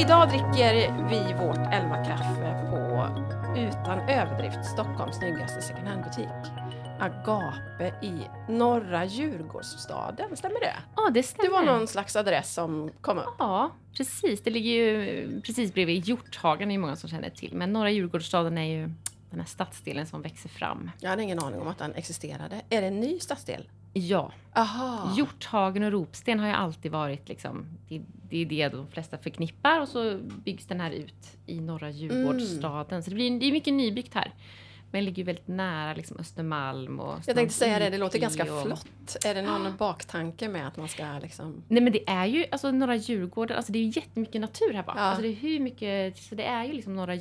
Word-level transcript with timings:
idag 0.00 0.28
dricker 0.28 0.74
vi 1.10 1.34
vårt 1.44 1.72
Elva-kaffe 1.72 2.66
på, 2.70 3.08
utan 3.56 3.98
överdrift, 4.08 4.64
Stockholms 4.64 5.16
snyggaste 5.16 5.62
second 5.62 5.88
hand-butik. 5.88 6.52
Agape 7.00 7.94
i 8.02 8.20
norra 8.48 9.04
Djurgårdsstaden, 9.04 10.36
stämmer 10.36 10.60
det? 10.60 10.74
Ja, 10.96 11.10
det 11.10 11.22
stämmer. 11.22 11.48
Det 11.48 11.52
var 11.52 11.62
någon 11.62 11.86
slags 11.88 12.16
adress 12.16 12.54
som 12.54 12.90
kom 13.00 13.18
upp. 13.18 13.34
Ja, 13.38 13.70
precis. 13.96 14.42
Det 14.42 14.50
ligger 14.50 14.70
ju 14.70 15.40
precis 15.40 15.74
bredvid 15.74 16.04
Hjorthagen, 16.04 16.68
det 16.68 16.74
är 16.74 16.78
många 16.78 16.96
som 16.96 17.08
känner 17.10 17.30
till. 17.30 17.54
Men 17.54 17.72
norra 17.72 17.90
Djurgårdsstaden 17.90 18.58
är 18.58 18.78
ju 18.78 18.90
den 19.30 19.40
här 19.40 19.46
stadsdelen 19.46 20.06
som 20.06 20.22
växer 20.22 20.48
fram. 20.48 20.90
Jag 21.00 21.10
hade 21.10 21.22
ingen 21.22 21.38
aning 21.38 21.60
om 21.60 21.68
att 21.68 21.78
den 21.78 21.94
existerade. 21.94 22.60
Är 22.70 22.80
det 22.80 22.86
en 22.86 23.00
ny 23.00 23.18
stadsdel? 23.18 23.68
Ja, 23.92 24.32
Aha. 24.54 25.14
Hjorthagen 25.16 25.82
och 25.82 25.92
Ropsten 25.92 26.40
har 26.40 26.46
ju 26.46 26.52
alltid 26.52 26.92
varit 26.92 27.28
liksom, 27.28 27.66
det, 27.88 28.02
det 28.30 28.36
är 28.36 28.46
det 28.46 28.68
de 28.68 28.86
flesta 28.86 29.18
förknippar 29.18 29.80
och 29.80 29.88
så 29.88 30.18
byggs 30.44 30.66
den 30.66 30.80
här 30.80 30.90
ut 30.90 31.36
i 31.46 31.60
norra 31.60 31.90
Djurgårdsstaden. 31.90 33.02
Så 33.02 33.10
det, 33.10 33.14
blir, 33.14 33.40
det 33.40 33.46
är 33.46 33.52
mycket 33.52 33.74
nybyggt 33.74 34.14
här. 34.14 34.34
Men 34.92 35.04
ligger 35.04 35.18
ju 35.18 35.24
väldigt 35.24 35.48
nära 35.48 35.94
liksom 35.94 36.16
Östermalm 36.20 37.00
och 37.00 37.18
Jag 37.26 37.36
tänkte 37.36 37.54
säga 37.54 37.78
det, 37.78 37.90
det 37.90 37.98
låter 37.98 38.18
ganska 38.18 38.54
och- 38.54 38.62
flott. 38.66 39.16
Är 39.26 39.34
det 39.34 39.42
någon 39.42 39.76
baktanke 39.76 40.48
med 40.48 40.68
att 40.68 40.76
man 40.76 40.88
ska 40.88 41.18
liksom... 41.22 41.62
Nej 41.68 41.82
men 41.82 41.92
det 41.92 42.08
är 42.10 42.26
ju 42.26 42.44
alltså 42.50 42.70
norra 42.70 42.96
Djurgården, 42.96 43.56
alltså 43.56 43.72
det 43.72 43.78
är 43.78 43.82
ju 43.82 43.92
jättemycket 44.00 44.40
natur 44.40 44.72
här 44.72 44.82
bak. 44.82 44.96
Ja. 44.96 45.00
Alltså 45.00 45.22
det 45.22 45.28
är 45.28 45.34
hur 45.34 45.60
mycket, 45.60 46.18
så 46.18 46.34
det 46.34 46.44
är 46.44 46.64
ju 46.64 46.72
liksom 46.72 46.96
norra 46.96 47.14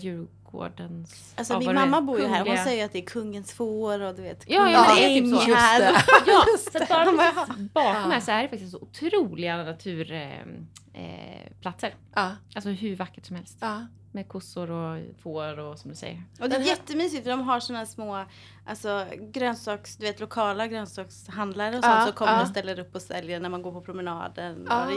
Djurgårdens... 0.54 1.34
Alltså 1.38 1.54
ja, 1.54 1.60
min 1.60 1.76
mamma 1.76 2.02
bor 2.02 2.20
ju 2.20 2.28
här. 2.28 2.46
Hon 2.46 2.58
säger 2.58 2.86
att 2.86 2.92
det 2.92 3.00
är 3.00 3.06
kungens 3.06 3.54
får 3.54 4.02
och 4.02 4.16
du 4.16 4.22
vet. 4.22 4.44
Ja, 4.48 4.72
ja, 4.72 4.86
men 4.88 4.96
det 4.96 5.04
är 5.04 5.22
typ 5.22 5.36
så. 5.36 5.54
här. 5.56 5.92
Just 5.92 6.08
det. 6.08 6.24
Ja, 6.28 6.46
så 6.72 6.78
att 6.84 6.90
bara 6.90 6.98
Han 7.06 7.18
bara, 7.18 7.46
precis 7.46 7.74
bakom 7.74 8.12
här 8.12 8.20
så 8.20 8.32
är 8.32 8.44
det 8.44 8.50
faktiskt 8.50 8.72
så 8.72 8.78
otroliga 8.78 9.58
naturplatser. 9.58 10.46
Eh, 10.94 11.52
platser. 11.62 11.96
Ja, 12.16 12.32
alltså 12.56 12.70
hur 12.70 12.96
vackert 12.96 13.26
som 13.26 13.36
helst. 13.36 13.58
ja. 13.62 13.88
Med 14.12 14.28
kossor 14.28 14.72
och 14.72 15.00
får 15.22 15.60
och 15.60 15.80
som 15.80 15.90
du 15.90 15.96
säger. 15.96 16.24
Och 16.40 16.50
det 16.50 16.56
är 16.56 16.60
jättemysigt 16.62 17.24
för 17.24 17.30
de 17.30 17.42
har 17.42 17.60
såna 17.60 17.86
små 17.86 18.26
alltså, 18.66 19.06
grönsaks, 19.20 19.98
du 19.98 20.06
vet, 20.06 20.20
lokala 20.20 20.68
grönsakshandlare 20.68 21.78
och 21.78 21.84
Ja, 21.86 21.92
sånt 21.92 22.04
som 22.04 22.14
kommer 22.14 22.34
ja. 22.34 22.42
och 22.42 22.48
ställer 22.48 22.80
upp 22.80 22.96
och 22.96 23.02
säljer 23.02 23.40
när 23.40 23.50
man 23.50 23.62
går 23.62 23.72
på 23.72 23.82
promenaden. 23.82 24.68
Ah. 24.70 24.86
Och 24.86 24.92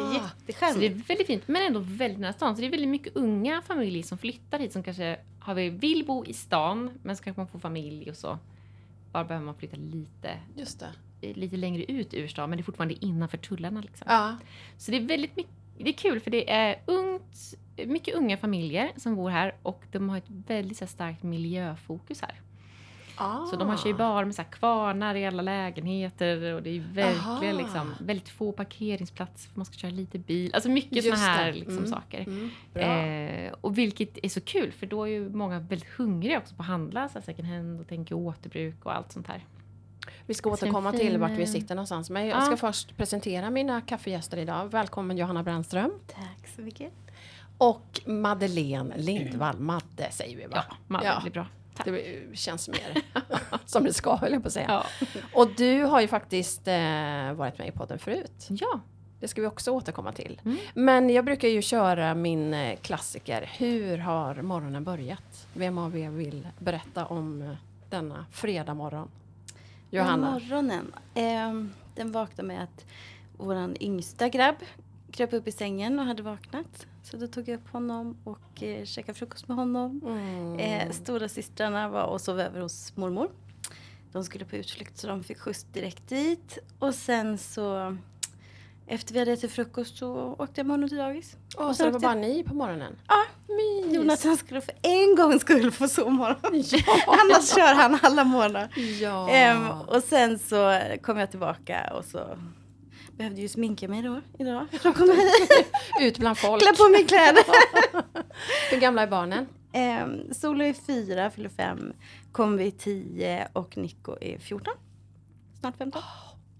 det 0.46 0.52
är 0.62 0.72
Så 0.72 0.78
det 0.78 0.86
är 0.86 0.90
väldigt 0.90 1.27
fint, 1.27 1.48
men 1.48 1.62
ändå 1.62 1.80
väldigt 1.80 2.20
nära 2.20 2.33
stan. 2.33 2.55
Så 2.55 2.60
det 2.60 2.66
är 2.66 2.70
väldigt 2.70 2.88
mycket 2.88 3.16
unga 3.16 3.62
familjer 3.62 4.02
som 4.02 4.18
flyttar 4.18 4.58
hit 4.58 4.72
som 4.72 4.83
kanske 4.83 5.18
har, 5.40 5.55
vill 5.70 6.05
bo 6.06 6.24
i 6.24 6.33
stan, 6.33 6.90
men 7.02 7.16
så 7.16 7.22
kanske 7.22 7.40
man 7.40 7.48
får 7.48 7.58
familj 7.58 8.10
och 8.10 8.16
så. 8.16 8.38
Bara 9.12 9.24
behöver 9.24 9.46
man 9.46 9.55
flytta 9.55 9.77
lite, 9.77 10.38
Just 10.56 10.84
det. 11.20 11.34
lite 11.34 11.56
längre 11.56 11.84
ut 11.84 12.14
ur 12.14 12.28
stan, 12.28 12.50
men 12.50 12.56
det 12.56 12.60
är 12.60 12.64
fortfarande 12.64 13.05
innanför 13.05 13.39
tullarna. 13.39 13.80
Liksom. 13.80 14.06
Ja. 14.11 14.36
Så 14.78 14.90
det 14.90 14.96
är 14.96 15.01
väldigt 15.01 15.36
mycket, 15.36 15.52
det 15.83 15.91
är 15.91 15.95
kul 15.95 16.20
för 16.20 16.31
det 16.31 16.51
är 16.51 16.77
ungt, 16.87 17.55
mycket 17.87 18.15
unga 18.15 18.37
familjer 18.37 18.91
som 18.97 19.17
bor 19.17 19.31
här 19.31 19.55
och 19.63 19.83
de 19.93 20.09
har 20.09 20.19
ett 20.19 20.31
väldigt 20.47 20.81
här, 20.81 20.87
starkt 20.87 21.23
miljöfokus 21.23 22.20
här. 22.23 22.41
Ah. 23.17 23.47
Så 23.47 23.57
de 23.57 23.69
har 23.69 23.77
kör 23.77 23.93
bar 23.93 24.25
med 24.25 24.35
så 24.35 24.43
här, 24.43 24.48
kvarnar 24.51 25.15
i 25.15 25.27
alla 25.27 25.43
lägenheter 25.43 26.55
och 26.55 26.63
det 26.63 26.70
är 26.77 26.81
verkligen 26.93 27.57
liksom, 27.57 27.95
väldigt 28.01 28.29
få 28.29 28.53
parkeringsplatser 28.53 29.51
för 29.51 29.59
man 29.59 29.67
ska 29.67 29.75
köra 29.77 29.91
lite 29.91 30.19
bil. 30.19 30.55
Alltså 30.55 30.69
mycket 30.69 31.05
såna 31.05 31.17
här 31.17 31.53
liksom, 31.53 31.79
Mm. 31.79 31.91
saker. 31.91 32.27
Mm. 32.75 33.47
Eh, 33.47 33.53
och 33.61 33.79
vilket 33.79 34.19
är 34.23 34.29
så 34.29 34.41
kul 34.41 34.73
för 34.73 34.87
då 34.87 35.05
är 35.05 35.11
ju 35.11 35.29
många 35.29 35.59
väldigt 35.59 35.89
hungriga 35.89 36.39
också 36.39 36.55
på 36.55 36.63
att 36.63 36.69
handla 36.69 37.09
så 37.09 37.14
här, 37.14 37.23
second 37.23 37.49
hand 37.49 37.81
och 37.81 37.89
tänker 37.89 38.14
återbruk 38.14 38.87
och 38.87 38.97
allt 38.97 39.13
sånt 39.13 39.27
här. 39.27 39.45
Vi 40.27 40.34
ska 40.34 40.50
återkomma 40.50 40.90
fin, 40.92 41.00
till 41.00 41.18
vart 41.18 41.30
vi 41.30 41.42
eh, 41.42 41.48
sitter 41.48 41.74
någonstans. 41.74 42.10
Men 42.10 42.27
jag 42.27 42.36
ja. 42.40 42.44
ska 42.46 42.56
först 42.56 42.96
presentera 42.96 43.50
mina 43.50 43.80
kaffegäster 43.80 44.36
idag. 44.36 44.68
Välkommen 44.70 45.16
Johanna 45.18 45.42
Brännström. 45.42 45.92
Tack 46.06 46.48
så 46.56 46.60
mycket. 46.62 46.92
Och 47.58 48.00
Madeleine 48.06 48.96
Lindvall. 48.96 49.58
Madde 49.58 50.10
säger 50.10 50.36
vi 50.36 50.46
va? 50.46 50.64
Ja, 50.68 50.77
man, 50.86 51.05
Ja. 51.05 51.20
blir 51.22 51.33
bra. 51.33 51.46
Tack. 51.74 51.86
Det 51.86 52.38
känns 52.38 52.68
mer 52.68 53.02
som 53.66 53.84
det 53.84 53.92
ska 53.92 54.16
höll 54.16 54.33
jag 54.33 54.42
på 54.42 54.46
att 54.46 54.52
säga. 54.52 54.66
Ja. 54.68 55.06
Och 55.34 55.48
du 55.56 55.83
har 55.83 56.00
ju 56.00 56.08
faktiskt 56.08 56.68
eh, 56.68 57.33
varit 57.33 57.58
med 57.58 57.68
i 57.68 57.72
podden 57.72 57.98
förut. 57.98 58.46
ja. 58.48 58.80
Det 59.20 59.28
ska 59.28 59.40
vi 59.40 59.46
också 59.46 59.70
återkomma 59.70 60.12
till. 60.12 60.40
Mm. 60.44 60.56
Men 60.74 61.10
jag 61.10 61.24
brukar 61.24 61.48
ju 61.48 61.62
köra 61.62 62.14
min 62.14 62.54
eh, 62.54 62.77
klassiker. 62.77 63.50
Hur 63.58 63.98
har 63.98 64.34
morgonen 64.42 64.84
börjat? 64.84 65.46
Vem 65.54 65.78
av 65.78 65.96
er 65.98 66.10
vill 66.10 66.48
berätta 66.58 67.06
om 67.06 67.42
eh, 67.42 67.48
denna 67.90 68.27
fredag 68.33 68.74
morgon? 68.74 69.08
Johanna. 69.95 70.30
Morgonen. 70.30 70.95
ehm, 71.14 71.73
den 71.95 72.13
vaknade 72.13 72.48
med 72.48 72.63
att 72.63 72.86
våran 73.36 73.77
yngsta 73.80 74.29
grabb 74.29 74.57
kröp 75.11 75.33
upp 75.33 75.48
i 75.48 75.53
sängen 75.53 75.98
och 75.98 76.05
hade 76.05 76.23
vaknat. 76.23 76.86
Så 77.03 77.17
då 77.17 77.27
tog 77.27 77.48
jag 77.48 77.57
upp 77.57 77.69
honom 77.69 78.17
och 78.25 78.63
eh, 78.63 78.85
käkade 78.85 79.19
frukost 79.19 79.48
med 79.48 79.57
honom. 79.57 80.01
Mm. 80.05 80.58
Eh, 80.58 80.92
stora 80.92 81.29
systrarna 81.29 81.89
var 81.89 82.05
och 82.05 82.20
sov 82.20 82.41
över 82.41 82.61
hos 82.61 82.97
mormor. 82.97 83.31
De 84.13 84.25
skulle 84.25 84.45
på 84.45 84.57
utflykt 84.57 84.98
så 84.98 85.07
de 85.07 85.25
fick 85.25 85.39
skjuts 85.39 85.64
direkt 85.64 86.08
dit. 86.08 86.58
Och 86.79 86.95
sen 86.95 87.39
så 87.39 87.97
efter 88.87 89.13
vi 89.13 89.19
hade 89.19 89.33
ätit 89.33 89.53
frukost 89.53 89.97
så 89.98 90.37
åkte 90.39 90.53
jag 90.61 90.67
med 90.67 90.75
honom 90.75 90.89
till 90.89 90.98
dagis. 90.98 91.37
Åh, 91.59 91.67
och 91.69 91.77
så 91.77 91.85
det 91.85 91.91
var 91.91 92.01
bara 92.01 92.15
ni 92.15 92.45
på 92.45 92.55
morgonen? 92.55 92.97
Ja, 93.09 93.25
Mys. 93.48 93.95
Jonathan 93.95 94.37
skulle 94.37 94.61
för 94.61 94.75
en 94.83 95.17
gångs 95.17 95.41
skull 95.41 95.70
få 95.70 95.89
sovmorgon. 95.89 96.37
Ja. 96.87 97.19
Annars 97.20 97.55
kör 97.55 97.75
han 97.75 97.98
alla 98.03 98.25
morgnar. 98.25 98.69
ja. 99.01 99.29
Ehm, 99.31 99.70
och 99.70 100.03
sen 100.03 100.39
så 100.39 100.81
kom 101.03 101.19
jag 101.19 101.31
tillbaka 101.31 101.93
och 101.98 102.05
så 102.05 102.39
behövde 103.17 103.41
ju 103.41 103.48
sminka 103.48 103.89
mig 103.89 104.03
då 104.03 104.20
idag. 104.39 104.67
De 104.83 104.93
kom 104.95 105.11
hit, 105.11 105.67
Ut 106.01 106.19
bland 106.19 106.39
folk. 106.39 106.63
klä 106.63 106.73
på 106.77 106.89
mig 106.91 107.07
kläder. 107.07 107.45
Hur 108.70 108.81
gamla 108.81 109.03
är 109.03 109.07
barnen? 109.07 109.47
Ehm, 109.73 110.35
Solo 110.35 110.64
är 110.64 110.73
fyra, 110.73 111.31
fyller 111.31 111.49
fem. 111.49 111.93
Kombi 112.33 112.67
är 112.67 112.70
tio 112.70 113.49
och 113.53 113.77
Nico 113.77 114.17
är 114.20 114.39
14. 114.39 114.75
Snart 115.61 115.77
15. 115.79 116.03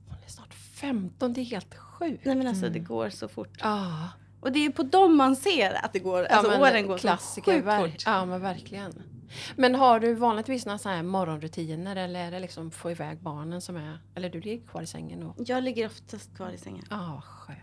Hon 0.09 0.19
är 0.27 0.31
snart 0.31 0.55
15, 0.81 1.33
det 1.33 1.41
är 1.41 1.45
helt 1.45 1.75
sjukt. 1.75 1.92
Nej 2.23 2.35
men 2.37 2.47
alltså 2.47 2.69
det 2.69 2.79
går 2.79 3.11
så 3.11 3.29
fort. 3.29 3.59
Ja, 3.61 4.09
Och 4.41 4.53
det 4.53 4.59
är 4.59 4.63
ju 4.63 4.73
på 4.73 4.83
dem 4.83 5.17
man 5.17 5.37
ser 5.37 5.85
att 5.85 5.93
det 5.93 5.99
går, 5.99 6.25
alltså 6.25 6.51
men 6.51 6.61
åren 6.61 6.87
går 6.87 6.99
så 6.99 7.09
sjukt 7.43 7.67
fort. 7.77 8.03
Ja, 8.07 8.25
men 8.25 8.41
verkligen. 8.41 9.03
Men 9.57 9.75
har 9.75 10.01
du 10.01 10.15
vanligtvis 10.15 10.67
några 10.67 10.79
så 10.79 10.89
här 10.89 11.03
morgonrutiner 11.03 11.97
eller 11.97 12.21
är 12.27 12.31
det 12.31 12.41
liksom 12.41 12.71
få 12.71 12.91
iväg 12.91 13.19
barnen 13.19 13.61
som 13.61 13.77
är... 13.77 13.99
Eller 14.15 14.31
du 14.31 14.41
ligger 14.41 14.67
kvar 14.67 14.83
i 14.83 14.87
sängen 14.87 15.23
och... 15.23 15.35
Jag 15.39 15.63
ligger 15.65 15.87
oftast 15.87 16.37
kvar 16.37 16.51
i 16.51 16.59
sängen. 16.59 16.85
Ja, 16.91 17.11
vad 17.15 17.25
skönt. 17.25 17.59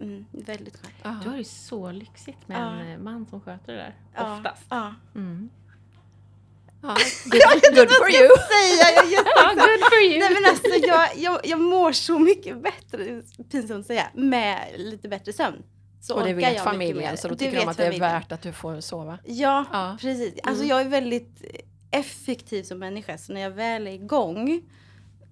Mm, 0.00 0.24
väldigt 0.30 0.76
skönt. 0.76 0.94
Ja. 1.02 1.16
Du 1.22 1.30
har 1.30 1.36
det 1.36 1.44
så 1.44 1.92
lyxigt 1.92 2.48
med 2.48 2.58
Ja. 2.60 2.80
en 2.80 3.04
man 3.04 3.26
som 3.26 3.40
sköter 3.40 3.72
det 3.72 3.78
där. 3.78 3.94
Ja, 4.14 4.36
Oftast. 4.36 4.66
Ja. 4.68 4.94
Mm. 5.14 5.50
Ja, 6.82 6.96
good, 7.24 7.74
good 7.76 7.90
for 7.90 8.10
you! 8.10 8.28
Säga, 8.28 8.94
jag 8.94 9.24
Ja, 9.36 9.48
good 9.54 9.80
for 9.90 9.98
you! 10.02 10.18
Nej 10.18 10.34
men 10.34 10.44
alltså 10.50 10.68
jag, 10.86 11.08
jag, 11.16 11.40
jag 11.46 11.60
mår 11.60 11.92
så 11.92 12.18
mycket 12.18 12.62
bättre, 12.62 13.22
pinsamt 13.50 13.80
att 13.80 13.86
säga, 13.86 14.06
med 14.14 14.58
lite 14.76 15.08
bättre 15.08 15.32
sömn. 15.32 15.62
Så 16.02 16.14
Och 16.14 16.24
det 16.26 16.32
vet 16.34 16.54
jag 16.54 16.64
familjen 16.64 17.16
så 17.16 17.28
då 17.28 17.34
tycker 17.34 17.56
de 17.60 17.68
att 17.68 17.76
det 17.76 17.82
är 17.82 17.86
familjen. 17.86 18.12
värt 18.12 18.32
att 18.32 18.42
du 18.42 18.52
får 18.52 18.80
sova. 18.80 19.18
Ja, 19.24 19.64
Ja. 19.72 19.96
precis. 20.00 20.34
Alltså 20.42 20.64
Mm. 20.64 20.68
jag 20.76 20.80
är 20.80 20.88
väldigt 20.88 21.44
effektiv 21.90 22.62
som 22.62 22.78
människa 22.78 23.18
så 23.18 23.32
när 23.32 23.40
jag 23.40 23.50
väl 23.50 23.86
är 23.86 23.92
igång 23.92 24.62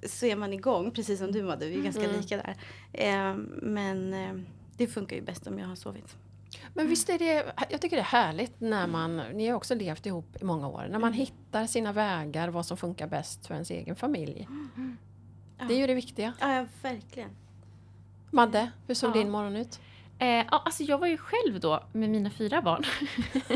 så 0.06 0.27
är 0.27 0.37
man 0.37 0.53
igång, 0.53 0.91
precis 0.91 1.19
som 1.19 1.33
du 1.33 1.43
Madde, 1.43 1.67
vi 1.67 1.79
är 1.79 1.83
ganska 1.83 2.05
Mm. 2.05 2.17
lika 2.21 2.37
där. 2.37 2.56
Eh, 2.93 3.35
men 3.62 4.15
eh, 4.15 4.35
det 4.77 4.87
funkar 4.87 5.17
ju 5.17 5.23
bäst 5.23 5.47
om 5.47 5.59
jag 5.59 5.67
har 5.67 5.77
sovit. 5.77 6.17
Men 6.75 6.89
visst 6.89 7.09
är 7.09 7.19
det, 7.19 7.53
jag 7.71 7.81
tycker 7.81 7.97
det 7.97 8.03
är 8.03 8.05
härligt 8.05 8.61
när 8.61 8.87
man, 8.87 9.17
ni 9.17 9.49
har 9.49 9.56
också 9.56 9.75
levt 9.75 10.06
ihop 10.06 10.37
i 10.41 10.45
många 10.45 10.69
år, 10.69 10.81
när 10.91 10.99
man 10.99 11.03
Mm. 11.12 11.12
hittar 11.12 11.67
sina 11.67 11.93
vägar, 11.93 12.49
vad 12.49 12.67
som 12.67 12.77
funkar 12.77 13.06
bäst 13.06 13.47
för 13.47 13.55
ens 13.55 13.71
egen 13.71 13.97
familj. 13.97 14.49
Det 15.69 15.75
är 15.75 15.79
ju 15.79 15.87
det 15.87 15.95
viktiga. 15.95 16.33
Ja, 16.41 16.55
ja 16.55 16.67
verkligen. 16.83 17.31
Madde, 18.31 18.71
hur 18.87 18.95
såg 18.95 19.11
Ja. 19.11 19.15
din 19.15 19.31
morgon 19.31 19.56
ut? 19.56 19.81
Eh, 20.20 20.29
ja, 20.29 20.62
alltså 20.65 20.82
jag 20.82 20.99
var 20.99 21.06
ju 21.06 21.17
själv 21.17 21.61
då 21.61 21.85
med 21.93 22.11
mina 22.11 22.31
fyra 22.31 22.62
barn. 22.62 22.85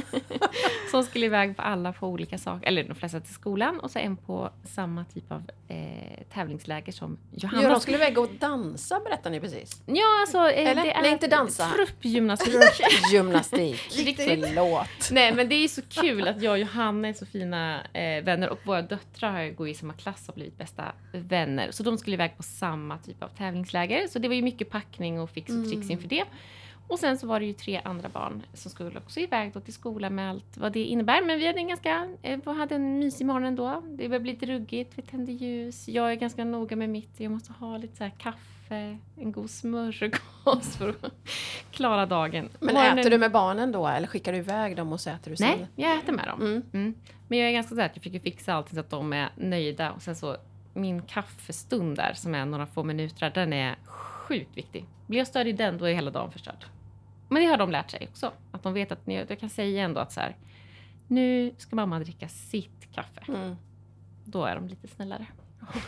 som 0.90 1.04
skulle 1.04 1.26
iväg 1.26 1.56
på 1.56 1.62
alla 1.62 1.92
på 1.92 2.06
olika 2.06 2.38
saker, 2.38 2.66
eller 2.66 2.84
de 2.84 2.94
flesta 2.94 3.20
till 3.20 3.34
skolan 3.34 3.80
och 3.80 3.90
så 3.90 3.98
en 3.98 4.16
på 4.16 4.50
samma 4.64 5.04
typ 5.04 5.32
av 5.32 5.42
eh, 5.68 6.24
tävlingsläger 6.34 6.92
som 6.92 7.18
Johanna. 7.30 7.62
Jo, 7.62 7.68
de 7.68 7.80
skulle 7.80 7.96
iväg 7.96 8.18
och 8.18 8.28
dansa 8.38 9.00
berättade 9.00 9.30
ni 9.30 9.40
precis. 9.40 9.82
Ja, 9.86 10.20
alltså 10.20 10.38
eh, 10.38 10.70
Eller? 10.70 10.82
det 10.82 10.92
är 10.92 11.02
Nej, 11.02 11.12
inte 11.12 11.26
dansa. 11.26 11.70
truppgymnastik. 11.70 12.54
Gymnastik. 13.12 13.96
Riktigt. 13.96 14.46
Förlåt. 14.46 15.10
Nej, 15.10 15.34
men 15.34 15.48
det 15.48 15.54
är 15.54 15.68
så 15.68 15.82
kul 15.82 16.28
att 16.28 16.42
jag 16.42 16.52
och 16.52 16.58
Johanna 16.58 17.08
är 17.08 17.12
så 17.12 17.26
fina 17.26 17.82
eh, 17.92 18.24
vänner 18.24 18.48
och 18.48 18.58
våra 18.64 18.82
döttrar 18.82 19.50
går 19.50 19.68
i 19.68 19.74
samma 19.74 19.92
klass 19.92 20.28
och 20.28 20.34
blivit 20.34 20.58
bästa 20.58 20.92
vänner. 21.12 21.70
Så 21.70 21.82
de 21.82 21.98
skulle 21.98 22.14
iväg 22.14 22.36
på 22.36 22.42
samma 22.42 22.98
typ 22.98 23.22
av 23.22 23.28
tävlingsläger. 23.28 24.08
Så 24.08 24.18
det 24.18 24.28
var 24.28 24.34
ju 24.34 24.42
mycket 24.42 24.70
packning 24.70 25.20
och 25.20 25.30
fix 25.30 25.50
och 25.50 25.70
tricks 25.70 25.90
inför 25.90 26.08
det. 26.08 26.24
Och 26.92 26.98
sen 26.98 27.18
så 27.18 27.26
var 27.26 27.40
det 27.40 27.46
ju 27.46 27.52
tre 27.52 27.80
andra 27.84 28.08
barn 28.08 28.42
som 28.54 28.70
skulle 28.70 28.98
också 28.98 29.20
iväg 29.20 29.52
då 29.52 29.60
till 29.60 29.72
skolan 29.72 30.14
med 30.14 30.30
allt 30.30 30.56
vad 30.56 30.72
det 30.72 30.84
innebär. 30.84 31.22
Men 31.26 31.38
vi 31.38 31.46
hade 31.46 31.58
en 31.58 31.68
ganska, 31.68 32.08
eh, 32.22 32.52
hade 32.54 32.74
en 32.74 32.98
mysig 32.98 33.26
morgon 33.26 33.44
ändå. 33.44 33.82
Det 33.86 33.96
började 34.08 34.20
bli 34.20 34.32
lite 34.32 34.46
ruggigt, 34.46 34.92
vi 34.98 35.02
tände 35.02 35.32
ljus. 35.32 35.88
Jag 35.88 36.10
är 36.12 36.14
ganska 36.14 36.44
noga 36.44 36.76
med 36.76 36.90
mitt, 36.90 37.20
jag 37.20 37.32
måste 37.32 37.52
ha 37.52 37.76
lite 37.76 37.96
så 37.96 38.10
kaffe 38.18 38.98
en 39.16 39.32
god 39.32 39.50
smörgås 39.50 40.76
för 40.76 40.88
att 40.88 41.12
klara 41.70 42.06
dagen. 42.06 42.48
Men 42.60 42.74
Morgonen- 42.74 42.98
äter 42.98 43.10
du 43.10 43.18
med 43.18 43.32
barnen 43.32 43.72
då 43.72 43.86
eller 43.86 44.06
skickar 44.08 44.32
du 44.32 44.38
iväg 44.38 44.76
dem 44.76 44.92
och 44.92 45.00
så 45.00 45.10
äter 45.10 45.30
du 45.30 45.36
sen? 45.36 45.48
Nej, 45.58 45.66
jag 45.76 45.98
äter 45.98 46.12
med 46.12 46.26
dem. 46.26 46.40
Mm. 46.40 46.62
Mm. 46.72 46.94
Men 47.28 47.38
jag 47.38 47.48
är 47.48 47.52
ganska 47.52 47.68
sådär 47.68 47.86
att 47.86 47.92
jag 47.96 48.02
försöker 48.02 48.20
fixa 48.20 48.54
allting 48.54 48.74
så 48.74 48.80
att 48.80 48.90
de 48.90 49.12
är 49.12 49.28
nöjda. 49.36 49.92
Och 49.92 50.02
sen 50.02 50.16
så 50.16 50.36
min 50.74 51.02
kaffestund 51.02 51.96
där 51.96 52.12
som 52.14 52.34
är 52.34 52.44
några 52.46 52.66
få 52.66 52.82
minuter, 52.84 53.30
den 53.34 53.52
är 53.52 53.76
sjukt 53.84 54.56
viktig. 54.56 54.84
Blir 55.06 55.18
jag 55.18 55.26
störd 55.26 55.46
i 55.46 55.52
den, 55.52 55.78
då 55.78 55.84
är 55.84 55.94
hela 55.94 56.10
dagen 56.10 56.32
förstörd. 56.32 56.64
Men 57.32 57.42
det 57.42 57.48
har 57.48 57.56
de 57.56 57.70
lärt 57.70 57.90
sig 57.90 58.08
också. 58.10 58.32
Att 58.50 58.62
de 58.62 58.72
vet 58.74 58.92
att 58.92 58.98
jag 59.04 59.40
kan 59.40 59.50
säga 59.50 59.82
ändå 59.84 60.00
att 60.00 60.12
så 60.12 60.20
här, 60.20 60.36
nu 61.08 61.54
ska 61.58 61.76
mamma 61.76 61.98
dricka 61.98 62.28
sitt 62.28 62.92
kaffe. 62.94 63.20
Mm. 63.28 63.56
Då 64.24 64.44
är 64.44 64.54
de 64.54 64.68
lite 64.68 64.88
snällare. 64.88 65.26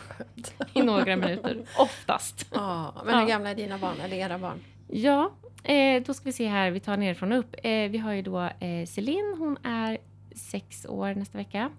I 0.73 0.81
några 0.83 1.15
minuter, 1.15 1.65
oftast. 1.79 2.47
Ja, 2.53 2.93
men 3.05 3.13
Ja. 3.13 3.19
hur 3.19 3.27
gamla 3.27 3.49
är 3.49 3.55
dina 3.55 3.77
barn 3.77 3.99
eller 4.01 4.17
era 4.17 4.39
barn? 4.39 4.59
Ja, 4.87 5.31
eh, 5.63 6.03
då 6.03 6.13
ska 6.13 6.23
vi 6.25 6.33
se 6.33 6.47
här, 6.47 6.71
vi 6.71 6.79
tar 6.79 6.97
nerifrån 6.97 7.31
och 7.31 7.37
upp. 7.39 7.55
Eh, 7.63 7.89
vi 7.89 7.97
har 7.97 8.11
ju 8.13 8.21
då 8.21 8.41
eh, 8.41 8.85
Celine, 8.85 9.35
hon 9.39 9.57
är 9.63 9.97
sex 10.35 10.85
år 10.89 11.13
nästa 11.13 11.37
vecka. 11.37 11.69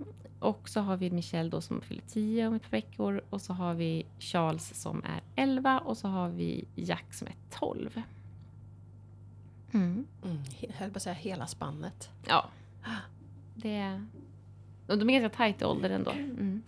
Och 0.41 0.69
så 0.69 0.81
har 0.81 0.97
vi 0.97 1.11
Michelle 1.11 1.51
då 1.51 1.61
som 1.61 1.81
fyller 1.81 2.03
tio 2.03 2.47
om 2.49 2.55
ett 2.55 2.63
par 2.63 2.71
veckor. 2.71 3.21
Och 3.31 3.41
så 3.41 3.53
har 3.53 3.75
vi 3.75 4.07
Charles 4.19 4.81
som 4.83 5.05
är 5.05 5.43
11 5.43 5.79
och 5.79 5.97
så 5.97 6.09
har 6.09 6.29
vi 6.29 6.65
Jack 6.75 7.15
som 7.15 7.27
är 7.29 7.35
12. 7.51 8.03
Mm. 9.73 10.07
Mm. 10.25 10.39
Jag 10.61 10.73
höll 10.73 10.91
på 10.91 10.97
att 10.97 11.03
säga 11.03 11.15
hela 11.15 11.47
spannet. 11.47 12.11
Ja. 12.27 12.45
Det 13.55 13.75
är... 13.77 14.07
och 14.87 14.99
De 14.99 15.11
är 15.11 15.21
ganska 15.21 15.37
tajt 15.37 15.63
i 15.63 15.65
ålder 15.65 15.91
ändå. 15.91 16.11
Mm. 16.11 16.63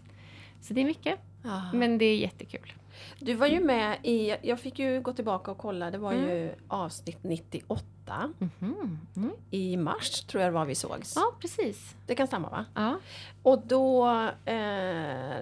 Så 0.60 0.74
det 0.74 0.80
är 0.80 0.84
mycket, 0.84 1.18
Ja. 1.42 1.72
men 1.72 1.98
det 1.98 2.04
är 2.04 2.16
jättekul. 2.16 2.72
Du 3.18 3.34
var 3.34 3.46
ju 3.46 3.60
med 3.60 3.98
i, 4.02 4.34
jag 4.42 4.60
fick 4.60 4.78
ju 4.78 5.00
gå 5.00 5.12
tillbaka 5.12 5.50
och 5.50 5.58
kolla, 5.58 5.90
det 5.90 5.98
var 5.98 6.12
Mm. 6.12 6.28
ju 6.28 6.50
avsnitt 6.68 7.18
98 7.22 7.84
Mhm. 8.38 8.98
Mm. 9.16 9.30
i 9.50 9.76
mars 9.76 10.20
tror 10.20 10.42
jag 10.42 10.52
det 10.52 10.54
var 10.54 10.64
vi 10.64 10.74
sågs. 10.74 11.12
Ja, 11.16 11.32
precis. 11.40 11.94
Det 12.06 12.14
kan 12.14 12.26
stämma 12.26 12.48
va? 12.50 12.64
Ja. 12.74 12.96
Och 13.42 13.62
då, 13.66 14.08
eh, 14.44 14.54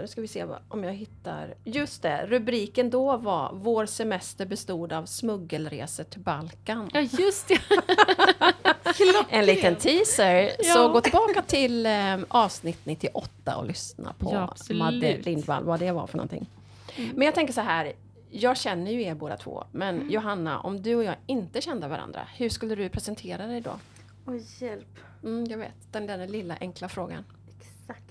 nu 0.01 0.05
ska 0.09 0.21
vi 0.21 0.29
se 0.29 0.47
om 0.69 0.85
jag 0.85 0.93
hittar, 0.93 1.55
just 1.65 2.03
det, 2.03 2.27
rubriken 2.27 2.91
då 2.91 3.17
var 3.17 3.51
Vår 3.55 3.87
semester 3.87 4.47
bestod 4.47 4.93
av 4.93 5.07
smuggelresor 5.07 6.05
till 6.05 6.21
Balkan. 6.21 6.91
ja, 6.93 7.01
just 7.01 7.49
det. 7.49 7.59
En 9.31 9.47
liten 9.47 9.77
teaser. 9.77 10.51
Ja. 10.59 10.75
Så 10.75 10.89
gå 10.89 11.01
tillbaka 11.01 11.43
till 11.43 11.87
eh, 11.87 12.19
avsnitt 12.29 12.79
98 12.87 13.57
och 13.57 13.67
lyssna 13.67 14.13
på 14.19 14.31
Ja. 14.33 14.75
Madde 14.75 15.17
Lindvall, 15.19 15.65
vad 15.65 15.81
det 15.81 15.93
var 15.93 16.07
för 16.07 16.17
någonting. 16.17 16.47
Men 16.97 17.23
jag 17.27 17.35
tänker 17.35 17.53
så 17.53 17.61
här, 17.61 17.93
jag 18.31 18.57
känner 18.57 18.91
ju 18.93 19.03
er 19.03 19.15
båda 19.15 19.37
två, 19.37 19.65
men 19.73 19.95
Mm. 19.97 20.11
Johanna, 20.11 20.61
om 20.61 20.83
du 20.83 20.95
och 20.95 21.05
jag 21.05 21.17
inte 21.27 21.61
kände 21.61 21.89
varandra, 21.89 22.29
hur 22.37 22.49
skulle 22.49 22.75
du 22.75 22.89
presentera 22.89 23.47
dig 23.47 23.61
då? 23.61 23.79
Oj, 24.27 24.45
hjälp. 24.59 24.99
Mm, 25.25 25.45
jag 25.45 25.59
vet, 25.59 25.93
den 25.93 26.07
där 26.07 26.27
lilla 26.27 26.57
enkla 26.61 26.89
frågan. 26.89 27.25
Exakt. 27.61 28.03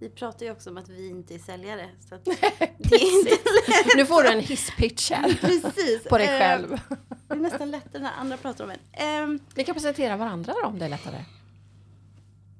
Vi 0.00 0.08
pratar 0.10 0.46
ju 0.46 0.52
också 0.52 0.70
om 0.70 0.76
att 0.76 0.88
vi 0.88 1.08
inte 1.08 1.34
är 1.34 1.38
säljare. 1.38 1.88
Så 2.08 2.14
att 2.14 2.24
det 2.78 2.94
är 2.94 3.18
inte 3.18 3.30
lätt. 3.30 3.96
Nu 3.96 4.06
får 4.06 4.22
du 4.22 4.28
en 4.28 4.40
hisspitch 4.40 5.10
här 5.10 5.34
Precis. 5.40 6.04
på 6.08 6.18
dig 6.18 6.26
Eh, 6.26 6.38
själv. 6.38 6.80
Det 7.28 7.34
är 7.34 7.38
nästan 7.38 7.70
lättare 7.70 8.02
när 8.02 8.12
andra 8.12 8.36
pratar 8.36 8.64
om 8.64 8.70
en. 8.70 8.78
Ehm, 8.92 9.40
Vi 9.54 9.64
kan 9.64 9.74
presentera 9.74 10.16
varandra 10.16 10.54
då 10.62 10.68
om 10.68 10.78
det 10.78 10.84
är 10.84 10.88
lättare. 10.88 11.24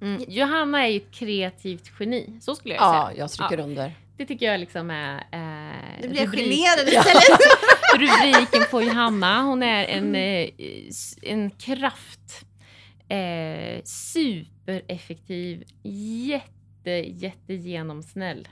Mm. 0.01 0.25
Johanna 0.29 0.87
är 0.87 0.89
ju 0.91 0.97
ett 0.97 1.11
kreativt 1.11 1.91
geni, 2.01 2.39
så 2.41 2.55
skulle 2.55 2.75
jag 2.75 2.83
Ja, 2.83 3.07
säga. 3.09 3.19
jag 3.19 3.31
stryker 3.31 3.59
Ja, 3.59 3.65
under. 3.65 3.95
Det 4.21 4.27
tycker 4.27 4.47
jag 4.47 4.61
liksom 4.61 4.91
är... 4.91 5.15
Eh, 5.17 6.03
du 6.03 6.09
blir 6.09 6.27
rubrik- 6.27 6.37
generad 6.51 6.89
istället. 6.89 7.41
rubriken 7.99 8.63
på 8.71 8.83
Johanna. 8.83 9.43
Hon 9.43 9.63
är 9.63 9.85
en, 9.85 10.15
eh, 10.15 10.49
s- 10.89 11.19
en 11.23 11.51
kraft. 11.51 12.45
Eh, 13.09 13.83
supereffektiv, 13.85 15.65
jätte, 16.29 16.91
jätte 16.91 17.55
genomsnäll 17.55 18.49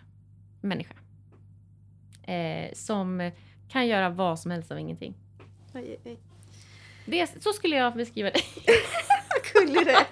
människa. 0.60 0.94
Eh, 2.22 2.72
som 2.72 3.30
kan 3.72 3.86
göra 3.86 4.08
vad 4.10 4.40
som 4.40 4.50
helst 4.50 4.70
av 4.70 4.78
ingenting. 4.78 5.14
Oj, 5.74 5.98
oj, 6.04 6.18
Det, 7.06 7.42
så 7.42 7.52
skulle 7.52 7.76
jag 7.76 7.94
beskriva 7.94 8.30
det. 8.30 8.40
Vad 9.30 9.66
gullig 9.66 9.84
du 9.86 9.90
är. 9.90 10.06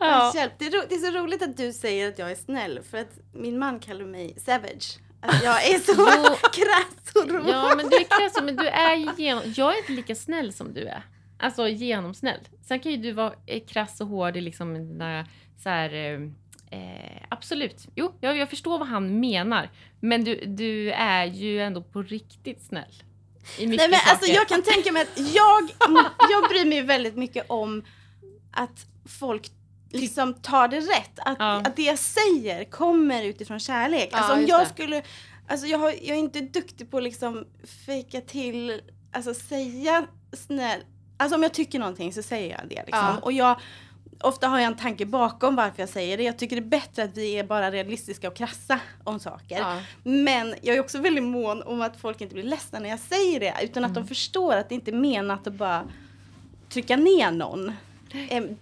Ja. 0.00 0.32
Hjälp. 0.34 0.52
Det, 0.58 0.66
är 0.66 0.70
ro- 0.70 0.86
det 0.88 0.94
är 0.94 0.98
så 1.12 1.18
roligt 1.18 1.42
att 1.42 1.56
du 1.56 1.72
säger 1.72 2.08
att 2.08 2.18
jag 2.18 2.30
är 2.30 2.34
snäll. 2.34 2.80
För 2.90 2.98
att 2.98 3.18
min 3.32 3.58
man 3.58 3.80
kallar 3.80 4.04
mig 4.04 4.34
savage. 4.46 4.98
Att 5.20 5.42
jag 5.44 5.66
är 5.66 5.78
så 5.78 5.94
krass 6.52 7.14
och 7.24 7.30
rå. 7.30 7.44
Ja, 7.50 7.74
men 7.76 7.88
du 7.88 7.96
är 7.96 8.04
krass, 8.04 8.42
men 8.42 8.56
du 8.56 8.66
är 8.68 8.96
ju 8.96 9.08
genom... 9.16 9.42
Jag 9.56 9.74
är 9.74 9.78
inte 9.78 9.92
lika 9.92 10.14
snäll 10.14 10.52
som 10.52 10.74
du 10.74 10.86
är. 10.86 11.02
Alltså 11.38 11.68
genomsnäll. 11.68 12.40
Sen 12.68 12.80
kan 12.80 12.92
ju 12.92 12.98
du 12.98 13.12
vara 13.12 13.32
eh, 13.46 13.62
krass 13.66 14.00
och 14.00 14.06
hård 14.06 14.36
i 14.36 14.40
liksom 14.40 14.74
dina 14.74 15.26
så 15.62 15.68
här... 15.68 15.94
Eh, 15.94 16.20
eh, 16.80 17.22
absolut. 17.28 17.86
Jo, 17.94 18.14
jag, 18.20 18.36
jag 18.36 18.50
förstår 18.50 18.78
vad 18.78 18.88
han 18.88 19.20
menar. 19.20 19.70
Men 20.00 20.24
du, 20.24 20.34
du 20.46 20.90
är 20.90 21.24
ju 21.24 21.60
ändå 21.60 21.82
på 21.82 22.02
riktigt 22.02 22.62
snäll. 22.62 23.02
I 23.58 23.66
mycket 23.66 23.80
Nej 23.80 23.88
men 23.88 24.00
alltså 24.10 24.26
saker. 24.26 24.34
jag 24.34 24.48
kan 24.48 24.62
tänka 24.62 24.92
mig 24.92 25.02
att 25.02 25.18
jag, 25.34 25.62
jag 26.30 26.48
bryr 26.48 26.64
mig 26.68 26.82
väldigt 26.82 27.16
mycket 27.16 27.44
om 27.48 27.84
att 28.52 28.86
folk 29.08 29.50
liksom 29.94 30.34
tar 30.34 30.68
det 30.68 30.80
rätt. 30.80 31.18
Att, 31.18 31.36
Ja. 31.38 31.52
att 31.56 31.76
det 31.76 31.82
jag 31.82 31.98
säger 31.98 32.64
kommer 32.64 33.22
utifrån 33.24 33.60
kärlek. 33.60 34.08
Ja, 34.12 34.18
Alltså 34.18 34.32
om 34.32 34.46
jag 34.46 34.60
det. 34.62 34.66
skulle, 34.66 35.02
alltså 35.48 35.66
jag, 35.66 35.78
har, 35.78 35.88
jag 35.90 36.16
är 36.16 36.20
inte 36.20 36.40
duktig 36.40 36.90
på 36.90 36.96
att 36.96 37.02
liksom 37.02 37.44
fejka 37.86 38.20
till, 38.20 38.80
alltså 39.12 39.34
säga 39.34 40.06
snäll, 40.32 40.80
alltså 41.16 41.36
om 41.36 41.42
jag 41.42 41.52
tycker 41.54 41.78
någonting 41.78 42.12
så 42.12 42.22
säger 42.22 42.50
jag 42.50 42.60
det 42.68 42.74
liksom. 42.86 43.04
Ja. 43.04 43.18
Och 43.22 43.32
jag, 43.32 43.60
ofta 44.20 44.48
har 44.48 44.58
jag 44.58 44.66
en 44.66 44.76
tanke 44.76 45.06
bakom 45.06 45.56
varför 45.56 45.82
jag 45.82 45.88
säger 45.88 46.16
det. 46.16 46.22
Jag 46.22 46.38
tycker 46.38 46.56
det 46.56 46.62
är 46.62 46.80
bättre 46.80 47.02
att 47.02 47.16
vi 47.16 47.32
är 47.38 47.44
bara 47.44 47.70
realistiska 47.70 48.28
och 48.28 48.36
krassa 48.36 48.80
om 49.04 49.18
saker. 49.20 49.58
Ja. 49.58 49.80
Men 50.02 50.54
jag 50.62 50.76
är 50.76 50.80
också 50.80 50.98
väldigt 50.98 51.24
mån 51.24 51.62
om 51.62 51.82
att 51.82 51.96
folk 52.00 52.20
inte 52.20 52.34
blir 52.34 52.44
ledsna 52.44 52.78
när 52.78 52.88
jag 52.90 52.98
säger 53.00 53.40
det. 53.40 53.54
Utan 53.62 53.84
att 53.84 53.94
de 53.94 54.06
förstår 54.06 54.54
att 54.56 54.68
det 54.68 54.74
inte 54.74 54.90
är 54.90 54.96
menat 54.96 55.46
att 55.46 55.52
bara 55.54 55.84
trycka 56.68 56.96
ner 56.96 57.30
någon. 57.30 57.72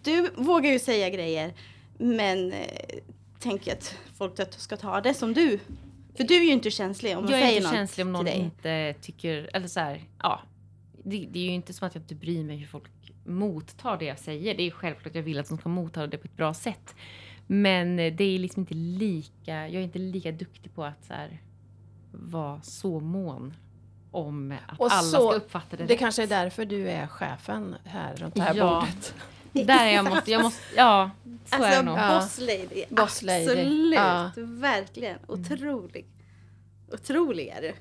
Du 0.03 0.31
vågar 0.37 0.71
ju 0.71 0.79
säga 0.79 1.11
grejer. 1.11 1.53
Men 1.99 2.53
eh, 2.53 2.67
tänk 3.39 3.69
att 3.69 3.97
folk 4.19 4.33
ska 4.57 4.77
ta 4.77 5.01
det 5.01 5.15
som 5.15 5.35
du. 5.35 5.59
För 6.17 6.25
du 6.25 6.35
är 6.37 6.41
ju 6.45 6.53
inte 6.53 6.71
känslig 6.71 7.17
om 7.19 7.25
man 7.25 7.33
jag 7.33 7.41
säger 7.41 7.53
är 7.53 7.57
inte 7.57 7.69
något 7.69 7.77
känslig 7.77 8.07
om 8.07 8.13
någon 8.13 8.29
inte 8.29 8.95
tycker... 9.01 9.51
Eller 9.53 9.69
så 9.69 9.81
här, 9.81 10.01
ja. 10.23 10.41
Det, 11.05 11.29
det 11.31 11.39
är 11.39 11.45
ju 11.45 11.51
inte 11.51 11.73
som 11.73 11.87
att 11.89 11.95
jag 11.95 12.03
inte 12.03 12.15
bryr 12.15 12.45
mig 12.45 12.57
hur 12.57 12.67
folk 12.67 12.85
mottar 13.27 13.97
det 13.99 14.05
jag 14.05 14.19
säger. 14.19 14.55
Det 14.55 14.63
är 14.63 14.71
självklart 14.71 15.07
att 15.07 15.15
jag 15.15 15.23
vill 15.23 15.39
att 15.39 15.49
de 15.49 15.59
ska 15.59 15.69
motta 15.69 16.07
det 16.07 16.19
på 16.19 16.25
ett 16.25 16.37
bra 16.37 16.55
sätt. 16.55 16.95
Men 17.47 17.99
eh, 17.99 18.13
det 18.15 18.25
är 18.25 18.39
liksom 18.39 18.61
inte 18.61 18.75
lika... 18.75 19.53
Jag 19.69 19.75
är 19.75 19.81
inte 19.81 19.99
lika 19.99 20.33
duktig 20.33 20.75
på 20.75 20.85
att 20.85 21.05
så 21.05 21.15
här, 21.15 21.41
vara 22.13 22.63
så 22.63 23.01
mån 23.01 23.55
om 24.11 24.55
att 24.69 24.81
Och 24.81 24.87
alla 24.93 25.03
så- 25.03 25.29
ska 25.31 25.37
uppfatta 25.37 25.77
det, 25.77 25.85
Det 25.85 25.93
rätt. 25.93 25.99
kanske 26.01 26.23
är 26.23 26.27
därför 26.27 26.65
du 26.65 26.89
är 26.89 27.07
chefen 27.07 27.77
här 27.85 28.15
runt 28.17 28.35
det 28.35 28.43
här 28.43 28.55
Ja. 28.55 28.81
bordet. 28.81 29.15
Där 29.53 29.87
jag 29.87 30.05
måste... 30.05 30.31
Jag 30.31 30.43
måste 30.43 30.63
ja, 30.77 31.11
så 31.47 31.55
är 31.57 31.59
det 31.61 31.67
Alltså 31.67 31.83
nog. 31.83 31.99
Ja. 31.99 32.21
boss 32.21 32.39
lady. 32.39 32.85
Boss 32.91 33.23
lady. 33.23 33.43
Absolut. 33.45 33.95
Ja. 33.95 34.31
Verkligen. 34.37 35.19
Otrolig. 35.27 36.07
Otrolig 36.93 37.49
är 37.49 37.63
du. 37.63 37.73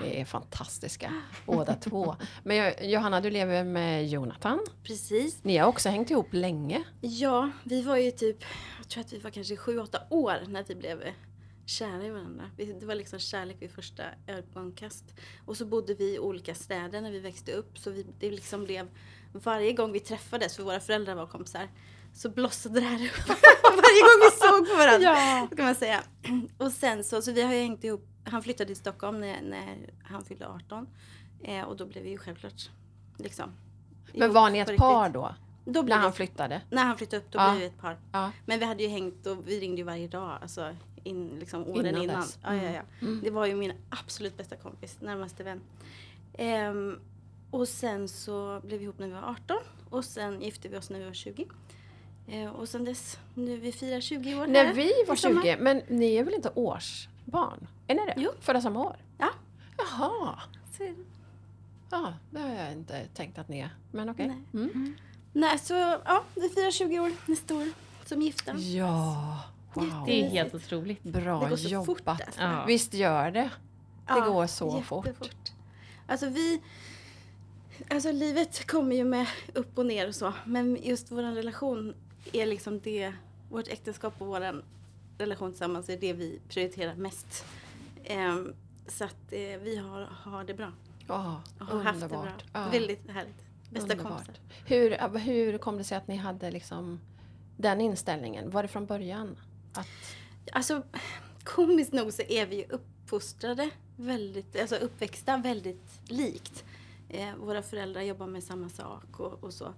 Det 0.00 0.20
är 0.20 0.24
fantastiska 0.24 1.12
båda 1.46 1.74
två. 1.74 2.16
Men 2.42 2.56
jag- 2.56 2.84
Johanna, 2.90 3.20
du 3.20 3.30
lever 3.30 3.64
med 3.64 4.08
Jonathan. 4.08 4.58
Precis. 4.82 5.38
Ni 5.44 5.56
har 5.56 5.68
också 5.68 5.88
hängt 5.88 6.10
ihop 6.10 6.28
länge. 6.32 6.82
Ja, 7.00 7.50
vi 7.64 7.82
var 7.82 7.96
ju 7.96 8.10
typ, 8.10 8.44
jag 8.78 8.88
tror 8.88 9.04
att 9.04 9.12
vi 9.12 9.18
var 9.18 9.30
kanske 9.30 9.56
sju, 9.56 9.78
åtta 9.78 9.98
år 10.10 10.36
när 10.48 10.64
vi 10.68 10.74
blev 10.74 11.02
kära 11.66 12.04
i 12.04 12.10
varandra. 12.10 12.50
Det 12.56 12.84
var 12.86 12.94
liksom 12.94 13.18
kärlek 13.18 13.56
vid 13.60 13.70
första 13.70 14.02
ögonkast. 14.26 15.04
Och 15.46 15.56
så 15.56 15.66
bodde 15.66 15.94
vi 15.94 16.14
i 16.14 16.18
olika 16.18 16.54
städer 16.54 17.00
när 17.00 17.10
vi 17.10 17.18
växte 17.18 17.52
upp. 17.52 17.78
Så 17.78 17.90
vi, 17.90 18.06
det 18.20 18.30
liksom 18.30 18.64
blev, 18.64 18.88
varje 19.38 19.72
gång 19.72 19.92
vi 19.92 20.00
träffades, 20.00 20.56
för 20.56 20.62
våra 20.62 20.80
föräldrar 20.80 21.14
var 21.14 21.26
kompisar, 21.26 21.68
så 22.14 22.28
blossade 22.28 22.80
det 22.80 22.86
här 22.86 23.06
upp. 23.06 23.28
varje 23.62 24.00
gång 24.00 24.20
vi 24.30 24.46
såg 24.46 24.68
på 24.70 24.76
varandra. 24.76 25.08
Ja. 25.10 25.48
Kan 25.56 25.64
man 25.64 25.74
säga. 25.74 26.02
Och 26.58 26.72
sen 26.72 27.04
så, 27.04 27.22
så 27.22 27.32
vi 27.32 27.42
har 27.42 27.52
ju 27.54 27.60
hängt 27.60 27.84
ihop. 27.84 28.06
Han 28.24 28.42
flyttade 28.42 28.66
till 28.66 28.76
Stockholm 28.76 29.20
när, 29.20 29.42
när 29.42 29.76
han 30.04 30.24
fyllde 30.24 30.48
18. 30.48 30.86
Eh, 31.42 31.62
och 31.62 31.76
då 31.76 31.86
blev 31.86 32.04
vi 32.04 32.10
ju 32.10 32.18
självklart 32.18 32.70
liksom. 33.18 33.50
Men 34.14 34.32
var 34.32 34.50
ni 34.50 34.58
ett 34.58 34.68
riktigt. 34.68 34.80
par 34.80 35.08
då? 35.08 35.34
Då 35.64 35.82
När 35.82 35.96
han 35.96 36.12
flyttade? 36.12 36.60
när 36.70 36.84
han 36.84 36.96
flyttade 36.96 37.22
upp 37.22 37.30
då 37.32 37.38
Ja. 37.38 37.50
blev 37.50 37.60
vi 37.60 37.66
ett 37.66 37.80
par. 37.80 37.98
Ja. 38.12 38.30
Men 38.46 38.58
vi 38.58 38.64
hade 38.64 38.82
ju 38.82 38.88
hängt 38.88 39.26
och 39.26 39.48
vi 39.48 39.60
ringde 39.60 39.76
ju 39.76 39.84
varje 39.84 40.08
dag. 40.08 40.38
Alltså 40.42 40.76
in, 41.04 41.28
liksom 41.38 41.66
åren 41.66 41.86
Innan 41.86 42.02
innan. 42.02 42.24
Ja, 42.42 42.54
ja, 42.54 42.70
ja. 42.70 42.82
Mm. 43.00 43.20
Det 43.24 43.30
var 43.30 43.46
ju 43.46 43.54
min 43.54 43.72
absolut 43.90 44.36
bästa 44.36 44.56
kompis, 44.56 44.96
närmaste 45.00 45.44
vän. 45.44 45.60
Ehm, 46.38 46.98
och 47.54 47.68
sen 47.68 48.08
så 48.08 48.60
blev 48.64 48.78
vi 48.78 48.84
ihop 48.84 48.98
när 48.98 49.06
vi 49.06 49.12
var 49.12 49.22
18. 49.22 49.56
Och 49.90 50.04
sen 50.04 50.42
gifte 50.42 50.68
vi 50.68 50.76
oss 50.76 50.90
när 50.90 50.98
vi 50.98 51.04
var 51.04 51.12
20. 51.12 51.46
Eh, 52.26 52.50
och 52.50 52.68
sen 52.68 52.84
dess, 52.84 53.18
nu 53.34 53.56
vi 53.56 53.72
firar 53.72 54.00
20 54.00 54.34
år 54.34 54.46
När 54.46 54.64
här 54.64 54.74
vi 54.74 54.92
var 55.06 55.14
i 55.14 55.18
sommar. 55.18 55.42
20, 55.42 55.56
men 55.56 55.82
ni 55.88 56.14
är 56.14 56.24
väl 56.24 56.34
inte 56.34 56.50
årsbarn? 56.54 57.66
Är 57.86 57.94
ni 57.94 58.06
det? 58.06 58.14
Jo. 58.16 58.30
Födda 58.40 58.60
samma 58.60 58.84
år? 58.84 58.96
Ja. 59.18 59.30
Jaha. 59.78 60.38
Ja, 61.90 62.12
det 62.30 62.40
har 62.40 62.48
jag 62.54 62.72
inte 62.72 63.06
tänkt 63.14 63.38
att 63.38 63.48
ni 63.48 63.60
är. 63.60 63.70
Men 63.92 64.08
okej. 64.08 64.26
Nej. 64.26 64.64
Mm. 64.64 64.94
Nej, 65.32 65.58
så 65.58 65.74
ja, 66.04 66.24
vi 66.34 66.48
firar 66.48 66.70
20 66.70 67.00
år 67.00 67.12
nästa 67.26 67.54
år 67.54 67.68
som 68.06 68.22
gifta. 68.22 68.56
Ja, 68.56 69.40
wow. 69.74 70.02
Det 70.06 70.24
är 70.24 70.28
helt 70.28 70.54
otroligt. 70.54 71.02
Bra 71.02 71.40
Det 71.40 71.48
går 71.48 71.56
så 71.56 71.84
fort 71.84 71.98
jobbat. 71.98 72.20
alltså. 72.20 72.40
Ja. 72.42 72.64
Visst 72.66 72.94
gör 72.94 73.30
det. 73.30 73.50
Det 74.06 74.20
går 74.20 74.46
så 74.46 74.82
fort. 74.82 75.06
jättefort. 75.06 75.52
Alltså 76.06 76.28
vi... 76.28 76.60
Alltså 77.88 78.12
livet 78.12 78.66
kommer 78.66 78.96
ju 78.96 79.04
med 79.04 79.26
upp 79.54 79.78
och 79.78 79.86
ner 79.86 80.08
och 80.08 80.14
så. 80.14 80.32
Men 80.46 80.78
just 80.82 81.10
vår 81.10 81.22
relation 81.22 81.94
är 82.32 82.46
liksom 82.46 82.80
det... 82.80 83.12
Vårt 83.50 83.68
äktenskap 83.68 84.14
och 84.18 84.26
vår 84.26 84.62
relation 85.18 85.50
tillsammans 85.50 85.88
är 85.88 85.96
det 85.96 86.12
vi 86.12 86.40
prioriterar 86.48 86.94
mest. 86.94 87.44
Ehm, 88.04 88.54
så 88.88 89.04
att 89.04 89.32
eh, 89.32 89.38
vi 89.40 89.76
har, 89.76 90.00
har 90.00 90.44
det 90.44 90.54
bra. 90.54 90.72
Ja, 91.06 91.42
Och 91.60 91.66
har 91.66 91.82
haft 91.82 92.00
det 92.00 92.08
bra. 92.08 92.28
Ja, 92.52 92.68
Väldigt 92.68 93.10
härligt. 93.10 93.44
Bästa 93.70 93.92
underbart. 93.92 94.12
kompisar. 94.12 94.34
Hur, 94.66 95.18
hur 95.18 95.58
kom 95.58 95.78
det 95.78 95.84
sig 95.84 95.98
att 95.98 96.08
ni 96.08 96.16
hade 96.16 96.50
liksom 96.50 97.00
den 97.56 97.80
inställningen? 97.80 98.50
Var 98.50 98.62
det 98.62 98.68
från 98.68 98.86
början? 98.86 99.36
Att, 99.72 99.88
Alltså 100.52 100.82
komiskt 101.44 101.92
nog 101.92 102.12
så 102.12 102.22
är 102.22 102.46
vi 102.46 102.56
ju 102.56 102.64
uppfostrade 102.68 103.70
väldigt, 103.96 104.60
alltså 104.60 104.76
uppväxta 104.76 105.36
väldigt 105.36 106.00
likt. 106.08 106.64
Eh, 107.08 107.36
våra 107.36 107.62
föräldrar 107.62 108.02
jobbar 108.02 108.26
med 108.26 108.42
samma 108.44 108.68
sak 108.68 109.20
och, 109.20 109.44
och 109.44 109.52
så. 109.52 109.74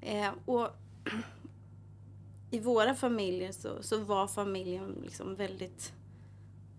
Eh, 0.00 0.30
och 0.44 0.68
i 2.50 2.60
våra 2.60 2.94
familjer 2.94 3.52
så, 3.52 3.82
så 3.82 3.98
var 3.98 4.26
familjen 4.26 4.96
liksom 5.04 5.34
väldigt, 5.34 5.92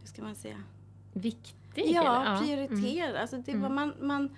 hur 0.01 0.07
ska 0.07 0.21
man 0.21 0.35
säga? 0.35 0.63
Viktig? 1.13 1.55
Ja, 1.91 2.21
eller? 2.25 2.45
prioriterad. 2.45 3.15
Alltså 3.15 3.37
det 3.37 3.51
var 3.57 3.69
Mm. 3.69 3.75
man, 3.75 3.93
man, 4.07 4.35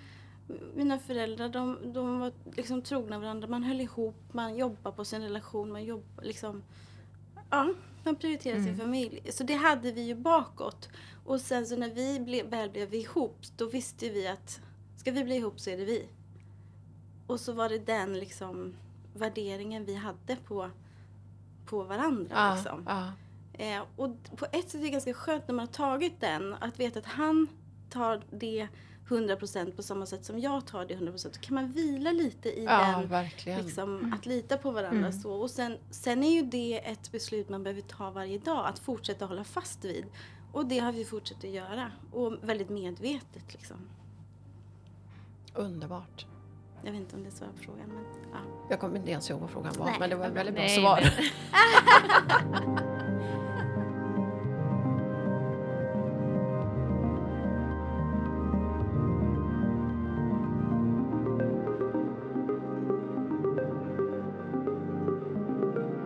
mina 0.74 0.98
föräldrar 0.98 1.48
de, 1.48 1.92
de 1.92 2.20
var 2.20 2.32
liksom 2.56 2.82
trogna 2.82 3.18
varandra. 3.18 3.48
Man 3.48 3.62
höll 3.62 3.80
ihop, 3.80 4.16
man 4.32 4.56
jobbade 4.56 4.96
på 4.96 5.04
sin 5.04 5.22
relation. 5.22 5.72
Man 5.72 5.84
jobbade 5.84 6.26
liksom... 6.28 6.62
Ja, 7.50 7.74
man 8.04 8.16
prioriterade 8.16 8.60
sin 8.62 8.74
Mm. 8.74 8.80
familj. 8.86 9.32
Så 9.32 9.44
det 9.44 9.54
hade 9.54 9.92
vi 9.92 10.02
ju 10.02 10.14
bakåt. 10.14 10.88
Och 11.24 11.40
sen 11.40 11.66
så 11.66 11.76
när 11.76 11.90
vi 11.94 12.20
ble, 12.20 12.42
väl 12.42 12.70
blev 12.70 12.94
ihop, 12.94 13.36
då 13.56 13.66
visste 13.66 14.08
vi 14.08 14.26
att 14.28 14.60
ska 15.02 15.12
vi 15.12 15.24
bli 15.24 15.36
ihop 15.36 15.60
så 15.60 15.70
är 15.70 15.76
det 15.76 15.84
vi. 15.84 16.08
Och 17.26 17.40
så 17.40 17.52
var 17.52 17.68
det 17.68 17.78
den 17.78 18.18
liksom 18.18 18.74
värderingen 19.14 19.84
vi 19.84 19.94
hade 19.94 20.36
på, 20.36 20.70
på 21.66 21.82
varandra. 21.82 22.34
ja, 22.34 22.54
liksom. 22.54 22.84
ja, 22.88 23.12
Eh, 23.52 23.82
och 23.96 24.10
på 24.36 24.46
ett 24.52 24.70
sätt 24.70 24.74
är 24.80 24.84
det 24.84 24.90
ganska 24.90 25.14
skönt 25.14 25.48
när 25.48 25.54
man 25.54 25.66
har 25.66 25.72
tagit 25.72 26.20
den, 26.20 26.54
att 26.60 26.80
veta 26.80 26.98
att 26.98 27.06
han 27.06 27.48
tar 27.90 28.22
det 28.30 28.68
100% 29.08 29.76
på 29.76 29.82
samma 29.82 30.06
sätt 30.06 30.24
som 30.24 30.38
jag 30.38 30.66
tar 30.66 30.86
det 30.86 30.94
100%. 30.94 31.24
Då 31.24 31.40
kan 31.40 31.54
man 31.54 31.72
vila 31.72 32.12
lite 32.12 32.48
i 32.48 32.64
ja 32.64 32.96
den, 32.98 33.08
verkligen. 33.08 33.60
liksom, 33.60 34.14
att 34.18 34.26
lita 34.26 34.56
på 34.56 34.70
varandra. 34.70 35.06
Mm. 35.06 35.12
Så. 35.12 35.32
Och 35.32 35.50
sen, 35.50 35.76
sen 35.90 36.22
är 36.22 36.30
ju 36.30 36.42
det 36.42 36.90
ett 36.90 37.12
beslut 37.12 37.48
man 37.48 37.62
behöver 37.62 37.82
ta 37.82 38.10
varje 38.10 38.38
dag, 38.38 38.66
att 38.66 38.78
fortsätta 38.78 39.26
hålla 39.26 39.44
fast 39.44 39.84
vid. 39.84 40.04
Och 40.52 40.66
det 40.66 40.78
har 40.78 40.92
vi 40.92 41.04
fortsatt 41.04 41.44
att 41.44 41.50
göra. 41.50 41.92
Och 42.12 42.36
väldigt 42.42 42.68
medvetet 42.68 43.52
liksom. 43.52 43.76
Underbart. 45.54 46.26
Jag 46.84 46.92
vet 46.92 47.00
inte 47.00 47.16
om 47.16 47.24
det 47.24 47.30
svarar 47.30 47.52
på 47.52 47.58
frågan, 47.58 47.86
men 47.88 48.04
ja. 48.32 48.38
Jag 48.70 48.80
kommer 48.80 48.96
inte 48.96 49.10
ens 49.10 49.30
ihåg 49.30 49.40
vad 49.40 49.50
frågan 49.50 49.72
var, 49.78 49.86
Nej, 49.86 49.96
men 50.00 50.10
det 50.10 50.16
var 50.16 50.26
ett 50.26 50.32
väldigt 50.32 50.54
bra. 50.54 50.62
bra 50.84 50.98
Nej, 51.00 51.10
svar. 51.10 51.12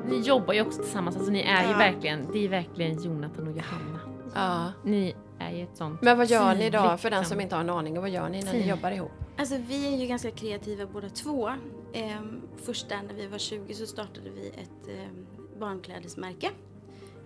Ni 0.08 0.20
jobbar 0.20 0.54
ju 0.54 0.60
också 0.62 0.82
tillsammans, 0.82 1.16
alltså 1.16 1.32
ni 1.32 1.40
är 1.40 1.62
ju 1.64 1.70
Ja. 1.70 1.78
verkligen, 1.78 2.26
det 2.32 2.44
är 2.44 2.48
verkligen 2.48 3.02
Jonathan 3.02 3.46
och 3.48 3.52
Johanna. 3.56 4.00
Ja. 4.34 4.72
Ni 4.82 5.14
är 5.38 5.50
ju 5.50 5.62
ett 5.62 5.76
sånt 5.76 6.02
Men 6.02 6.18
vad 6.18 6.26
gör 6.26 6.54
ni 6.54 6.70
då, 6.70 6.96
för 6.96 7.10
den 7.10 7.18
liksom. 7.20 7.24
som 7.34 7.40
inte 7.40 7.54
har 7.54 7.60
en 7.60 7.70
aning, 7.70 8.00
vad 8.00 8.10
gör 8.10 8.28
ni 8.28 8.42
när 8.42 8.52
ni 8.52 8.68
jobbar 8.68 8.90
ihop? 8.90 9.10
Alltså 9.38 9.56
vi 9.68 9.94
är 9.94 9.96
ju 10.00 10.06
ganska 10.06 10.30
kreativa 10.30 10.86
båda 10.86 11.08
två. 11.08 11.50
Ehm, 11.92 12.42
först 12.56 12.88
där 12.88 13.02
när 13.02 13.14
vi 13.14 13.26
var 13.26 13.38
20 13.38 13.74
så 13.74 13.86
startade 13.86 14.30
vi 14.30 14.48
ett 14.48 14.88
ehm, 14.88 15.26
barnklädesmärke. 15.60 16.50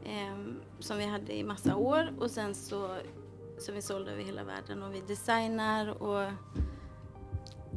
ehm, 0.06 0.56
som 0.78 0.98
vi 0.98 1.04
hade 1.04 1.36
i 1.36 1.44
massa 1.44 1.76
år 1.76 2.12
och 2.20 2.30
sen 2.30 2.54
så 2.54 2.96
som 3.58 3.74
vi 3.74 3.82
sålde 3.82 4.10
över 4.12 4.22
hela 4.22 4.44
världen 4.44 4.82
och 4.82 4.94
vi 4.94 5.00
designar 5.00 6.02
och, 6.02 6.32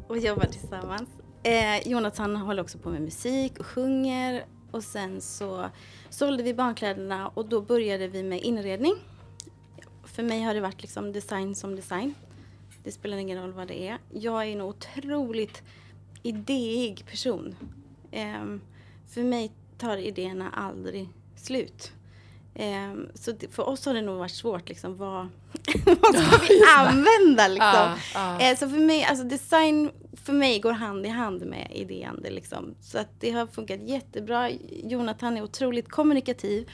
och 0.08 0.18
jobbar 0.18 0.44
tillsammans. 0.44 1.08
Eh, 1.42 1.88
Jonathan 1.88 2.36
håller 2.36 2.62
också 2.62 2.78
på 2.78 2.90
med 2.90 3.02
musik 3.02 3.58
och 3.58 3.66
sjunger 3.66 4.46
och 4.70 4.84
sen 4.84 5.20
så 5.20 5.70
sålde 6.10 6.42
vi 6.42 6.54
barnkläderna 6.54 7.28
och 7.28 7.48
då 7.48 7.60
började 7.60 8.08
vi 8.08 8.22
med 8.22 8.40
inredning. 8.40 8.94
För 10.04 10.22
mig 10.22 10.42
har 10.42 10.54
det 10.54 10.60
varit 10.60 10.82
liksom 10.82 11.12
design 11.12 11.54
som 11.54 11.76
design. 11.76 12.14
Det 12.84 12.92
spelar 12.92 13.16
ingen 13.16 13.42
roll 13.42 13.52
vad 13.52 13.68
det 13.68 13.88
är. 13.88 13.98
Jag 14.12 14.42
är 14.42 14.52
en 14.52 14.60
otroligt 14.60 15.62
idéig 16.22 17.06
person. 17.06 17.56
Ehm, 18.10 18.60
för 19.08 19.22
mig 19.22 19.52
tar 19.78 19.96
idéerna 19.96 20.50
aldrig 20.50 21.08
slut. 21.36 21.92
Ehm, 22.54 23.08
så 23.14 23.32
det, 23.32 23.48
för 23.48 23.68
oss 23.68 23.86
har 23.86 23.94
det 23.94 24.02
nog 24.02 24.18
varit 24.18 24.32
svårt 24.32 24.68
liksom 24.68 24.96
vad, 24.96 25.16
vad 25.84 26.16
ska 26.16 26.38
vi 26.48 26.62
använda 26.76 27.48
liksom. 27.48 27.58
Ja, 27.60 27.96
ja. 28.14 28.40
Eh, 28.40 28.56
så 28.56 28.68
för 28.68 28.78
mig, 28.78 29.04
alltså 29.04 29.24
design 29.24 29.90
för 30.12 30.32
mig 30.32 30.60
går 30.60 30.72
hand 30.72 31.06
i 31.06 31.08
hand 31.08 31.46
med 31.46 31.70
idéande 31.74 32.30
liksom. 32.30 32.74
Så 32.80 32.98
att 32.98 33.20
det 33.20 33.30
har 33.30 33.46
funkat 33.46 33.80
jättebra. 33.82 34.50
Jonathan 34.70 35.36
är 35.36 35.42
otroligt 35.42 35.88
kommunikativ. 35.88 36.70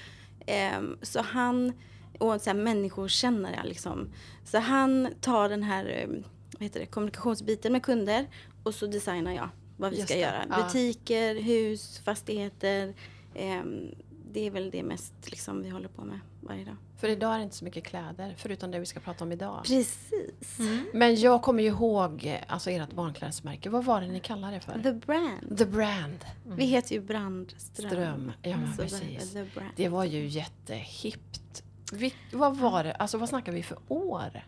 Ehm, 0.46 0.98
så 1.02 1.20
han, 1.20 1.72
och 2.20 2.40
sån 2.40 2.56
här 2.56 2.64
människokännare 2.64 3.60
liksom. 3.64 4.08
Så 4.44 4.58
han 4.58 5.08
tar 5.20 5.48
den 5.48 5.62
här 5.62 5.84
eh, 5.84 6.08
vad 6.52 6.62
heter 6.62 6.80
det, 6.80 6.86
kommunikationsbiten 6.86 7.72
med 7.72 7.82
kunder 7.82 8.26
och 8.62 8.74
så 8.74 8.86
designar 8.86 9.32
jag 9.32 9.48
vad 9.76 9.90
vi 9.90 9.96
Just 9.96 10.08
ska 10.08 10.14
det, 10.14 10.20
göra. 10.20 10.44
ja. 10.50 10.56
Butiker, 10.64 11.34
hus, 11.34 11.98
fastigheter. 12.04 12.94
Ehm, 13.34 13.94
det 14.32 14.46
är 14.46 14.50
väl 14.50 14.70
det 14.70 14.82
mest 14.82 15.14
liksom, 15.30 15.62
vi 15.62 15.68
håller 15.68 15.88
på 15.88 16.04
med 16.04 16.20
varje 16.40 16.64
dag. 16.64 16.76
För 16.96 17.08
idag 17.08 17.34
är 17.34 17.38
det 17.38 17.44
inte 17.44 17.56
så 17.56 17.64
mycket 17.64 17.84
kläder, 17.84 18.34
förutom 18.38 18.70
det 18.70 18.78
vi 18.78 18.86
ska 18.86 19.00
prata 19.00 19.24
om 19.24 19.32
idag. 19.32 19.62
Precis. 19.66 20.58
Men 20.94 21.16
jag 21.20 21.42
kommer 21.42 21.62
ju 21.62 21.68
ihåg 21.68 22.24
eh, 22.26 22.38
alltså 22.46 22.70
ert 22.70 22.92
barnklädesmärke. 22.92 23.70
Vad 23.70 23.84
var 23.84 24.00
det 24.00 24.06
ni 24.06 24.20
kallade 24.20 24.54
det 24.54 24.60
för? 24.60 24.72
The 24.82 24.92
brand. 24.92 25.58
The 25.58 25.64
Brand. 25.66 26.24
Vi 26.44 26.64
heter 26.64 26.94
ju 26.94 27.00
Brandström. 27.00 27.88
Ström. 27.90 28.32
Ja, 28.42 28.56
men 28.56 28.72
Så 28.72 28.82
precis. 28.82 29.36
Det 29.76 29.88
var 29.88 30.04
ju 30.04 30.26
jättehippt. 30.26 31.62
Vi, 31.92 32.14
vad 32.32 32.56
var 32.56 32.84
det? 32.84 32.92
Alltså 32.92 33.18
vad 33.18 33.28
snackar 33.28 33.52
vi 33.52 33.62
för 33.62 33.78
år? 33.88 34.44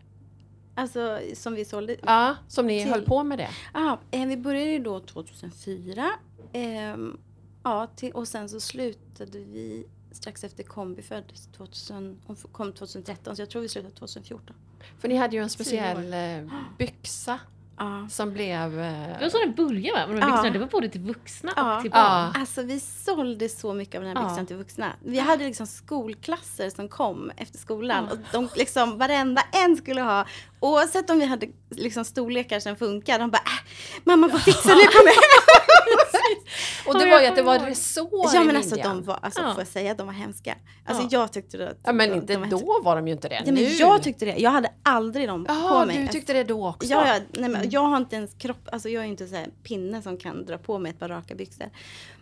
Alltså 0.75 1.19
som 1.33 1.53
vi 1.53 1.65
sålde. 1.65 1.95
Ja, 2.03 2.35
som 2.47 2.67
ni 2.67 2.83
Till- 2.83 2.91
höll 2.91 3.05
på 3.05 3.23
med 3.23 3.37
det. 3.39 3.49
Ja, 3.73 3.99
eh, 4.11 4.25
vi 4.25 4.37
började 4.37 4.71
ju 4.71 4.79
då 4.79 4.99
2004. 4.99 6.09
Ehm, 6.53 7.17
ja, 7.63 7.87
till, 7.95 8.11
och 8.11 8.27
sen 8.27 8.49
så 8.49 8.59
slutade 8.59 9.39
vi 9.39 9.85
strax 10.11 10.43
efter 10.43 10.63
kombi 10.63 11.01
föddes 11.01 11.47
2000, 11.47 12.21
hon 12.25 12.35
kom 12.35 12.73
2013 12.73 13.35
så 13.35 13.41
jag 13.41 13.49
tror 13.49 13.61
vi 13.61 13.69
slutade 13.69 13.95
2014. 13.95 14.55
För 14.99 15.07
ni 15.07 15.15
hade 15.15 15.35
ju 15.35 15.41
en 15.43 15.49
speciell 15.49 16.13
eh, 16.13 16.51
byxa 16.77 17.39
Ja. 17.77 18.07
som 18.11 18.33
blev... 18.33 18.71
Det 18.71 18.83
Eh, 19.15 19.21
var 19.21 19.29
så 19.29 19.37
det 19.39 19.47
började 19.47 20.07
va? 20.07 20.13
De 20.13 20.21
här 20.21 20.29
Ja. 20.29 20.35
byxorna, 20.35 20.49
det 20.49 20.59
var 20.59 20.67
både 20.67 20.89
till 20.89 21.01
vuxna 21.01 21.51
Ja. 21.55 21.75
och 21.75 21.81
till 21.81 21.91
Ja. 21.93 22.01
barn. 22.33 22.41
Alltså 22.41 22.61
vi 22.61 22.79
sålde 22.79 23.49
så 23.49 23.73
mycket 23.73 23.95
av 23.95 24.01
den 24.03 24.17
här 24.17 24.23
Ja. 24.23 24.29
byxan 24.29 24.45
till 24.45 24.55
vuxna. 24.55 24.93
Vi 25.05 25.19
hade 25.19 25.43
liksom 25.45 25.67
skolklasser 25.67 26.69
som 26.69 26.89
kom 26.89 27.31
efter 27.37 27.57
skolan 27.59 28.07
och 28.09 28.17
de 28.31 28.49
liksom 28.55 28.97
varenda 28.97 29.41
en 29.51 29.77
skulle 29.77 30.01
ha 30.01 30.25
oavsett 30.59 31.09
om 31.09 31.19
vi 31.19 31.25
hade 31.25 31.47
liksom 31.69 32.05
storlekar 32.05 32.59
som 32.59 32.75
funkar. 32.75 33.19
De 33.19 33.31
bara 33.31 33.37
äh, 33.37 34.01
mamma 34.03 34.29
får 34.29 34.37
fixa 34.39 34.69
nu 34.69 34.81
kommer 34.83 35.07
jag 35.11 35.23
och 36.87 36.93
det 36.99 37.05
Ja, 37.05 37.11
var 37.11 37.21
ju 37.21 37.27
att 37.27 37.35
det 37.35 37.41
var 37.41 37.59
resår 37.59 38.29
Ja 38.33 38.43
men 38.43 38.55
alltså 38.55 38.75
de 38.75 39.03
var, 39.03 39.19
alltså 39.21 39.41
Ja. 39.41 39.51
får 39.53 39.61
jag 39.61 39.67
säga 39.67 39.93
de 39.93 40.07
var 40.07 40.13
hemska? 40.13 40.55
Alltså 40.85 41.03
Ja. 41.03 41.09
jag 41.11 41.31
tyckte 41.33 41.57
det. 41.57 41.69
att 41.69 41.77
Ja 41.83 41.93
men 41.93 42.13
inte 42.13 42.37
var 42.37 42.47
då 42.47 42.79
var 42.83 42.95
de 42.95 43.07
ju 43.07 43.13
inte 43.13 43.29
det. 43.29 43.35
Ja, 43.35 43.41
men 43.45 43.53
nu. 43.55 43.61
jag 43.61 44.03
tyckte 44.03 44.25
det. 44.25 44.35
Jag 44.37 44.51
hade 44.51 44.71
aldrig 44.83 45.27
dem 45.27 45.45
Jaha, 45.49 45.79
på 45.81 45.85
mig. 45.87 45.97
du 46.01 46.07
tyckte 46.07 46.33
det 46.33 46.43
då 46.43 46.67
också? 46.67 46.89
Ja, 46.89 47.07
ja 47.07 47.19
nej, 47.31 47.49
men 47.49 47.69
jag 47.69 47.81
har 47.81 47.97
inte 47.97 48.15
ens 48.15 48.33
kropp, 48.33 48.67
alltså 48.71 48.89
jag 48.89 49.03
är 49.03 49.07
inte 49.07 49.27
så 49.27 49.35
här 49.35 49.47
pinne 49.63 50.01
som 50.01 50.17
kan 50.17 50.45
dra 50.45 50.57
på 50.57 50.79
mig 50.79 50.89
ett 50.89 50.99
par 50.99 51.09
raka 51.09 51.35
byxor. 51.35 51.69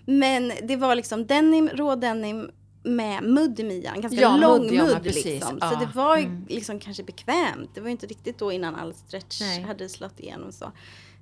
Men 0.06 0.52
det 0.64 0.76
var 0.76 0.96
liksom 0.96 1.28
denim, 1.28 1.70
rå 1.70 1.96
denim 1.96 2.52
med 2.84 3.24
mudd 3.24 3.60
i 3.60 3.64
midjan, 3.64 4.02
ganska 4.02 4.22
Ja, 4.22 4.38
lång 4.38 4.62
mudd, 4.78 4.90
ja, 4.94 5.00
liksom. 5.04 5.60
Så 5.60 5.66
Ja. 5.72 5.80
det 5.80 5.90
var 5.96 6.18
ju 6.18 6.24
Mm. 6.26 6.46
liksom 6.50 6.80
kanske 6.80 7.04
bekvämt. 7.04 7.70
Det 7.74 7.82
var 7.82 7.88
ju 7.88 7.92
inte 7.92 8.06
riktigt 8.08 8.38
då 8.40 8.52
innan 8.52 8.76
all 8.76 8.94
stretch 8.94 9.42
Nej. 9.42 9.62
hade 9.62 9.90
slått 9.90 10.20
igenom 10.20 10.52
så. 10.52 10.72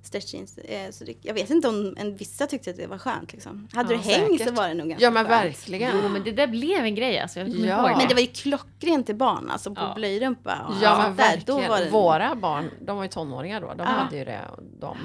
Stretch 0.02 0.34
jeans. 0.34 0.58
Eh, 0.58 0.90
så 0.90 1.04
det, 1.04 1.14
jag 1.22 1.34
vet 1.34 1.50
inte 1.50 1.68
om 1.68 1.94
en, 1.98 2.16
vissa 2.16 2.46
tyckte 2.46 2.70
att 2.70 2.76
det 2.76 2.86
var 2.86 2.98
skönt. 2.98 3.32
Liksom. 3.32 3.68
Hade 3.72 3.94
Ja, 3.94 4.00
du 4.04 4.10
häng 4.10 4.26
säkert. 4.38 4.48
så 4.48 4.54
var 4.54 4.68
det 4.68 4.74
nog 4.74 4.88
ganska 4.88 5.04
Ja 5.04 5.10
men 5.10 5.26
skönt. 5.26 5.44
verkligen. 5.44 5.92
Jo, 6.02 6.08
men 6.08 6.24
det 6.24 6.32
där 6.32 6.46
blev 6.46 6.84
en 6.84 6.94
grej 6.94 7.18
alltså. 7.20 7.40
Ja. 7.40 7.96
Men 7.98 8.08
det 8.08 8.14
var 8.14 8.20
ju 8.20 8.26
klockrent 8.26 9.06
till 9.06 9.16
barn, 9.16 9.50
alltså 9.50 9.74
på 9.74 9.80
Ja. 9.80 9.92
blöjrumpa. 9.94 10.66
och 10.68 10.74
Ja 10.82 10.98
men 10.98 11.16
där. 11.16 11.24
verkligen. 11.24 11.60
Då 11.62 11.68
var 11.68 11.80
det, 11.80 11.90
Våra 11.90 12.34
barn, 12.34 12.70
de 12.80 12.96
var 12.96 13.02
ju 13.04 13.08
tonåringar 13.08 13.60
då, 13.60 13.66
de 13.66 13.78
Ja. 13.78 13.84
hade 13.84 14.16
ju 14.16 14.24
det. 14.24 14.40
De. 14.80 14.96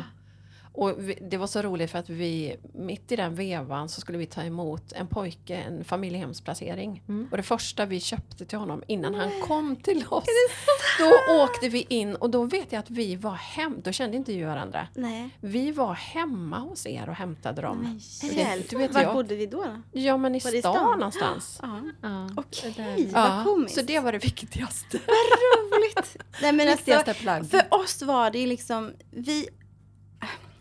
Och 0.77 0.93
vi, 1.09 1.17
det 1.21 1.37
var 1.37 1.47
så 1.47 1.61
roligt 1.61 1.91
för 1.91 1.99
att 1.99 2.09
vi, 2.09 2.55
mitt 2.73 3.11
i 3.11 3.15
den 3.15 3.35
vevan 3.35 3.89
så 3.89 4.01
skulle 4.01 4.17
vi 4.17 4.25
ta 4.25 4.43
emot 4.43 4.91
en 4.91 5.07
pojke, 5.07 5.55
en 5.55 5.83
familjehemsplacering. 5.83 7.03
Mm. 7.07 7.27
Och 7.31 7.37
det 7.37 7.43
första 7.43 7.85
vi 7.85 7.99
köpte 7.99 8.45
till 8.45 8.57
honom 8.57 8.83
innan 8.87 9.15
han 9.15 9.29
kom 9.41 9.75
till 9.75 10.05
oss, 10.09 10.25
då 10.99 11.33
åkte 11.43 11.69
vi 11.69 11.85
in 11.89 12.15
och 12.15 12.29
då 12.29 12.43
vet 12.43 12.71
jag 12.71 12.79
att 12.79 12.89
vi 12.89 13.15
var 13.15 13.33
hem, 13.33 13.81
då 13.83 13.91
kände 13.91 14.17
inte 14.17 14.31
vi 14.33 14.43
varandra. 14.43 14.87
Nej. 14.93 15.29
Vi 15.41 15.71
var 15.71 15.93
hemma 15.93 16.59
hos 16.59 16.85
er 16.85 17.09
och 17.09 17.15
hämtade 17.15 17.61
dem. 17.61 17.99
Hjälp. 18.31 18.69
du 18.69 18.77
vet 18.77 18.93
Var 18.93 19.01
jag. 19.01 19.13
bodde 19.13 19.35
vi 19.35 19.45
då? 19.45 19.63
då? 19.63 19.81
Ja 19.99 20.17
men 20.17 20.35
i 20.35 20.39
Var 20.39 20.51
stan, 20.59 20.73
stan? 20.75 20.99
någonstans. 20.99 21.59
Ja. 21.61 21.81
Ja, 22.01 22.29
Okej, 22.37 22.73
det 22.77 22.83
där. 22.83 23.11
vad 23.13 23.43
komiskt. 23.45 23.75
så 23.75 23.81
det 23.81 23.99
var 23.99 24.11
det 24.11 24.17
viktigaste. 24.17 24.97
roligt. 24.97 26.17
Nej, 26.41 26.51
men 26.53 26.67
alltså, 26.69 26.75
viktigaste 26.77 27.13
plagg. 27.13 27.49
för 27.49 27.61
oss 27.73 28.01
var 28.01 28.31
det 28.31 28.45
liksom, 28.47 28.91
vi... 29.11 29.47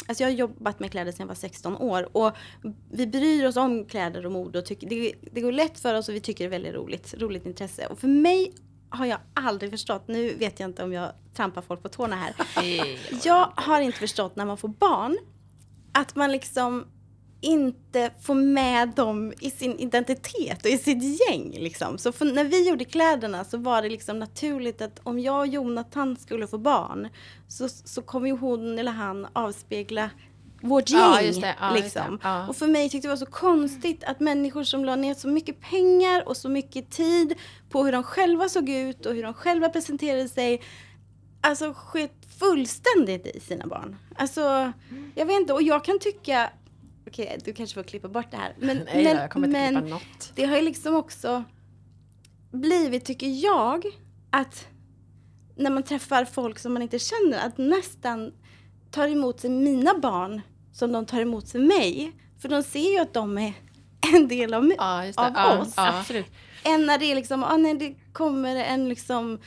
Alltså 0.09 0.25
jag 0.25 0.31
har 0.31 0.37
jobbat 0.37 0.81
med 0.81 0.91
kläder 0.91 1.13
sedan 1.13 1.21
jag 1.21 1.27
var 1.27 1.35
16 1.35 1.77
år 1.77 2.17
och 2.17 2.33
vi 2.93 3.07
bryr 3.07 3.47
oss 3.47 3.57
om 3.57 3.85
kläder 3.85 4.27
och 4.27 4.33
mode 4.33 4.59
och 4.59 4.67
tycker, 4.67 4.89
det, 4.89 5.13
det 5.33 5.41
går 5.41 5.53
lätt 5.53 5.81
för 5.81 5.95
oss 5.95 6.09
och 6.09 6.15
vi 6.15 6.21
tycker 6.21 6.45
det 6.45 6.49
är 6.49 6.51
väldigt 6.51 6.75
roligt, 6.75 7.15
roligt 7.19 7.47
intresse. 7.47 7.87
Och 7.87 7.99
för 7.99 8.09
mig 8.09 8.53
har 8.89 9.07
jag 9.07 9.19
aldrig 9.35 9.71
förstått, 9.71 10.09
nu 10.09 10.35
vet 10.35 10.61
jag 10.61 10.69
inte 10.69 10.85
om 10.85 10.93
jag 10.93 11.13
trampar 11.35 11.63
folk 11.63 11.83
på 11.83 11.89
tårna 11.89 12.17
här. 12.17 12.35
Jag 13.25 13.53
har 13.57 13.81
inte 13.81 13.99
förstått 13.99 14.37
när 14.37 14.47
man 14.47 14.57
får 14.57 14.69
barn 14.69 15.19
att 15.93 16.17
man 16.17 16.33
liksom 16.33 16.87
inte 17.45 18.11
får 18.23 18.35
med 18.35 18.89
dem 18.89 19.33
i 19.41 19.51
sin 19.51 19.79
identitet 19.79 20.65
och 20.65 20.71
i 20.71 20.79
sitt 20.79 21.21
gäng. 21.29 21.51
Liksom. 21.59 21.99
Så 21.99 22.13
för, 22.13 22.25
när 22.25 22.45
vi 22.45 22.69
gjorde 22.69 22.85
kläderna 22.85 23.45
så 23.45 23.59
var 23.59 23.83
det 23.83 23.89
liksom 23.89 24.19
naturligt 24.19 24.83
att 24.83 25.01
om 25.03 25.19
jag 25.19 25.39
och 25.39 25.47
Jonathan 25.47 26.17
skulle 26.17 26.47
få 26.47 26.59
barn 26.59 27.09
så, 27.49 27.69
så 27.69 28.03
kommer 28.03 28.27
ju 28.27 28.37
hon 28.37 28.79
eller 28.79 28.93
han 28.93 29.27
avspegla 29.33 30.11
vårt 30.61 30.91
gäng. 30.91 31.01
Ja, 31.01 31.23
just 31.23 31.41
det. 31.41 31.55
Ja, 31.61 31.75
liksom. 31.75 32.19
Ja. 32.23 32.49
Och 32.49 32.57
för 32.57 32.67
mig 32.67 32.91
tyckte 32.91 33.09
det 33.09 33.13
var 33.13 33.17
så 33.17 33.27
konstigt 33.27 34.05
att 34.05 34.21
människor 34.21 34.65
som 34.65 34.85
la 34.85 34.97
ner 34.97 35.15
så 35.15 35.29
mycket 35.29 35.61
pengar 35.61 36.29
och 36.29 36.37
så 36.37 36.49
mycket 36.49 36.91
tid 36.91 37.35
på 37.71 37.85
hur 37.85 37.93
de 37.93 38.03
själva 38.03 38.49
såg 38.49 38.69
ut 38.69 39.07
och 39.07 39.15
hur 39.15 39.23
de 39.23 39.35
själva 39.35 39.69
presenterade 39.69 40.29
sig 40.29 40.63
alltså 41.41 41.75
sket 41.77 42.13
fullständigt 42.39 43.27
i 43.27 43.41
sina 43.41 43.67
barn. 43.67 43.97
Alltså, 44.17 44.73
jag 45.15 45.27
vet 45.27 45.41
inte, 45.41 45.53
och 45.53 45.63
jag 45.63 45.85
kan 45.85 45.99
tycka, 45.99 46.51
okej 47.07 47.39
du 47.45 47.53
kanske 47.53 47.75
får 47.75 47.83
klippa 47.83 48.09
bort 48.09 48.31
det 48.31 48.37
här, 48.37 48.55
men, 48.59 48.77
Nej, 48.95 49.05
men, 49.05 49.17
jag 49.17 49.31
kommer 49.31 49.49
inte 49.49 49.61
men 49.61 49.75
klippa 49.75 49.95
något. 49.95 50.33
det 50.35 50.45
har 50.45 50.57
ju 50.57 50.63
liksom 50.63 50.97
också 50.97 51.45
blivit, 52.53 53.05
tycker 53.05 53.27
jag, 53.27 53.85
att 54.31 54.67
när 55.57 55.71
man 55.71 55.83
träffar 55.83 56.25
folk 56.25 56.59
som 56.59 56.73
man 56.73 56.83
inte 56.83 56.99
känner, 56.99 57.47
att 57.47 57.59
nästan 57.59 58.33
tar 58.91 59.09
emot 59.09 59.41
sig 59.41 59.51
mina 59.51 59.99
barn 59.99 60.41
som 60.73 60.93
de 60.93 61.07
tar 61.07 61.21
emot 61.21 61.49
sig 61.49 61.61
mig. 61.61 62.13
För 62.43 62.49
de 62.49 62.63
ser 62.63 62.93
ju 62.93 62.99
att 62.99 63.15
de 63.15 63.39
är 63.39 63.53
en 64.15 64.29
del 64.29 64.55
av. 64.55 64.73
Ja, 64.79 65.09
av 65.17 65.33
ja, 65.35 65.59
oss. 65.59 65.75
Ja. 65.77 66.05
Än 66.65 66.87
när 66.87 66.99
det 66.99 67.05
är 67.05 67.15
liksom, 67.15 67.45
ah, 67.45 67.57
när 67.57 67.75
det 67.75 67.95
kommer 68.13 68.57
en 68.57 68.89
liksom 68.89 69.39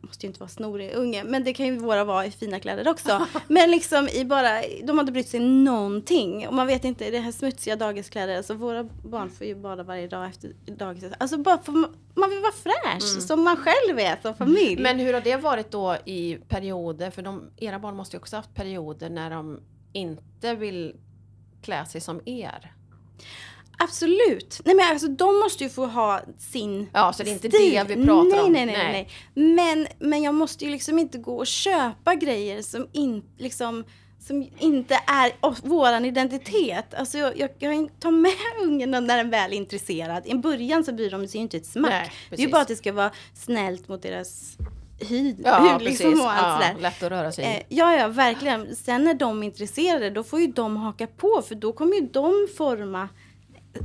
måste 0.00 0.26
ju 0.26 0.28
inte 0.28 0.40
vara 0.40 0.48
snorig 0.48 0.92
unge, 0.94 1.24
men 1.24 1.44
det 1.44 1.52
kan 1.52 1.66
ju 1.66 1.78
våra 1.78 2.04
vara 2.04 2.26
i 2.26 2.30
fina 2.30 2.60
kläder 2.60 2.88
också. 2.88 3.26
men 3.48 3.70
liksom 3.70 4.08
i 4.08 4.24
bara, 4.24 4.62
de 4.84 4.92
har 4.92 5.00
inte 5.00 5.12
brytt 5.12 5.28
sig 5.28 5.40
någonting. 5.40 6.48
Och 6.48 6.54
man 6.54 6.66
vet 6.66 6.84
inte, 6.84 7.10
det 7.10 7.18
här 7.18 7.32
smutsiga 7.32 7.76
dagiskläder, 7.76 8.36
alltså 8.36 8.54
våra 8.54 8.84
barn 8.84 9.30
får 9.30 9.46
ju 9.46 9.54
bada 9.54 9.82
varje 9.82 10.08
dag 10.08 10.28
efter 10.28 10.52
dagis. 10.66 11.04
Alltså 11.18 11.38
bara 11.38 11.58
för, 11.58 11.72
man 12.14 12.30
vill 12.30 12.40
vara 12.40 12.52
fräsch, 12.52 13.22
som 13.22 13.44
man 13.44 13.56
själv 13.56 13.98
är 13.98 14.18
som 14.22 14.34
familj. 14.34 14.82
Men 14.82 14.98
hur 14.98 15.14
har 15.14 15.20
det 15.20 15.36
varit 15.36 15.70
då 15.70 15.96
i 16.04 16.38
perioder? 16.48 17.10
För 17.10 17.22
de, 17.22 17.50
era 17.56 17.78
barn 17.78 17.96
måste 17.96 18.16
ju 18.16 18.20
också 18.20 18.36
haft 18.36 18.54
perioder 18.54 19.10
när 19.10 19.30
de 19.30 19.60
inte 19.92 20.54
vill 20.54 20.96
klä 21.62 21.86
sig 21.86 22.00
som 22.00 22.20
er. 22.24 22.72
Absolut. 23.78 24.60
Nej 24.64 24.74
men 24.74 24.86
alltså 24.90 25.08
de 25.08 25.38
måste 25.38 25.64
ju 25.64 25.70
få 25.70 25.86
ha 25.86 26.20
sin 26.38 26.90
Ja, 26.92 27.12
så 27.12 27.22
det 27.22 27.30
är 27.30 27.32
inte 27.32 27.48
stil. 27.50 27.74
det 27.74 27.96
vi 27.96 28.04
pratar 28.04 28.30
nej, 28.30 28.40
om. 28.40 28.52
Nej, 28.52 28.66
nej, 28.66 28.76
nej, 28.76 29.08
nej. 29.34 29.54
Men, 29.54 29.86
men 29.98 30.22
jag 30.22 30.34
måste 30.34 30.64
ju 30.64 30.70
liksom 30.70 30.98
inte 30.98 31.18
gå 31.18 31.36
och 31.36 31.46
köpa 31.46 32.14
grejer 32.14 32.62
som, 32.62 32.88
in, 32.92 33.22
liksom, 33.38 33.84
som 34.26 34.46
inte 34.58 34.94
är 35.06 35.32
våran 35.68 36.04
identitet. 36.04 36.94
Alltså 36.94 37.18
jag, 37.18 37.38
jag, 37.38 37.50
jag 37.58 38.00
tar 38.00 38.10
med 38.10 38.32
ungen 38.62 38.90
när 38.90 39.16
den 39.16 39.30
väl 39.30 39.52
är 39.52 39.56
intresserad. 39.56 40.26
I 40.26 40.34
början 40.34 40.84
så 40.84 40.92
bryr 40.92 41.10
de 41.10 41.28
sig 41.28 41.38
ju 41.38 41.42
inte 41.42 41.56
ett 41.56 41.66
smack. 41.66 41.90
Nej, 41.90 42.12
det 42.30 42.36
är 42.36 42.38
ju 42.38 42.44
precis. 42.44 42.52
bara 42.52 42.62
att 42.62 42.68
det 42.68 42.76
ska 42.76 42.92
vara 42.92 43.10
snällt 43.34 43.88
mot 43.88 44.02
deras 44.02 44.56
hud, 45.00 45.40
Ja, 45.44 45.58
hud 45.58 45.78
precis. 45.78 46.00
liksom 46.00 46.20
och 46.20 46.32
allt 46.32 46.62
ja, 46.62 46.68
sådär. 46.68 46.82
lätt 46.82 47.02
att 47.02 47.10
röra 47.10 47.32
sig. 47.32 47.44
Eh, 47.44 47.62
ja, 47.68 47.96
ja, 47.96 48.08
verkligen. 48.08 48.76
Sen 48.76 49.04
när 49.04 49.14
de 49.14 49.42
är 49.42 49.46
intresserade, 49.46 50.10
då 50.10 50.24
får 50.24 50.40
ju 50.40 50.46
de 50.46 50.76
haka 50.76 51.06
på, 51.06 51.42
för 51.48 51.54
då 51.54 51.72
kommer 51.72 51.94
ju 51.94 52.00
de 52.00 52.48
forma 52.56 53.08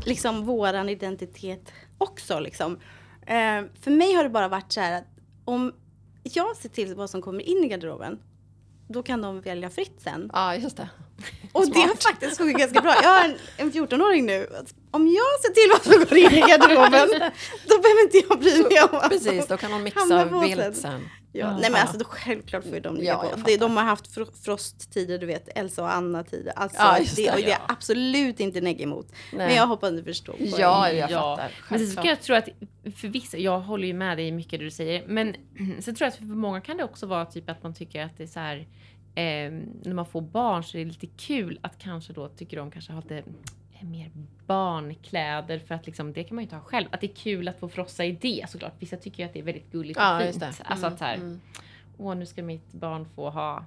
liksom 0.06 0.46
våran 0.46 0.90
identitet 0.90 1.72
också. 1.98 2.40
Liksom. 2.40 2.80
Eh, 3.22 3.64
för 3.82 3.92
mig 3.92 4.14
har 4.14 4.24
det 4.24 4.30
bara 4.30 4.48
varit 4.48 4.72
så 4.72 4.82
här 4.82 4.98
att 4.98 5.08
om 5.46 5.74
jag 6.24 6.58
ser 6.58 6.70
till 6.70 6.96
vad 6.96 7.10
som 7.10 7.22
kommer 7.22 7.42
in 7.42 7.64
i 7.64 7.68
garderoben, 7.68 8.20
då 8.88 9.04
kan 9.04 9.22
de 9.22 9.42
välja 9.42 9.70
fritt 9.70 10.02
sen. 10.04 10.30
Ja, 10.34 10.56
just 10.56 10.78
det. 10.78 10.90
Och 11.52 11.68
det 11.68 11.80
har 11.80 11.96
faktiskt 12.12 12.38
funkat 12.38 12.60
ganska 12.60 12.82
bra. 12.82 12.96
Jag 13.04 13.10
har 13.10 13.26
en, 13.26 13.36
en 13.58 13.72
14-åring 13.72 14.26
nu. 14.26 14.48
Om 14.92 15.08
jag 15.08 15.42
ser 15.42 15.54
till 15.54 15.72
vad 15.72 15.94
som 15.94 16.06
går 16.10 16.18
in 16.18 16.44
i 16.44 16.50
garderoben, 16.50 17.10
då 17.68 17.78
behöver 17.82 18.04
inte 18.04 18.18
jag 18.18 18.40
bry 18.40 18.64
mig 18.64 18.84
om 18.84 19.10
Precis, 19.10 19.48
då 19.48 19.58
kan 19.58 19.72
de 19.72 19.84
mixa 19.84 20.26
vilt 20.26 20.78
sen. 20.78 21.10
Ja, 21.36 21.58
nej 21.58 21.72
men 21.72 21.82
alltså 21.82 21.98
då 21.98 22.06
självklart 22.06 22.64
får 22.64 22.74
ju 22.74 22.80
de 22.80 22.96
ligga 22.96 23.08
Ja, 23.12 23.30
på. 23.36 23.40
Det, 23.46 23.58
de 23.58 23.78
har 23.78 23.84
haft 23.84 24.08
fro- 24.16 24.32
frosttider, 24.46 25.18
du 25.20 25.26
vet, 25.26 25.50
Elsa 25.58 25.82
och 25.84 25.94
Anna-tider. 25.94 26.54
Alltså, 26.56 26.78
Ja, 26.82 26.98
det, 27.00 27.16
det, 27.16 27.32
och 27.32 27.38
det 27.38 27.52
är 27.52 27.60
absolut 27.68 28.40
inte 28.40 28.62
negg 28.62 28.82
emot. 28.82 29.08
Nej. 29.34 29.48
Men 29.48 29.56
jag 29.56 29.68
hoppas 29.68 29.92
du 29.92 30.04
förstår. 30.04 30.34
poängen. 30.34 30.56
Ja, 30.60 30.92
jag 30.92 31.12
Ja. 31.12 31.36
fattar. 31.38 31.52
Men 31.70 31.80
sen 31.80 31.88
ska 31.88 32.04
jag 32.08 32.22
tro 32.22 32.36
att 32.36 32.50
för 32.96 33.08
vissa, 33.08 33.38
jag 33.38 33.60
håller 33.60 33.88
ju 33.88 33.94
med 33.94 34.18
dig 34.18 34.28
i 34.28 34.32
mycket 34.32 34.60
det 34.60 34.66
du 34.66 34.72
säger, 34.72 35.08
men 35.08 35.36
sen 35.80 35.96
tror 35.96 36.06
jag 36.06 36.08
att 36.08 36.16
för 36.16 36.24
många 36.26 36.62
kan 36.62 36.78
det 36.78 36.84
också 36.84 37.06
vara 37.06 37.26
typ 37.26 37.50
att 37.50 37.64
man 37.64 37.74
tycker 37.74 38.06
att 38.06 38.18
det 38.18 38.24
är 38.24 38.28
så 38.28 38.40
här 38.40 38.58
eh, 39.16 39.52
när 39.84 39.94
man 39.94 40.06
får 40.06 40.22
barn 40.22 40.64
så 40.64 40.78
är 40.78 40.86
det 40.86 40.92
lite 40.92 41.08
kul 41.08 41.60
att 41.62 41.78
kanske 41.80 42.14
då 42.14 42.28
tycker 42.28 42.58
de 42.58 42.72
kanske 42.72 42.94
har 42.94 43.02
lite 43.02 43.24
mer 43.84 44.12
barnkläder 44.48 45.60
för 45.60 45.76
att 45.76 45.86
liksom 45.86 46.14
det 46.14 46.24
kan 46.24 46.36
man 46.36 46.42
ju 46.42 46.46
inte 46.46 46.56
ha 46.56 46.64
själv. 46.64 46.88
Att 46.92 47.02
det 47.02 47.12
är 47.12 47.16
kul 47.16 47.48
att 47.48 47.60
få 47.60 47.70
frossa 47.70 48.06
i 48.06 48.12
det 48.12 48.46
såklart. 48.50 48.74
Vissa 48.80 48.98
tycker 48.98 49.24
ju 49.24 49.28
att 49.28 49.34
det 49.34 49.40
är 49.40 49.44
väldigt 49.44 49.72
gulligt 49.72 49.98
och 50.00 50.04
Ja, 50.04 50.20
fint. 50.20 50.28
just 50.28 50.40
det. 50.40 50.64
Alltså 50.66 50.86
att 50.86 50.98
så 51.00 51.06
här, 51.06 51.16
mm. 51.16 51.42
åh 51.98 52.16
nu 52.16 52.26
ska 52.26 52.44
mitt 52.44 52.72
barn 52.74 53.08
få 53.16 53.30
ha, 53.30 53.66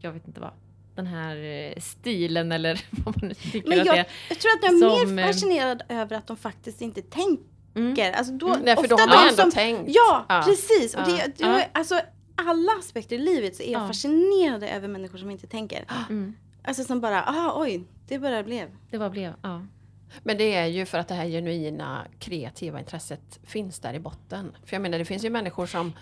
jag 0.00 0.12
vet 0.12 0.26
inte 0.28 0.40
vad, 0.40 0.50
den 0.94 1.06
här 1.06 1.36
eh, 1.36 1.80
stilen 1.80 2.52
eller 2.52 2.80
vad 3.04 3.16
man 3.22 3.28
nu 3.28 3.34
tycker 3.34 3.68
Men 3.68 3.80
att 3.80 3.86
jag, 3.86 3.94
det 3.96 4.00
är. 4.00 4.06
jag 4.28 4.38
tror 4.38 4.50
att 4.52 4.62
jag 4.62 4.74
är 4.74 5.04
Som, 5.06 5.14
mer 5.14 5.22
eh, 5.22 5.26
fascinerad 5.26 5.82
över 5.88 6.16
att 6.16 6.26
de 6.26 6.36
faktiskt 6.36 6.80
inte 6.80 7.02
tänker. 7.02 7.44
Mm. 7.74 8.14
Alltså 8.16 8.32
då, 8.32 8.56
Nej, 8.64 8.76
för 8.76 8.82
ofta 8.82 8.96
de 8.96 9.12
har 9.12 9.28
ändå 9.28 9.42
som, 9.42 9.50
tänkt. 9.50 9.82
Ja, 9.94 10.24
Ja. 10.28 10.42
precis. 10.46 10.94
Och 10.94 11.00
Ja. 11.00 11.06
det, 11.06 11.32
det, 11.36 11.44
Ja. 11.44 11.64
alltså, 11.72 12.00
alla 12.36 12.72
aspekter 12.78 13.16
i 13.16 13.18
livet 13.18 13.56
så 13.56 13.62
är 13.62 13.72
jag 13.72 13.82
Ja. 13.82 13.86
fascinerad 13.86 14.62
över 14.62 14.88
människor 14.88 15.18
som 15.18 15.30
inte 15.30 15.46
tänker. 15.46 15.84
Mm. 16.10 16.34
Alltså 16.64 16.84
som 16.84 17.00
bara, 17.00 17.24
ah 17.24 17.52
oj, 17.62 17.84
det 18.12 18.18
bara 18.18 18.42
blev. 18.42 18.68
Det 18.90 18.98
var 18.98 19.10
blev, 19.10 19.32
ja. 19.42 19.62
Men 20.22 20.38
det 20.38 20.54
är 20.54 20.66
ju 20.66 20.86
för 20.86 20.98
att 20.98 21.08
det 21.08 21.14
här 21.14 21.26
genuina 21.26 22.06
kreativa 22.18 22.78
intresset 22.78 23.40
finns 23.44 23.78
där 23.80 23.94
i 23.94 23.98
botten. 24.00 24.56
För 24.64 24.74
jag 24.76 24.82
menar 24.82 24.98
det 24.98 25.04
finns 25.04 25.24
ju 25.24 25.30
människor 25.30 25.66
som 25.66 25.92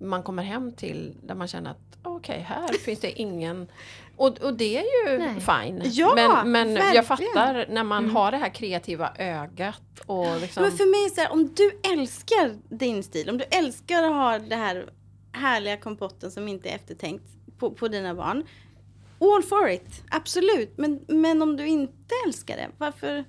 man 0.00 0.22
kommer 0.22 0.42
hem 0.42 0.72
till 0.72 1.16
där 1.22 1.34
man 1.34 1.48
känner 1.48 1.70
att 1.70 1.98
okej 2.02 2.40
här 2.48 2.68
finns 2.84 3.00
det 3.00 3.20
ingen 3.20 3.68
och, 4.16 4.38
och 4.38 4.54
det 4.54 4.78
är 4.78 4.82
ju 5.12 5.18
Nej. 5.18 5.40
fine. 5.40 5.82
Ja, 5.84 6.12
men 6.14 6.52
men 6.52 6.68
verkligen. 6.74 6.94
jag 6.94 7.06
fattar 7.06 7.66
när 7.68 7.84
man 7.84 8.04
Mm. 8.04 8.16
har 8.16 8.30
det 8.30 8.36
här 8.36 8.48
kreativa 8.54 9.12
ögat 9.18 9.82
och 10.06 10.40
liksom 10.40 10.62
Men 10.62 10.72
för 10.72 10.84
mig 11.02 11.10
så 11.14 11.20
här, 11.20 11.32
om 11.32 11.54
du 11.54 11.80
älskar 11.92 12.56
din 12.76 13.02
stil, 13.02 13.30
om 13.30 13.38
du 13.38 13.44
älskar 13.44 14.02
att 14.02 14.12
ha 14.14 14.38
det 14.38 14.56
här 14.56 14.90
härliga 15.32 15.76
kompotten 15.76 16.30
som 16.30 16.48
inte 16.48 16.68
är 16.68 16.74
eftertänkt 16.74 17.24
på, 17.58 17.70
på 17.70 17.88
dina 17.88 18.14
barn. 18.14 18.44
All 19.20 19.42
for 19.42 19.68
it, 19.68 20.02
absolut. 20.10 20.78
Men, 20.78 21.00
men 21.08 21.42
om 21.42 21.56
du 21.56 21.66
inte 21.66 22.14
älskar 22.26 22.56
det, 22.56 22.68
varför? 22.78 23.24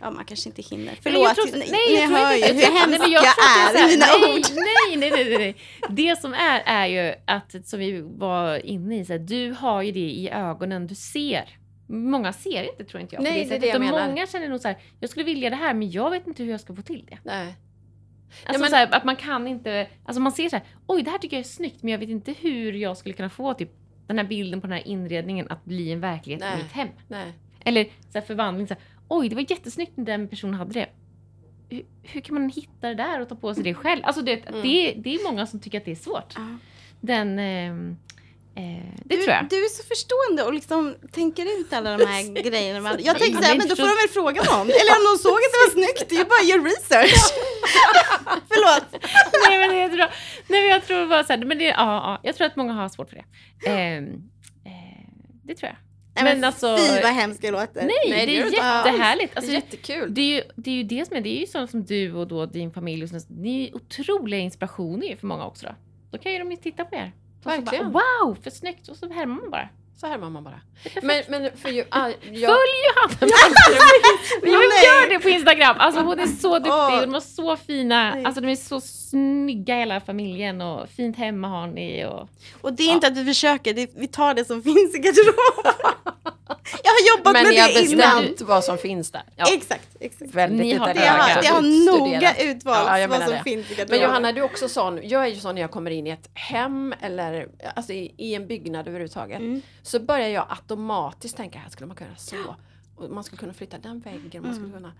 Ja, 0.00 0.10
man 0.10 0.24
kanske 0.24 0.48
inte 0.48 0.62
hinner. 0.62 0.84
Men 0.84 0.96
Förlåt, 1.02 1.22
jag 1.22 1.36
tror, 1.36 1.58
nej, 1.58 1.68
jag 1.70 2.00
ni 2.00 2.06
tror 2.06 2.16
hör 2.16 2.34
ju 2.34 2.44
hur 2.44 2.54
nej, 2.54 2.64
hemsk 2.64 3.00
men 3.00 3.10
jag, 3.10 3.24
jag 3.24 3.78
är 3.78 3.86
i 3.86 3.90
mina 3.90 4.06
nej, 4.06 4.34
ord. 4.34 4.42
Nej, 4.54 4.96
nej, 4.96 5.10
nej, 5.10 5.24
nej, 5.24 5.38
nej. 5.38 5.56
Det 5.88 6.20
som 6.20 6.34
är, 6.34 6.62
är 6.66 6.86
ju 6.86 7.14
att, 7.24 7.66
som 7.68 7.78
vi 7.78 8.00
var 8.00 8.66
inne 8.66 8.98
i, 9.00 9.04
så 9.04 9.12
här, 9.12 9.20
du 9.20 9.52
har 9.52 9.82
ju 9.82 9.92
det 9.92 10.10
i 10.10 10.30
ögonen, 10.30 10.86
du 10.86 10.94
ser. 10.94 11.48
Många 11.86 12.32
ser 12.32 12.70
inte 12.70 12.84
tror 12.84 13.00
inte 13.00 13.14
jag. 13.14 13.22
Nej, 13.22 13.44
det 13.44 13.54
är 13.54 13.60
det 13.60 13.66
jag 13.66 13.80
menar. 13.80 14.08
Många 14.08 14.26
känner 14.26 14.48
nog 14.48 14.60
så 14.60 14.68
här, 14.68 14.78
jag 15.00 15.10
skulle 15.10 15.24
vilja 15.24 15.50
det 15.50 15.56
här 15.56 15.74
men 15.74 15.90
jag 15.90 16.10
vet 16.10 16.26
inte 16.26 16.42
hur 16.42 16.50
jag 16.50 16.60
ska 16.60 16.74
få 16.74 16.82
till 16.82 17.06
det. 17.10 17.18
nej. 17.22 17.54
Alltså 18.46 18.60
men- 18.60 18.70
så 18.70 18.76
här, 18.76 18.94
att 18.94 19.04
man 19.04 19.16
kan 19.16 19.48
inte, 19.48 19.86
alltså 20.04 20.20
man 20.20 20.32
ser 20.32 20.48
så 20.48 20.56
här, 20.56 20.64
oj 20.86 21.02
det 21.02 21.10
här 21.10 21.18
tycker 21.18 21.36
jag 21.36 21.40
är 21.44 21.48
snyggt 21.48 21.82
men 21.82 21.92
jag 21.92 21.98
vet 21.98 22.08
inte 22.08 22.32
hur 22.32 22.72
jag 22.72 22.96
skulle 22.96 23.14
kunna 23.14 23.30
få 23.30 23.54
typ 23.54 23.70
den 24.08 24.18
här 24.18 24.24
bilden 24.24 24.60
på 24.60 24.66
den 24.66 24.76
här 24.76 24.88
inredningen 24.88 25.46
att 25.50 25.64
bli 25.64 25.92
en 25.92 26.00
verklighet 26.00 26.40
Nej. 26.40 26.54
i 26.60 26.62
mitt 26.62 26.72
hem. 26.72 26.88
Nej. 27.08 27.32
Eller 27.64 27.84
så 27.84 28.18
här 28.18 28.20
förvandling. 28.20 28.66
Så 28.66 28.74
här, 28.74 28.82
Oj, 29.08 29.28
det 29.28 29.34
var 29.34 29.46
jättesnyggt 29.50 29.96
när 29.96 30.04
den 30.04 30.28
personen 30.28 30.54
hade 30.54 30.72
det. 30.72 30.86
Hur, 31.68 31.84
hur 32.02 32.20
kan 32.20 32.34
man 32.34 32.48
hitta 32.48 32.88
det 32.88 32.94
där 32.94 33.20
och 33.20 33.28
ta 33.28 33.34
på 33.34 33.54
sig 33.54 33.64
det 33.64 33.74
själv? 33.74 34.00
Alltså 34.04 34.22
det, 34.22 34.48
Mm. 34.48 34.62
det, 34.62 34.92
det 34.96 35.14
är 35.14 35.30
många 35.30 35.46
som 35.46 35.60
tycker 35.60 35.78
att 35.78 35.84
det 35.84 35.90
är 35.90 35.94
svårt. 35.96 36.34
Ja. 36.36 36.56
Den, 37.00 37.38
eh, 37.38 37.94
det 39.04 39.16
du, 39.16 39.22
tror 39.22 39.34
jag. 39.36 39.46
Du 39.50 39.56
är 39.64 39.68
så 39.68 39.82
förstående 39.92 40.42
och 40.44 40.52
liksom 40.54 40.94
tänker 41.12 41.60
ut 41.60 41.72
alla 41.72 41.96
de 41.96 42.04
här 42.06 42.42
grejerna. 42.50 42.80
Man- 42.80 42.96
Jag 43.04 43.18
tänker 43.18 43.34
Ja, 43.34 43.40
så 43.42 43.44
här, 43.48 43.52
men 43.54 43.58
men 43.58 43.68
då 43.68 43.76
får 43.76 43.82
de 43.82 43.96
väl 44.02 44.08
fråga 44.18 44.42
någon. 44.42 44.66
Eller 44.80 44.92
om 44.98 45.02
någon 45.08 45.18
såg 45.18 45.38
att 45.46 45.52
det 45.54 45.60
var 45.66 45.72
snyggt, 45.78 46.08
det 46.08 46.14
är 46.14 46.18
ju 46.18 46.24
bara 46.24 46.40
att 46.44 46.48
göra 46.48 46.62
research. 46.62 47.22
Förlåt. 48.48 49.02
Nej 49.48 49.58
men 49.58 49.68
det 49.76 49.82
är 49.82 49.88
bra. 49.96 50.08
Nej 50.48 50.60
men 50.62 50.70
jag 50.70 50.84
tror 50.86 51.06
bara 51.06 51.24
så 51.24 51.32
här, 51.32 51.44
men 51.44 51.58
det, 51.58 51.64
ja, 51.64 51.74
ja, 51.76 52.20
jag 52.22 52.36
tror 52.36 52.46
att 52.46 52.56
många 52.56 52.72
har 52.72 52.88
svårt 52.88 53.08
för 53.10 53.16
det. 53.16 53.24
Ehm, 53.70 54.04
eh, 54.64 55.08
det 55.44 55.54
tror 55.54 55.68
jag. 55.68 55.76
Nej, 56.14 56.34
Men 56.34 56.44
alltså- 56.44 56.76
Fy 56.78 57.02
vad 57.02 57.12
hemskt 57.12 57.42
det 57.42 57.50
låter. 57.50 57.82
Nej, 57.82 57.90
Nej, 58.10 58.26
det 58.26 58.32
det 58.32 58.38
är 58.38 58.44
jättehärligt. 58.52 59.32
Det 59.34 59.38
Alltså, 59.38 59.52
är 59.52 59.54
jättekul. 59.54 60.14
det, 60.14 60.20
är 60.20 60.34
ju, 60.36 60.42
det 60.56 60.70
är 60.70 60.74
ju 60.74 60.82
det 60.82 61.06
som 61.08 61.16
är, 61.16 61.20
det 61.20 61.28
är 61.36 61.40
ju 61.40 61.46
sånt 61.46 61.70
som 61.70 61.84
du 61.84 62.12
och 62.14 62.28
då 62.28 62.46
din 62.46 62.70
familj 62.72 63.02
och 63.02 63.08
sånt, 63.08 63.26
det 63.28 63.48
är 63.48 63.66
ju 63.68 63.72
otroliga 63.72 64.40
inspirationer 64.40 65.16
för 65.16 65.26
många 65.26 65.46
också 65.46 65.66
då. 65.66 65.74
Då 66.10 66.18
kan 66.18 66.32
ju 66.32 66.38
de 66.38 66.50
ju 66.50 66.56
titta 66.56 66.84
på 66.84 66.94
er. 66.96 67.12
Verkligen. 67.48 67.92
Bara, 67.92 68.04
wow, 68.24 68.36
för 68.42 68.50
snyggt! 68.50 68.88
Och 68.88 68.96
så 68.96 69.12
härmar 69.12 69.40
man 69.40 69.50
bara. 69.50 69.68
Så 70.00 70.06
här 70.06 70.18
man 70.18 70.44
bara. 70.44 70.60
Men, 71.02 71.22
men 71.28 71.56
för 71.56 71.68
ju, 71.68 71.84
ah, 71.90 72.08
jag, 72.08 72.50
Följ 72.50 72.74
Johanna! 72.86 73.32
Jag 74.42 74.52
gör 74.84 75.08
det 75.08 75.18
på 75.18 75.28
Instagram! 75.28 75.76
Alltså 75.78 76.00
hon 76.00 76.20
är 76.20 76.26
så 76.26 76.54
duktig 76.54 77.08
de 77.08 77.14
har 77.14 77.20
så 77.20 77.56
fina, 77.56 78.14
Nej. 78.14 78.24
alltså 78.24 78.40
de 78.40 78.48
är 78.48 78.56
så 78.56 78.80
snygga 78.80 79.74
hela 79.74 80.00
familjen 80.00 80.60
och 80.60 80.88
fint 80.88 81.16
hemma 81.16 81.48
har 81.48 81.66
ni 81.66 82.04
och... 82.06 82.28
Och 82.60 82.72
det 82.72 82.82
är 82.82 82.92
inte 82.92 83.06
att 83.06 83.16
vi 83.16 83.24
försöker, 83.24 83.74
det, 83.74 83.90
vi 83.94 84.08
tar 84.08 84.34
det 84.34 84.44
som 84.44 84.62
finns 84.68 84.94
i 84.94 84.98
garderoben. 84.98 85.94
Jag 86.84 86.90
har 86.90 87.16
jobbat 87.18 87.32
men 87.32 87.42
med 87.42 87.52
ni 87.52 87.58
har 87.58 87.68
det 87.68 87.80
innan. 87.80 88.22
bestämt 88.22 88.40
vad 88.48 88.64
som 88.64 88.78
finns 88.78 89.10
där. 89.10 89.22
Ja, 89.36 89.44
Exakt, 89.54 89.88
exakt. 90.00 90.34
väldigt 90.34 90.60
Ni 90.60 90.74
har- 90.74 90.94
Det 90.94 91.00
har, 91.06 91.42
det 91.42 91.48
har 91.48 91.98
noga 92.00 92.34
utvalt 92.42 92.86
Ja, 92.88 92.98
jag 92.98 93.08
vad 93.08 93.22
som 93.22 93.30
det. 93.32 93.42
finns 93.44 93.66
i 93.70 93.74
garderoben. 93.74 93.98
Men 94.00 94.08
Johanna, 94.08 94.32
du 94.32 94.40
är 94.40 94.44
också 94.44 94.68
sån. 94.68 95.00
Jag 95.08 95.22
är 95.24 95.26
ju 95.28 95.36
sån 95.40 95.54
när 95.54 95.62
jag 95.62 95.70
kommer 95.70 95.90
in 95.90 96.06
i 96.06 96.10
ett 96.10 96.30
hem 96.34 96.94
eller 97.00 97.48
alltså 97.76 97.92
i, 97.92 98.14
i 98.16 98.34
en 98.34 98.46
byggnad 98.46 98.88
överhuvudtaget. 98.88 99.38
Mm. 99.38 99.62
Så 99.82 100.00
börjar 100.00 100.28
jag 100.28 100.46
automatiskt 100.48 101.36
tänka, 101.36 101.58
här 101.58 101.70
skulle 101.70 101.86
man 101.86 101.96
kunna 101.96 102.16
så. 102.16 102.36
Och 102.96 103.10
man 103.10 103.24
skulle 103.24 103.38
kunna 103.40 103.54
flytta 103.54 103.78
den 103.78 104.00
väggen. 104.00 104.42
Man 104.42 104.54
skulle 104.54 104.68
Mm. 104.68 104.72
kunna... 104.78 104.92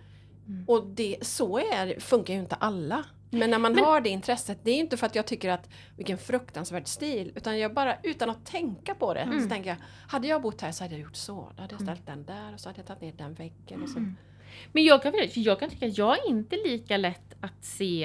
Mm. 0.48 0.64
Och 0.68 0.86
det, 0.86 1.16
så 1.22 1.58
är, 1.58 2.00
funkar 2.00 2.34
ju 2.34 2.40
inte 2.40 2.54
alla. 2.54 3.04
Men 3.30 3.50
när 3.50 3.58
man 3.58 3.72
Men- 3.72 3.84
har 3.84 4.00
det 4.00 4.08
intresset, 4.08 4.58
det 4.64 4.70
är 4.70 4.78
inte 4.78 4.96
för 4.96 5.06
att 5.06 5.14
jag 5.14 5.26
tycker 5.26 5.50
att 5.50 5.68
vilken 5.96 6.18
fruktansvärd 6.18 6.86
stil, 6.86 7.32
utan 7.34 7.58
jag 7.58 7.74
bara 7.74 7.96
utan 8.02 8.30
att 8.30 8.46
tänka 8.46 8.94
på 8.94 9.14
det 9.14 9.20
Mm. 9.20 9.42
så 9.42 9.48
tänker 9.48 9.70
jag, 9.70 9.76
hade 10.08 10.28
jag 10.28 10.42
bott 10.42 10.60
här 10.60 10.72
så 10.72 10.84
hade 10.84 10.94
jag 10.94 11.02
gjort 11.02 11.16
så. 11.16 11.52
Då 11.56 11.62
hade 11.62 11.74
jag 11.74 11.82
ställt 11.82 12.06
den 12.06 12.24
där 12.24 12.54
och 12.54 12.60
så 12.60 12.68
hade 12.68 12.78
jag 12.78 12.86
tagit 12.86 13.00
ner 13.02 13.12
den 13.12 13.34
väggen. 13.34 13.82
Och 13.82 13.88
så. 13.88 13.98
Mm. 13.98 14.16
Men 14.72 14.84
jag 14.84 15.02
kan, 15.02 15.12
jag 15.34 15.60
kan 15.60 15.70
tycka 15.70 15.86
att 15.86 15.98
jag 15.98 16.18
är 16.18 16.28
inte 16.30 16.56
lika 16.56 16.96
lätt 16.96 17.34
att 17.40 17.64
se 17.64 18.04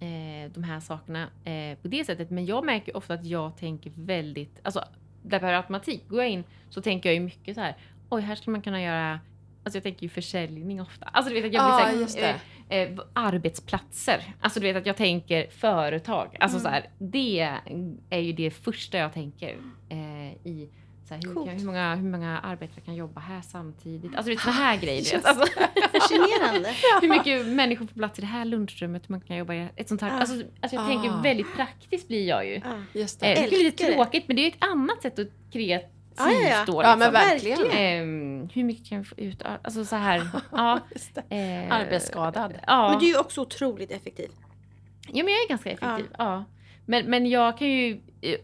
eh, 0.00 0.50
de 0.54 0.62
här 0.64 0.80
sakerna 0.80 1.22
eh, 1.44 1.78
på 1.82 1.88
det 1.88 2.04
sättet. 2.04 2.30
Men 2.30 2.46
jag 2.46 2.64
märker 2.64 2.96
ofta 2.96 3.14
att 3.14 3.24
jag 3.24 3.56
tänker 3.56 3.92
väldigt, 3.96 4.60
alltså 4.62 4.84
där 5.22 5.38
per 5.38 5.52
automatik, 5.52 6.08
går 6.08 6.18
jag 6.22 6.30
in 6.30 6.44
så 6.70 6.82
tänker 6.82 7.08
jag 7.08 7.14
ju 7.14 7.20
mycket 7.20 7.54
så 7.54 7.60
här, 7.60 7.76
oj 8.08 8.22
här 8.22 8.34
skulle 8.34 8.52
man 8.52 8.62
kunna 8.62 8.82
göra 8.82 9.20
Alltså 9.64 9.76
jag 9.76 9.82
tänker 9.82 10.02
ju 10.02 10.08
försäljning 10.08 10.80
ofta. 10.80 11.06
Alltså 11.06 11.34
du 11.34 11.40
vet 11.40 11.44
att 11.48 11.52
jag 11.54 11.64
blir 11.64 11.72
Ja, 11.74 11.78
så 11.78 11.84
här, 11.84 12.00
just 12.00 12.16
det. 12.16 12.40
Eh, 12.70 12.88
arbetsplatser. 13.12 14.34
Alltså 14.40 14.60
du 14.60 14.66
vet 14.66 14.76
att 14.76 14.86
jag 14.86 14.96
tänker 14.96 15.46
företag. 15.50 16.36
Alltså 16.40 16.58
Mm. 16.58 16.62
så 16.62 16.68
här, 16.68 16.90
det 16.98 17.40
är 18.10 18.18
ju 18.20 18.32
det 18.32 18.50
första 18.50 18.98
jag 18.98 19.12
tänker 19.12 19.56
eh, 19.88 20.32
i 20.46 20.68
så 21.08 21.14
här, 21.14 21.22
hur, 21.26 21.34
kan, 21.34 21.48
hur, 21.48 21.66
många, 21.66 21.94
hur 21.94 22.08
många 22.10 22.38
arbetare 22.38 22.80
kan 22.80 22.94
jobba 22.94 23.20
här 23.20 23.40
samtidigt? 23.42 24.16
Alltså 24.16 24.36
såna 24.38 24.52
här 24.52 24.76
grejer. 24.76 24.98
Just 25.14 25.26
Alltså, 25.26 25.46
Fascinerande. 25.92 26.68
hur 27.00 27.08
mycket 27.08 27.46
människor 27.46 27.86
får 27.86 27.94
plats 27.94 28.18
i 28.18 28.22
det 28.22 28.26
här 28.28 28.44
lunchrummet? 28.44 29.02
Hur 29.08 29.12
man 29.12 29.20
kan 29.20 29.36
jobba 29.36 29.54
i 29.54 29.68
ett 29.76 29.88
sånt 29.88 30.00
här. 30.00 30.10
Ah. 30.10 30.20
Alltså, 30.20 30.34
alltså 30.60 30.76
jag 30.76 30.84
Ah. 30.84 30.88
tänker 30.88 31.22
väldigt 31.22 31.54
praktiskt 31.56 32.08
blir 32.08 32.28
jag 32.28 32.46
ju. 32.46 32.60
Ja. 32.64 33.00
Just 33.00 33.22
Eh, 33.22 33.28
det. 33.28 33.34
det 33.34 33.56
är 33.56 33.64
lite 33.64 33.86
det. 33.86 33.92
tråkigt 33.94 34.24
men 34.26 34.36
det 34.36 34.42
är 34.42 34.48
ett 34.48 34.64
annat 34.64 35.02
sätt 35.02 35.18
att 35.18 35.28
kreativt 35.52 35.90
Ja, 36.26 36.32
ja, 36.32 36.48
ja. 36.48 36.64
då. 36.66 36.82
Ja, 36.82 36.96
men 36.96 37.12
liksom. 37.12 37.12
verkligen. 37.12 37.70
Ehm, 37.70 38.48
hur 38.52 38.64
mycket 38.64 38.88
kan 38.88 38.98
jag 38.98 39.06
få 39.06 39.14
ut? 39.16 39.42
Alltså 39.62 39.84
så 39.84 39.96
här. 39.96 40.28
Ja, 40.52 40.80
eh, 41.28 41.72
Arbetsskadad. 41.72 42.54
Ja. 42.66 42.90
Men 42.90 42.98
du 42.98 43.06
är 43.06 43.10
ju 43.10 43.18
också 43.18 43.40
otroligt 43.40 43.90
effektiv. 43.90 44.30
ja, 45.06 45.24
men 45.24 45.34
jag 45.34 45.44
är 45.44 45.48
ganska 45.48 45.70
effektiv. 45.70 46.06
Ja. 46.18 46.44
Men, 46.86 47.06
men 47.10 47.26
jag 47.26 47.58
kan 47.58 47.68
ju 47.68 48.00
eh, 48.20 48.38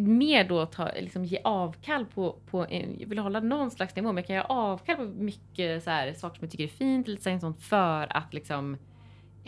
mer 0.00 0.44
då 0.44 0.66
ta, 0.66 0.88
liksom, 1.00 1.24
ge 1.24 1.38
avkall 1.44 2.06
på, 2.06 2.36
på 2.50 2.66
en, 2.66 2.96
jag 3.00 3.08
vill 3.08 3.18
hålla 3.18 3.40
någon 3.40 3.70
slags 3.70 3.96
nivå, 3.96 4.08
men 4.08 4.16
jag 4.16 4.26
kan 4.26 4.36
ge 4.36 4.42
avkall 4.48 4.96
på 4.96 5.02
mycket 5.02 5.84
så 5.84 5.90
här, 5.90 6.12
saker 6.12 6.38
som 6.38 6.44
jag 6.44 6.50
tycker 6.50 6.64
är 6.64 6.68
fint, 6.68 7.26
här, 7.26 7.38
sånt 7.38 7.62
för 7.62 8.16
att 8.16 8.34
liksom, 8.34 8.78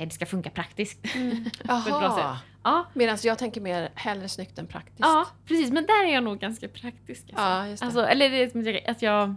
det 0.04 0.10
ska 0.10 0.26
funka 0.26 0.50
praktiskt. 0.50 1.02
bra 1.64 1.82
Jaha. 1.84 2.38
Ja, 2.62 2.86
Medan 2.94 3.18
jag 3.22 3.38
tänker 3.38 3.60
mer 3.60 3.90
hellre 3.94 4.28
snyggt 4.28 4.58
än 4.58 4.66
praktiskt. 4.66 5.00
ja, 5.00 5.26
precis. 5.44 5.70
Men 5.70 5.86
där 5.86 6.04
är 6.04 6.14
jag 6.14 6.24
nog 6.24 6.38
ganska 6.38 6.68
praktisk. 6.68 7.22
Alltså. 7.22 7.42
Ja, 7.42 7.68
just 7.68 7.80
det. 7.80 7.86
Alltså, 7.86 8.06
eller 8.06 8.30
det 8.30 8.42
att 8.44 8.54
jag, 8.64 8.90
att 8.90 9.02
jag... 9.02 9.34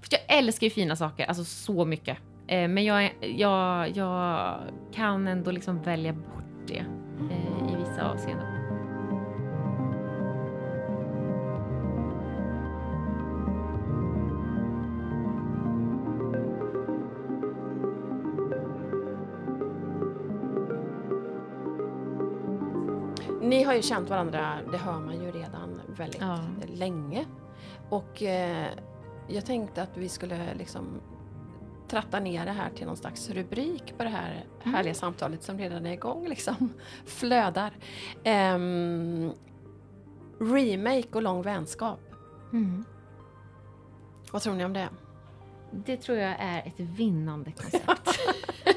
För 0.00 0.08
jag 0.10 0.38
älskar 0.38 0.66
ju 0.66 0.70
fina 0.70 0.96
saker, 0.96 1.26
alltså 1.26 1.44
så 1.44 1.84
mycket. 1.84 2.18
Eh, 2.46 2.68
men 2.68 2.84
jag, 2.84 3.14
jag, 3.20 3.96
jag 3.96 4.60
kan 4.94 5.28
ändå 5.28 5.50
liksom 5.50 5.82
välja 5.82 6.12
bort 6.12 6.66
det 6.66 6.84
eh, 7.30 7.72
i 7.72 7.76
vissa 7.76 8.10
avseenden. 8.10 8.55
Ni 23.56 23.62
har 23.62 23.74
ju 23.74 23.82
känt 23.82 24.10
varandra, 24.10 24.58
det 24.72 24.76
hör 24.78 25.00
man 25.00 25.22
ju 25.22 25.30
redan 25.32 25.80
väldigt 25.86 26.20
Ja. 26.20 26.38
länge. 26.74 27.24
Och 27.90 28.22
eh, 28.22 28.68
jag 29.28 29.46
tänkte 29.46 29.82
att 29.82 29.96
vi 29.96 30.08
skulle 30.08 30.54
liksom 30.54 30.86
tratta 31.88 32.20
ner 32.20 32.44
det 32.46 32.52
här 32.52 32.70
till 32.70 32.86
någon 32.86 32.96
slags 32.96 33.30
rubrik 33.30 33.94
på 33.98 34.02
det 34.04 34.10
här 34.10 34.44
Mm. 34.62 34.74
härliga 34.74 34.94
samtalet 34.94 35.42
som 35.42 35.58
redan 35.58 35.86
är 35.86 35.92
igång, 35.92 36.28
liksom 36.28 36.72
flödar. 37.06 37.72
Ehm, 38.24 39.32
remake 40.40 41.08
och 41.12 41.22
lång 41.22 41.42
vänskap. 41.42 42.00
Mm. 42.52 42.84
Vad 44.32 44.42
tror 44.42 44.54
ni 44.54 44.64
om 44.64 44.72
det? 44.72 44.88
Det 45.70 45.96
tror 45.96 46.18
jag 46.18 46.36
är 46.38 46.58
ett 46.66 46.80
vinnande 46.80 47.52
koncept. 47.52 48.18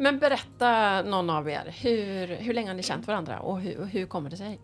Men 0.00 0.18
berätta 0.18 1.02
någon 1.02 1.30
av 1.30 1.48
er, 1.48 1.74
hur, 1.82 2.26
hur 2.36 2.54
länge 2.54 2.68
har 2.68 2.74
ni 2.74 2.82
känt 2.82 3.06
varandra 3.06 3.40
och 3.40 3.60
hur, 3.60 3.80
och 3.80 3.88
hur 3.88 4.06
kommer 4.06 4.30
det 4.30 4.36
sig? 4.36 4.60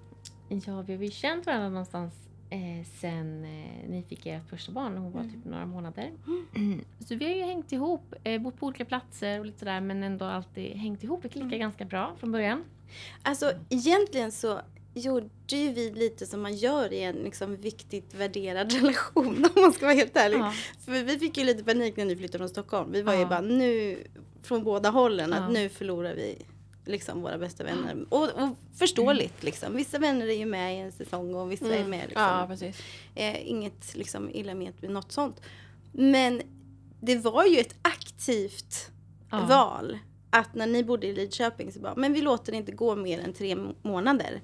ja, 0.49 0.83
vi 0.83 0.96
har 0.96 1.03
ju 1.03 1.11
känt 1.11 1.46
varandra 1.46 1.68
någonstans 1.68 2.14
eh, 2.51 2.87
sen 3.01 3.44
eh, 3.44 3.88
ni 3.90 4.05
fick 4.09 4.27
ert 4.27 4.49
första 4.51 4.72
barn, 4.72 4.96
hon 4.96 5.12
var 5.12 5.22
typ 5.22 5.44
några 5.44 5.66
månader. 5.66 6.11
Så 7.09 7.14
vi 7.14 7.25
har 7.25 7.33
ju 7.35 7.42
hängt 7.42 7.72
ihop, 7.72 8.14
eh, 8.25 8.40
bott 8.40 8.57
på 8.59 8.66
olika 8.66 8.85
platser 8.85 9.38
och 9.40 9.46
lite 9.46 9.59
sådär 9.59 9.81
men 9.81 10.03
ändå 10.03 10.25
alltid 10.25 10.77
hängt 10.77 11.03
ihop. 11.05 11.25
Vi 11.25 11.29
klickar 11.29 11.57
ganska 11.57 11.85
bra 11.85 12.14
från 12.18 12.33
början. 12.33 12.64
Alltså 13.22 13.53
egentligen 13.68 14.33
så 14.33 14.61
gjorde 14.94 15.29
ju 15.49 15.72
vi 15.72 15.90
lite 15.90 16.27
som 16.27 16.42
man 16.42 16.57
gör 16.57 16.92
i 16.92 17.03
en 17.03 17.16
liksom, 17.16 17.57
viktigt 17.57 18.14
värderad 18.14 18.72
relation 18.81 19.46
om 19.55 19.62
man 19.62 19.72
ska 19.72 19.87
vara 19.87 19.96
helt 19.96 20.16
ärlig. 20.16 20.38
Ja. 20.38 20.53
För 20.85 21.05
vi 21.05 21.18
fick 21.18 21.38
ju 21.38 21.44
lite 21.44 21.64
panik 21.64 21.96
när 21.96 22.05
ni 22.05 22.16
flyttade 22.16 22.38
från 22.38 22.49
Stockholm. 22.49 22.92
Vi 22.92 23.03
var 23.03 23.14
ju 23.14 23.20
Ja. 23.20 23.27
bara 23.29 23.40
nu 23.40 23.99
från 24.46 24.64
båda 24.64 24.90
hållen 24.90 25.30
Ja. 25.30 25.37
att 25.37 25.52
nu 25.52 25.68
förlorar 25.68 26.14
vi 26.14 26.38
liksom 26.85 27.20
våra 27.22 27.38
bästa 27.38 27.64
vänner. 27.64 27.96
Och, 28.09 28.22
och 28.22 28.48
förståeligt 28.78 29.42
liksom. 29.42 29.76
Vissa 29.76 29.98
vänner 29.98 30.26
är 30.26 30.32
ju 30.38 30.46
med 30.46 30.76
i 30.76 30.78
en 30.78 30.92
säsong 30.92 31.35
och 31.35 31.52
vissa 31.52 31.74
är 31.76 31.85
med 31.85 32.04
liksom. 32.09 32.22
Ja, 32.22 32.46
precis. 32.48 32.80
Eh, 33.14 33.48
inget 33.48 33.94
liksom 33.96 34.30
illa 34.30 34.54
ment 34.54 34.82
med 34.82 34.90
något 34.90 35.12
sånt. 35.12 35.40
Men 35.92 36.42
det 37.00 37.16
var 37.16 37.44
ju 37.44 37.59
ett 37.59 37.74
aktivt 37.82 38.90
Ja. 39.30 39.46
val. 39.48 39.98
Att 40.30 40.54
när 40.54 40.66
ni 40.66 40.85
bodde 40.85 41.06
i 41.06 41.14
Lidköping 41.14 41.72
så 41.72 41.80
bara, 41.80 41.94
men 41.96 42.12
vi 42.12 42.20
låter 42.22 42.52
det 42.52 42.59
inte 42.59 42.72
gå 42.72 42.96
mer 42.96 43.20
än 43.20 43.32
tre 43.32 43.56
må- 43.56 43.74
månader 43.82 44.40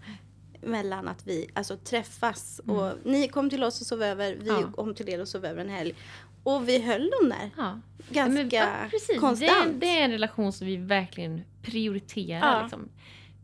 mellan 0.62 1.09
att 1.09 1.27
vi 1.27 1.46
alltså 1.55 1.77
träffas. 1.77 2.61
Och 2.66 2.92
ni 3.05 3.29
kom 3.29 3.51
till 3.51 3.64
oss 3.64 3.81
och 3.81 3.87
sov 3.87 4.03
över, 4.03 4.35
vi 4.40 4.48
Mm. 4.51 4.62
Ja. 4.62 4.72
kom 4.72 4.94
till 4.94 5.09
er 5.09 5.20
och 5.20 5.29
sov 5.29 5.44
över 5.44 5.61
en 5.61 5.68
helg. 5.70 5.94
Och 6.42 6.68
vi 6.68 6.83
höll 6.83 7.11
dem 7.20 7.29
där 7.29 7.51
Ja. 7.57 7.81
ganska 8.11 8.33
Men, 8.42 8.48
ja, 8.53 8.66
precis. 8.90 9.20
konstant. 9.20 9.40
Det, 9.81 9.87
är- 9.87 9.94
det 9.94 10.01
är 10.01 10.05
en 10.05 10.11
relation 10.11 10.53
som 10.53 10.66
vi 10.66 10.77
verkligen 10.77 11.42
prioriterar. 11.62 12.55
Ja. 12.57 12.62
Liksom. 12.62 12.88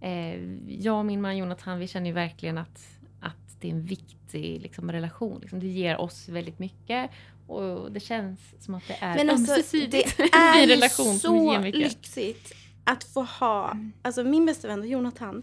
Eh, 0.01 0.83
jag 0.83 0.99
och 0.99 1.07
min 1.07 1.21
man 1.21 1.37
Jonathan, 1.37 1.79
vi 1.79 1.89
känner 1.89 2.07
ju 2.07 2.13
verkligen 2.13 2.59
att, 2.59 2.87
att 3.21 3.61
det 3.61 3.69
är 3.69 3.73
en 3.73 3.85
viktig 3.85 4.61
liksom, 4.63 4.93
relation. 4.93 5.41
Liksom. 5.41 5.61
Det 5.61 5.67
ger 5.67 5.97
oss 6.01 6.29
väldigt 6.29 6.59
mycket 6.59 7.11
och 7.47 7.93
det 7.93 8.01
känns 8.01 8.41
som 8.61 8.75
att 8.75 8.89
det 8.89 8.97
är 9.01 9.15
Men 9.17 9.31
alltså, 9.31 9.53
ömsesidigt. 9.53 10.17
det 10.17 10.23
är 10.37 10.63
en 10.63 10.69
relation 10.69 11.19
så 11.19 11.59
lyxigt 11.61 12.53
att 12.85 13.05
få 13.05 13.23
ha, 13.23 13.71
Mm. 13.71 13.93
alltså 14.03 14.25
min 14.25 14.47
bästa 14.47 14.69
vän 14.69 14.89
Jonathan, 14.89 15.43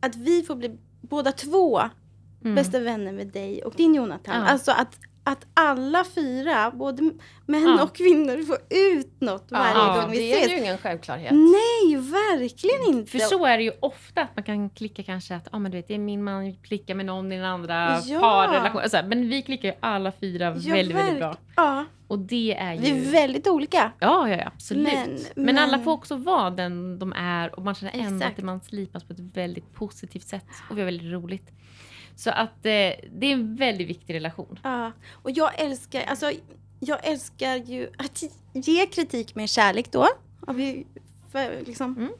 att 0.00 0.16
vi 0.16 0.42
får 0.42 0.56
bli 0.56 0.76
båda 1.00 1.32
två 1.32 1.80
Mm. 2.44 2.54
bästa 2.54 2.78
vänner 2.80 3.12
med 3.12 3.26
dig 3.26 3.62
och 3.62 3.74
din 3.76 3.94
Jonathan. 3.94 4.40
Ja. 4.40 4.46
Alltså 4.50 4.70
att, 4.70 4.98
att 5.24 5.46
alla 5.54 6.04
fyra, 6.14 6.70
både 6.70 7.02
män 7.46 7.62
Ja. 7.78 7.82
och 7.82 7.96
kvinnor, 7.96 8.42
får 8.42 8.56
ut 8.70 9.20
något 9.20 9.46
varje 9.50 9.74
Ja, 9.74 10.00
gång 10.00 10.10
vi 10.10 10.18
det 10.18 10.32
är 10.32 10.36
ses. 10.38 10.52
ju 10.52 10.58
ingen 10.58 10.78
självklarhet. 10.78 11.32
Nej, 11.32 11.96
verkligen 11.96 12.94
inte. 12.98 13.10
För 13.10 13.18
så 13.18 13.46
är 13.46 13.56
det 13.58 13.62
ju 13.64 13.72
ofta 13.80 14.22
att 14.22 14.36
man 14.36 14.44
kan 14.44 14.70
klicka 14.70 15.02
kanske 15.02 15.34
att 15.36 15.48
ah, 15.52 15.58
men 15.58 15.70
du 15.72 15.76
vet, 15.78 15.88
det 15.88 15.94
är 15.94 15.98
min 15.98 16.24
man 16.24 16.56
klickar 16.56 16.94
med 16.94 17.06
någon 17.06 17.32
i 17.32 17.36
den 17.36 17.44
andra 17.44 18.00
Ja. 18.06 18.20
parrelation. 18.20 18.80
Alltså, 18.80 19.02
men 19.06 19.28
vi 19.28 19.42
klickar 19.42 19.68
ju 19.68 19.74
alla 19.80 20.12
fyra 20.12 20.44
Ja, 20.44 20.74
väldigt, 20.74 20.96
väldigt 20.96 21.18
bra. 21.18 21.36
Ja, 21.56 21.84
Och 22.08 22.18
det 22.18 22.54
är 22.54 22.74
ju... 22.74 22.80
vi 22.80 22.90
är 22.90 23.10
väldigt 23.12 23.46
olika. 23.46 23.92
Ja, 24.00 24.28
ja, 24.28 24.36
ja, 24.36 24.46
absolut. 24.54 24.92
Men- 24.92 25.10
Men, 25.36 25.44
men- 25.44 25.58
alla 25.58 25.78
får 25.78 25.92
också 25.92 26.16
vara 26.16 26.50
den 26.50 26.98
de 26.98 27.12
är 27.12 27.54
och 27.58 27.62
man 27.64 27.74
känner 27.74 27.92
ändå 27.98 28.16
Exakt. 28.16 28.38
att 28.38 28.44
man 28.44 28.60
slipas 28.60 29.04
på 29.04 29.12
ett 29.12 29.20
väldigt 29.20 29.72
positivt 29.74 30.28
sätt 30.28 30.44
och 30.70 30.76
vi 30.76 30.80
har 30.80 30.84
väldigt 30.86 31.12
roligt. 31.12 31.52
Så 32.16 32.30
att 32.30 32.56
eh, 32.66 32.70
det 33.12 33.22
är 33.22 33.32
en 33.32 33.56
väldigt 33.56 33.88
viktig 33.88 34.14
relation. 34.14 34.58
Ja, 34.62 34.92
och 35.12 35.30
jag 35.30 35.60
älskar, 35.60 36.02
alltså, 36.02 36.32
jag 36.80 37.06
älskar 37.06 37.56
ju 37.56 37.90
att 37.98 38.22
ge 38.52 38.86
kritik 38.86 39.34
med 39.34 39.50
kärlek 39.50 39.92
då. 39.92 40.06
Har 40.46 40.54
vi 40.54 40.86
för, 41.32 41.64
liksom 41.66 41.96
Mm. 41.96 42.12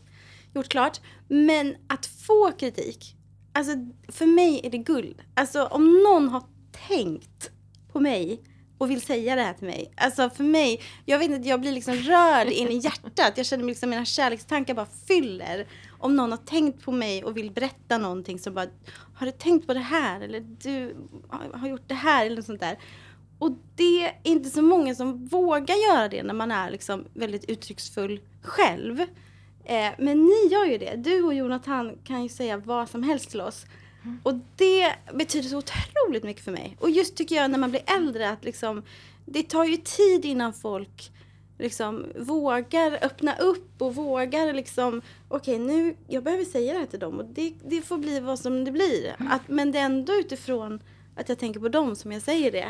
gjort 0.55 0.68
klart. 0.68 1.01
Men 1.29 1.77
att 1.87 2.07
få 2.07 2.53
kritik, 2.59 3.16
alltså 3.53 3.72
för 4.09 4.27
mig 4.27 4.61
är 4.64 4.70
det 4.70 4.79
guld. 4.79 5.22
Alltså 5.35 5.64
om 5.66 6.03
någon 6.03 6.29
har 6.29 6.42
tänkt 6.88 7.51
på 7.92 8.01
mig 8.01 8.40
och 8.79 8.91
vill 8.91 9.01
säga 9.01 9.37
det 9.37 9.43
här 9.43 9.53
till 9.53 9.67
mig. 9.67 9.93
Alltså 9.97 10.31
för 10.31 10.45
mig, 10.45 10.81
jag 11.05 11.19
vet 11.19 11.31
inte, 11.31 11.49
jag 11.49 11.61
blir 11.61 11.73
liksom 11.73 11.95
rörd 11.95 12.49
in 12.49 12.69
i 12.69 12.77
hjärtat. 12.79 13.33
Jag 13.37 13.47
känner 13.47 13.65
liksom 13.65 13.91
mina 13.91 14.05
kärlekstankar 14.05 14.75
bara 14.75 14.87
fyller. 15.09 15.67
Om 15.99 16.17
någon 16.17 16.31
har 16.31 16.39
tänkt 16.39 16.83
på 16.85 16.93
mig 16.93 17.25
och 17.25 17.37
vill 17.37 17.51
berätta 17.51 17.99
någonting 17.99 18.39
så 18.39 18.51
bara, 18.51 18.67
har 19.15 19.27
du 19.27 19.33
tänkt 19.33 19.67
på 19.67 19.75
det 19.75 19.81
här? 19.81 20.21
Eller 20.21 20.41
du 20.41 20.97
har- 21.29 21.59
har 21.59 21.69
gjort 21.69 21.89
det 21.89 21.95
här 21.95 22.27
eller 22.27 22.37
något 22.37 22.45
sånt 22.47 22.61
där. 22.61 22.79
Och 23.39 23.51
det 23.77 24.05
är 24.05 24.12
inte 24.23 24.51
så 24.51 24.62
många 24.62 24.95
som 24.95 25.27
vågar 25.27 25.75
göra 25.95 26.09
det 26.09 26.23
när 26.23 26.35
man 26.35 26.51
är 26.51 26.71
liksom 26.71 27.05
väldigt 27.15 27.45
uttrycksfull 27.45 28.21
själv. 28.43 29.01
Eh, 29.65 29.91
men 29.99 30.25
ni 30.25 30.49
gör 30.53 30.65
ju 30.67 30.79
det. 30.79 30.97
Du 30.97 31.23
och 31.23 31.35
Jonathan 31.35 31.99
kan 32.05 32.23
ju 32.23 32.29
säga 32.29 32.57
vad 32.57 32.89
som 32.91 33.03
helst 33.03 33.31
till 33.31 33.41
oss. 33.41 33.67
Och 34.23 34.35
det 34.57 34.95
betyder 35.14 35.49
så 35.49 35.59
otroligt 35.59 36.25
mycket 36.25 36.45
för 36.45 36.53
mig. 36.53 36.77
Och 36.81 36.90
just 36.90 37.16
tycker 37.16 37.35
jag 37.37 37.51
när 37.51 37.59
man 37.59 37.71
blir 37.71 37.83
äldre 37.87 38.31
att 38.31 38.45
liksom, 38.45 38.83
det 39.27 39.42
tar 39.42 39.64
ju 39.64 39.77
tid 39.77 40.25
innan 40.25 40.53
folk 40.53 41.12
liksom 41.59 42.07
vågar 42.19 42.99
öppna 43.05 43.37
upp 43.37 43.83
och 43.83 43.95
vågar 43.95 44.53
liksom, 44.53 45.03
okej 45.29 45.59
nu, 45.59 45.97
jag 46.09 46.25
behöver 46.25 46.45
säga 46.45 46.73
det 46.73 46.79
här 46.79 46.87
till 46.87 46.99
dem 47.01 47.19
och 47.19 47.25
det, 47.25 47.55
det 47.64 47.83
får 47.83 47.99
bli 47.99 48.21
vad 48.21 48.38
som 48.38 48.64
det 48.64 48.73
blir. 48.73 49.16
Att, 49.31 49.49
men 49.49 49.73
det 49.73 49.79
är 49.79 49.85
ändå 49.85 50.12
utifrån 50.12 50.81
att 51.16 51.29
jag 51.29 51.38
tänker 51.38 51.61
på 51.61 51.69
dem 51.69 51.97
som 51.97 52.12
jag 52.12 52.23
säger 52.23 52.53
det. 52.53 52.69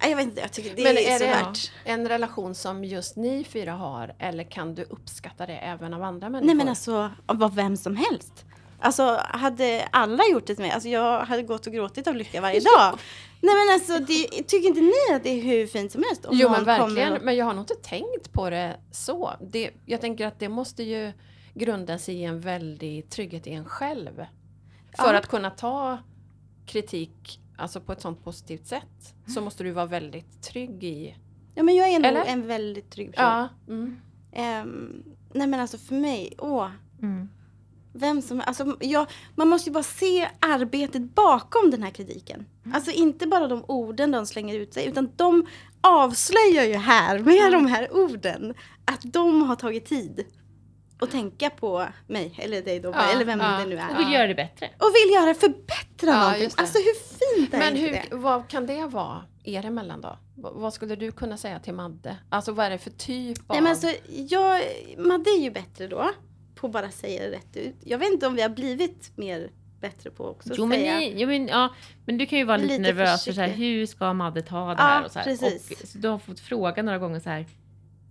Nej, 0.00 0.10
Jag 0.10 0.16
vet 0.16 0.24
inte, 0.26 0.40
jag 0.40 0.52
tycker 0.52 0.76
det 0.76 0.82
Men 0.82 0.96
är, 0.96 1.10
är 1.14 1.18
det 1.18 1.26
värt. 1.26 1.72
en 1.84 2.08
relation 2.08 2.54
som 2.54 2.84
just 2.84 3.16
ni 3.16 3.44
fyra 3.44 3.72
har 3.72 4.14
eller 4.18 4.44
kan 4.44 4.74
du 4.74 4.82
uppskatta 4.82 5.46
det 5.46 5.56
även 5.56 5.94
av 5.94 6.02
andra 6.02 6.28
människor? 6.28 6.46
Nej 6.46 6.54
men 6.54 6.68
alltså, 6.68 7.10
av 7.26 7.54
vem 7.54 7.76
som 7.76 7.96
helst. 7.96 8.44
Alltså 8.80 9.20
hade 9.24 9.88
alla 9.92 10.22
gjort 10.32 10.46
det 10.46 10.54
till 10.54 10.64
mig, 10.64 10.70
alltså 10.72 10.88
jag 10.88 11.20
hade 11.20 11.42
gått 11.42 11.66
och 11.66 11.72
gråtit 11.72 12.06
av 12.06 12.14
lycka 12.14 12.40
varje 12.40 12.60
dag. 12.78 12.98
Nej 13.40 13.54
men 13.54 13.74
alltså, 13.74 13.98
det, 13.98 14.42
tycker 14.42 14.68
inte 14.68 14.80
ni 14.80 15.14
att 15.16 15.22
det 15.22 15.30
är 15.30 15.42
hur 15.42 15.66
fint 15.66 15.92
som 15.92 16.02
helst? 16.08 16.24
Om 16.24 16.36
Jo 16.38 16.50
men 16.50 16.64
verkligen, 16.64 17.12
och- 17.12 17.22
men 17.22 17.36
jag 17.36 17.44
har 17.46 17.54
nog 17.54 17.62
inte 17.62 17.74
tänkt 17.74 18.32
på 18.32 18.50
det 18.50 18.76
så. 18.90 19.30
Det, 19.40 19.70
jag 19.86 20.00
tänker 20.00 20.26
att 20.26 20.38
det 20.38 20.48
måste 20.48 20.82
ju 20.82 21.12
grunda 21.54 21.98
sig 21.98 22.14
i 22.14 22.24
en 22.24 22.40
väldig 22.40 23.10
trygghet 23.10 23.46
i 23.46 23.52
en 23.52 23.64
själv. 23.64 24.14
För 24.96 25.12
Ja. 25.12 25.18
att 25.18 25.26
kunna 25.26 25.50
ta 25.50 25.98
kritik 26.66 27.40
alltså 27.56 27.80
på 27.80 27.92
ett 27.92 28.00
sånt 28.00 28.24
positivt 28.24 28.66
sätt 28.66 29.14
så 29.34 29.40
måste 29.40 29.64
du 29.64 29.70
vara 29.70 29.86
väldigt 29.86 30.42
trygg 30.42 30.84
i... 30.84 31.16
Ja 31.54 31.62
men 31.62 31.74
jag 31.76 31.88
är 31.88 31.98
nog 32.12 32.22
en 32.26 32.46
väldigt 32.46 32.90
trygg 32.90 33.14
person. 33.14 33.24
Ja. 33.26 33.48
Mm. 33.68 34.00
Ehm, 34.32 35.02
nej 35.32 35.46
men 35.46 35.60
alltså 35.60 35.78
för 35.78 35.94
mig, 35.94 36.34
åh. 36.38 36.68
Mm. 37.02 37.28
Vem 37.98 38.22
som, 38.22 38.42
alltså, 38.46 38.76
jag, 38.80 39.06
man 39.34 39.48
måste 39.48 39.70
ju 39.70 39.74
bara 39.74 39.82
se 39.82 40.28
arbetet 40.40 41.02
bakom 41.14 41.70
den 41.70 41.82
här 41.82 41.90
kritiken. 41.90 42.46
Alltså 42.74 42.90
inte 42.90 43.26
bara 43.26 43.48
de 43.48 43.64
orden 43.68 44.10
de 44.10 44.26
slänger 44.26 44.54
ut 44.58 44.74
sig, 44.74 44.86
utan 44.86 45.10
de 45.16 45.46
avslöjar 45.80 46.64
ju 46.64 46.74
här 46.74 47.18
med 47.18 47.52
de 47.52 47.66
här 47.66 47.96
orden 47.96 48.54
att 48.84 49.00
de 49.02 49.42
har 49.42 49.56
tagit 49.56 49.86
tid 49.86 50.26
att 51.00 51.10
tänka 51.10 51.50
på 51.50 51.86
mig, 52.06 52.34
eller 52.38 52.62
dig 52.62 52.80
då, 52.80 52.90
Ja, 52.90 53.12
eller 53.12 53.24
vem 53.24 53.40
ja. 53.40 53.46
det 53.58 53.66
nu 53.66 53.76
är. 53.76 53.90
Och 53.94 54.00
vill 54.00 54.12
göra 54.12 54.26
det 54.26 54.34
bättre. 54.34 54.70
Och 54.78 54.90
vill 54.94 55.14
göra, 55.14 55.34
förbättra 55.34 56.10
Ja, 56.10 56.20
någonting. 56.20 56.50
Alltså 56.56 56.78
hur 56.78 56.94
fint 56.94 57.54
är 57.54 57.58
Men 57.58 57.76
hur, 57.76 57.90
det? 57.90 58.04
vad 58.10 58.48
kan 58.48 58.66
det 58.66 58.86
vara 58.86 59.22
er 59.44 59.66
emellan 59.66 60.00
då? 60.00 60.18
Vad 60.34 60.74
skulle 60.74 60.96
du 60.96 61.12
kunna 61.12 61.36
säga 61.36 61.58
till 61.58 61.74
Madde? 61.74 62.16
Alltså 62.28 62.52
vad 62.52 62.66
är 62.66 62.70
det 62.70 62.78
för 62.78 62.90
typ 62.90 63.38
av... 63.38 63.44
Nej 63.48 63.60
men 63.60 63.70
alltså, 63.70 63.92
jag, 64.08 64.62
Madde 64.98 65.30
är 65.30 65.40
ju 65.40 65.50
bättre 65.50 65.86
då, 65.86 66.10
på 66.60 66.66
att 66.66 66.72
bara 66.72 66.90
säga 66.90 67.22
det 67.22 67.30
rätt 67.36 67.56
ut. 67.56 67.74
Jag 67.84 67.98
vet 67.98 68.12
inte 68.12 68.26
om 68.26 68.34
vi 68.34 68.42
har 68.42 68.48
blivit 68.48 69.12
mer 69.16 69.50
bättre 69.80 70.10
på 70.10 70.24
också 70.28 70.50
Jo 70.56 70.66
men, 70.66 70.78
säga. 70.78 70.96
ni, 70.98 71.14
jo, 71.16 71.26
men, 71.28 71.48
ja, 71.48 71.74
men 72.06 72.18
du 72.18 72.26
kan 72.26 72.38
ju 72.38 72.44
vara 72.44 72.56
lite, 72.56 72.68
lite 72.68 72.82
nervös 72.82 73.24
för 73.24 73.32
så 73.32 73.40
här, 73.40 73.48
försiktig. 73.48 73.64
hur 73.66 73.86
ska 73.86 74.12
Madde 74.12 74.42
ta 74.42 74.66
det 74.66 74.74
Ja, 74.78 74.84
här? 74.86 75.04
Och 75.04 75.10
så 75.10 75.18
här. 75.18 75.24
precis. 75.24 75.82
Och, 75.82 75.88
så 75.88 75.98
du 75.98 76.08
har 76.08 76.18
fått 76.18 76.40
fråga 76.40 76.82
några 76.82 76.98
gånger 76.98 77.20
så 77.20 77.28
här, 77.28 77.46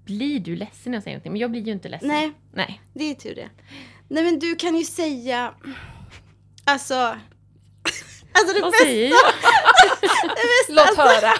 blir 0.05 0.39
du 0.39 0.55
ledsen 0.55 0.91
när 0.91 0.97
jag 0.97 1.03
säger 1.03 1.15
någonting? 1.17 1.31
Men 1.31 1.41
jag 1.41 1.51
blir 1.51 1.61
ju 1.61 1.71
inte 1.71 1.89
ledsen. 1.89 2.07
Nej. 2.09 2.31
Nej. 2.53 2.81
Det 2.93 3.03
är 3.11 3.15
tur 3.15 3.35
det. 3.35 3.49
Nej 4.07 4.23
men 4.23 4.39
du 4.39 4.55
kan 4.55 4.75
ju 4.75 4.83
säga, 4.83 5.53
alltså, 6.63 6.93
alltså 8.31 8.53
det 8.53 8.61
Vad 8.61 8.71
bästa, 8.71 8.85
säger 8.85 9.09
jag? 9.09 9.17
det 10.21 10.29
bästa 10.67 10.73
Låt 10.73 10.97
höra! 10.97 11.31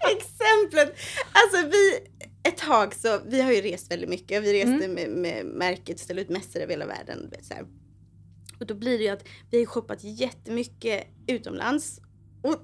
exemplet. 0.16 0.96
Alltså 1.32 1.68
vi, 1.68 1.98
tag 2.72 2.94
så, 2.94 3.20
vi 3.26 3.40
har 3.42 3.52
ju 3.52 3.60
rest 3.60 3.90
väldigt 3.90 4.08
mycket. 4.10 4.42
Vi 4.42 4.52
reste 4.62 4.84
Mm. 4.84 4.92
med, 4.94 5.10
med 5.10 5.46
märket, 5.46 5.98
ställde 5.98 6.22
ut 6.22 6.28
mässor 6.28 6.60
över 6.60 6.72
hela 6.72 6.86
världen. 6.86 7.30
Så 7.42 7.54
här. 7.54 7.66
Och 8.60 8.66
då 8.66 8.74
blir 8.74 8.98
det 8.98 9.04
ju 9.04 9.10
att 9.10 9.24
vi 9.50 9.58
har 9.58 9.66
shoppat 9.66 9.98
jättemycket 10.04 11.06
utomlands. 11.26 12.00
Och, 12.42 12.56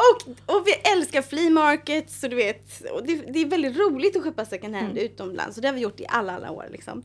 och, 0.00 0.56
och 0.56 0.66
vi 0.66 0.72
älskar 0.72 1.22
flea 1.22 1.50
markets, 1.50 2.20
så 2.20 2.28
du 2.28 2.36
vet. 2.36 2.90
Och 2.92 3.06
det, 3.06 3.14
det 3.32 3.38
är 3.38 3.46
väldigt 3.46 3.76
roligt 3.76 4.16
att 4.16 4.22
shoppa 4.22 4.44
second 4.44 4.74
hand 4.74 4.90
Mm. 4.90 5.04
utomlands. 5.04 5.56
Och 5.56 5.62
det 5.62 5.68
har 5.68 5.74
vi 5.74 5.80
gjort 5.80 6.00
i 6.00 6.06
alla, 6.08 6.34
alla 6.36 6.50
år 6.50 6.66
liksom. 6.72 7.02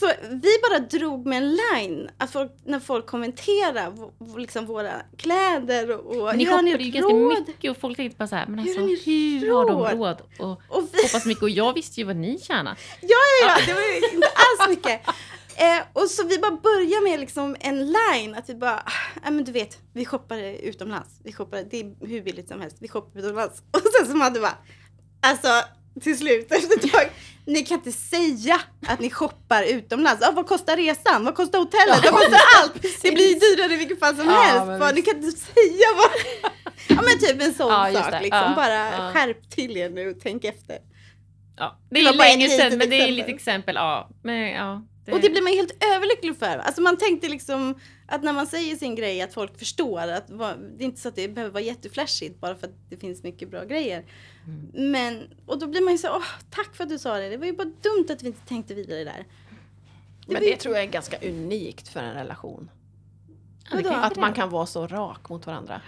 Så 0.00 0.06
vi 0.30 0.48
bara 0.70 0.78
drog 0.78 1.26
med 1.26 1.38
en 1.42 1.50
line, 1.56 2.10
att 2.18 2.32
folk, 2.32 2.52
när 2.64 2.80
folk 2.80 3.06
kommenterar 3.06 3.92
liksom 4.38 4.66
våra 4.66 4.92
kläder 5.16 5.90
och, 5.90 6.16
och 6.16 6.24
Men 6.26 6.36
ni 6.38 6.44
hur 6.44 6.52
har 6.52 6.62
ni 6.62 6.70
ju 6.70 6.90
ganska 6.90 7.14
mycket 7.14 7.70
och 7.70 7.76
folk 7.76 7.96
tänkte 7.96 8.18
bara 8.18 8.28
så 8.28 8.36
här, 8.36 8.46
men 8.46 8.58
Hur 8.58 8.64
alltså 8.66 8.80
har 8.80 8.86
ni 8.88 9.38
hur 9.40 9.52
har 9.54 9.66
de 9.66 9.78
råd? 9.78 9.92
råd? 9.92 10.16
Och 10.38 10.50
Och 10.78 10.88
vi, 10.92 11.02
hoppas 11.02 11.26
mycket. 11.26 11.42
Och 11.42 11.50
jag 11.50 11.72
visste 11.74 12.00
ju 12.00 12.06
vad 12.06 12.16
ni 12.16 12.38
tjänar. 12.40 12.78
Ja, 13.00 13.08
ja, 13.08 13.48
ja, 13.58 13.66
det 13.66 13.72
var 13.74 13.80
ju 13.80 14.14
inte 14.14 14.26
alls 14.26 14.68
mycket. 14.70 15.00
Eh, 15.60 15.82
och 15.92 16.10
så 16.10 16.24
vi 16.26 16.38
bara 16.38 16.50
börjar 16.50 17.02
med 17.10 17.20
liksom 17.20 17.56
en 17.60 17.78
line, 17.92 18.34
att 18.34 18.48
vi 18.48 18.54
bara, 18.54 18.76
ah, 18.76 19.20
ja 19.24 19.30
men 19.30 19.44
du 19.44 19.52
vet, 19.52 19.78
vi 19.92 20.04
shoppar 20.04 20.38
utomlands. 20.38 21.10
Vi 21.24 21.32
shoppar, 21.32 21.64
det 21.70 21.80
är 21.80 22.06
hur 22.06 22.22
billigt 22.22 22.48
som 22.48 22.60
helst, 22.60 22.76
vi 22.80 22.88
shoppar 22.88 23.20
utomlands. 23.20 23.62
Och 23.70 23.80
sen 23.98 24.12
så 24.12 24.18
hade 24.18 24.40
bara, 24.40 24.54
alltså 25.20 25.48
till 26.00 26.18
slut 26.18 26.46
efter 26.52 26.76
ett 26.76 26.92
tag, 26.92 27.10
ni 27.46 27.64
kan 27.64 27.78
inte 27.78 27.92
säga 27.92 28.60
att 28.86 29.00
ni 29.00 29.10
shoppar 29.10 29.62
utomlands. 29.62 30.22
Ah, 30.28 30.30
vad 30.32 30.46
kostar 30.46 30.76
resan? 30.76 31.24
Vad 31.24 31.34
kostar 31.34 31.58
hotellet? 31.58 32.00
Ja, 32.04 32.10
vad 32.12 32.20
kostar 32.20 32.40
allt? 32.62 32.82
Det 33.02 33.10
blir 33.12 33.56
dyrare 33.56 33.74
i 33.74 33.76
vilket 33.76 33.98
fall 34.00 34.16
som 34.16 34.26
Ja, 34.26 34.40
helst. 34.40 34.66
men 34.66 34.80
Bara, 34.80 34.90
ni 34.90 35.02
kan 35.02 35.16
inte 35.16 35.38
säga 35.38 35.86
vad... 35.96 36.10
Ja 36.88 37.02
men 37.02 37.18
typ 37.18 37.42
en 37.42 37.54
sån 37.54 37.72
Ja, 37.72 38.02
sak 38.02 38.22
liksom. 38.22 38.52
Bara 38.56 39.12
skärp 39.12 39.50
till 39.50 39.76
er 39.76 39.90
nu 39.90 40.10
och 40.10 40.16
tänk 40.22 40.44
efter. 40.44 40.78
Ja, 41.56 41.78
det 41.90 42.02
Det 42.02 42.08
är 42.08 42.12
länge 42.12 42.48
sedan 42.48 42.78
men 42.78 42.90
det 42.90 42.96
är 43.00 43.12
lite 43.12 43.30
exempel. 43.30 43.74
Ja, 43.74 44.08
men 44.22 44.48
ja. 44.50 44.82
Och 45.12 45.20
det 45.20 45.30
blir 45.30 45.42
man 45.42 45.52
helt 45.52 45.84
överlycklig 45.96 46.36
för. 46.36 46.58
Alltså 46.58 46.82
man 46.82 46.96
tänkte 46.96 47.28
liksom 47.28 47.74
att 48.06 48.22
när 48.22 48.32
man 48.32 48.46
säger 48.46 48.76
sin 48.76 48.94
grej 48.94 49.22
att 49.22 49.34
folk 49.34 49.58
förstår 49.58 50.00
att 50.08 50.26
det 50.28 50.44
är 50.78 50.82
inte 50.82 51.00
så 51.00 51.08
att 51.08 51.16
det 51.16 51.28
behöver 51.28 51.52
vara 51.52 51.62
jätteflashigt 51.62 52.40
bara 52.40 52.54
för 52.54 52.66
att 52.66 52.74
det 52.90 52.96
finns 52.96 53.22
mycket 53.22 53.50
bra 53.50 53.64
grejer. 53.64 54.04
Mm. 54.46 54.90
Men, 54.92 55.22
och 55.46 55.58
då 55.58 55.66
blir 55.66 55.80
man 55.80 55.92
ju 55.92 55.98
så 55.98 56.16
åh 56.16 56.24
tack 56.50 56.76
för 56.76 56.84
att 56.84 56.90
du 56.90 56.98
sa 56.98 57.18
det. 57.18 57.28
Det 57.28 57.36
var 57.36 57.46
ju 57.46 57.52
bara 57.52 57.64
dumt 57.64 58.06
att 58.10 58.22
vi 58.22 58.26
inte 58.26 58.46
tänkte 58.46 58.74
vidare 58.74 59.04
där. 59.04 59.26
Men 60.26 60.34
var 60.36 60.42
ju- 60.42 60.50
det 60.50 60.56
tror 60.56 60.74
jag 60.74 60.84
är 60.84 60.88
ganska 60.90 61.16
unikt 61.28 61.88
för 61.88 62.00
en 62.00 62.14
relation. 62.14 62.70
Ja, 63.70 63.80
det 63.82 63.96
Att 63.96 64.14
det 64.14 64.20
man 64.20 64.32
kan 64.32 64.50
vara 64.50 64.66
så 64.66 64.86
rak 64.86 65.28
mot 65.28 65.46
varandra. 65.46 65.80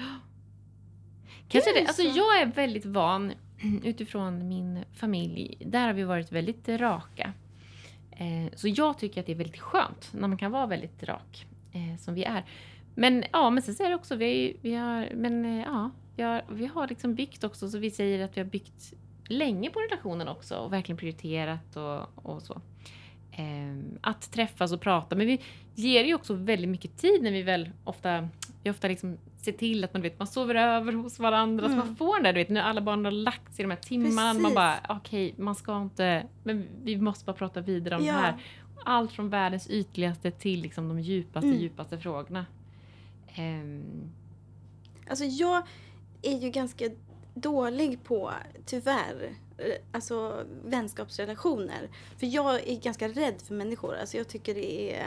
Kanske 1.49 1.73
Det 1.73 1.81
det. 1.81 1.87
Alltså 1.87 2.03
så. 2.03 2.09
jag 2.19 2.41
är 2.41 2.47
väldigt 2.47 2.85
van 2.87 3.33
utifrån 3.85 4.49
min 4.49 4.85
familj. 4.95 5.57
Där 5.67 5.87
har 5.87 5.93
vi 5.93 6.05
varit 6.05 6.33
väldigt 6.33 6.69
raka. 6.69 7.33
Eh, 8.17 8.53
så 8.55 8.69
jag 8.69 8.99
tycker 8.99 9.21
att 9.21 9.27
det 9.27 9.33
är 9.33 9.37
väldigt 9.37 9.61
skönt 9.61 10.11
när 10.13 10.29
man 10.29 10.39
kan 10.39 10.53
vara 10.53 10.67
väldigt 10.67 11.03
rak 11.03 11.47
eh, 11.73 11.99
som 11.99 12.15
vi 12.15 12.25
är. 12.25 12.45
Men 12.95 13.25
ja, 13.33 13.51
men 13.51 13.63
sen 13.63 13.75
så 13.75 13.85
är 13.85 13.89
det 13.89 13.95
också, 13.95 14.17
vi, 14.17 14.47
har 14.47 14.63
vi 14.63 14.75
har, 14.75 15.09
men 15.15 15.45
eh, 15.45 15.65
ja, 15.65 15.91
vi 16.17 16.23
har, 16.23 16.45
vi 16.49 16.67
har 16.67 16.89
liksom 16.89 17.15
byggt 17.15 17.45
också, 17.45 17.69
så 17.69 17.79
vi 17.79 17.91
säger 17.91 18.25
att 18.25 18.37
vi 18.37 18.41
har 18.41 18.49
byggt 18.49 18.95
länge 19.29 19.71
på 19.71 19.81
relationen 19.81 20.29
också 20.29 20.55
och 20.55 20.73
verkligen 20.73 20.97
prioriterat 20.97 21.77
och, 21.77 22.27
och 22.27 22.43
så. 22.43 22.61
Ehm, 23.33 23.99
att 24.01 24.33
träffas 24.33 24.73
och 24.73 24.81
prata. 24.81 25.17
Men 25.17 25.27
vi 25.27 25.41
ger 25.75 26.05
ju 26.05 26.15
också 26.15 26.35
väldigt 26.35 26.71
mycket 26.71 26.97
tid 26.97 27.23
när 27.23 27.31
vi 27.31 27.43
väl 27.43 27.71
ofta, 27.85 28.29
vi 28.63 28.71
ofta 28.71 28.89
liksom 28.89 29.19
ser 29.45 29.53
till 29.53 29.85
att 29.85 29.93
man, 29.93 30.03
vet, 30.03 30.19
man 30.19 30.29
sover 30.29 30.55
över 30.55 30.93
hos 30.93 31.19
varandra. 31.19 31.65
Så 31.69 31.73
Mm. 31.75 31.87
man 31.87 31.97
får 31.97 32.15
den 32.15 32.23
där, 32.25 32.33
du 32.33 32.39
vet, 32.41 32.49
när 32.49 32.63
alla 32.63 32.81
barn 32.81 33.05
har 33.05 33.13
lagt 33.13 33.55
sig 33.55 33.63
de 33.65 33.71
här 33.71 33.79
timmarna. 33.79 34.35
Man 34.41 34.55
bara, 34.55 34.75
okej, 34.89 35.35
man 35.39 35.55
ska 35.55 35.83
inte, 35.83 36.27
men 36.43 36.67
vi 36.83 36.97
måste 36.97 37.25
bara 37.25 37.37
prata 37.37 37.61
vidare 37.61 37.97
om 37.97 38.05
Ja. 38.05 38.13
det 38.13 38.19
här. 38.19 38.35
Allt 38.85 39.13
från 39.13 39.29
världens 39.31 39.71
ytligaste 39.71 40.31
till 40.31 40.61
liksom 40.63 40.89
de 40.89 41.01
djupaste, 41.01 41.47
Mm. 41.49 41.61
djupaste 41.61 41.99
frågorna. 41.99 42.47
Ehm, 43.35 44.11
Alltså 45.09 45.25
jag 45.25 45.63
är 46.23 46.39
ju 46.39 46.51
ganska 46.51 46.91
dålig 47.35 48.05
på, 48.05 48.33
tyvärr, 48.67 49.31
eh, 49.59 49.65
alltså 49.93 50.45
vänskapsrelationer. 50.65 51.89
För 52.19 52.27
jag 52.27 52.69
är 52.69 52.81
ganska 52.81 53.09
rädd 53.09 53.35
för 53.47 53.55
människor. 53.55 53.97
Alltså 53.97 54.17
jag 54.17 54.29
tycker 54.29 54.55
det 54.55 54.95
är, 54.97 55.07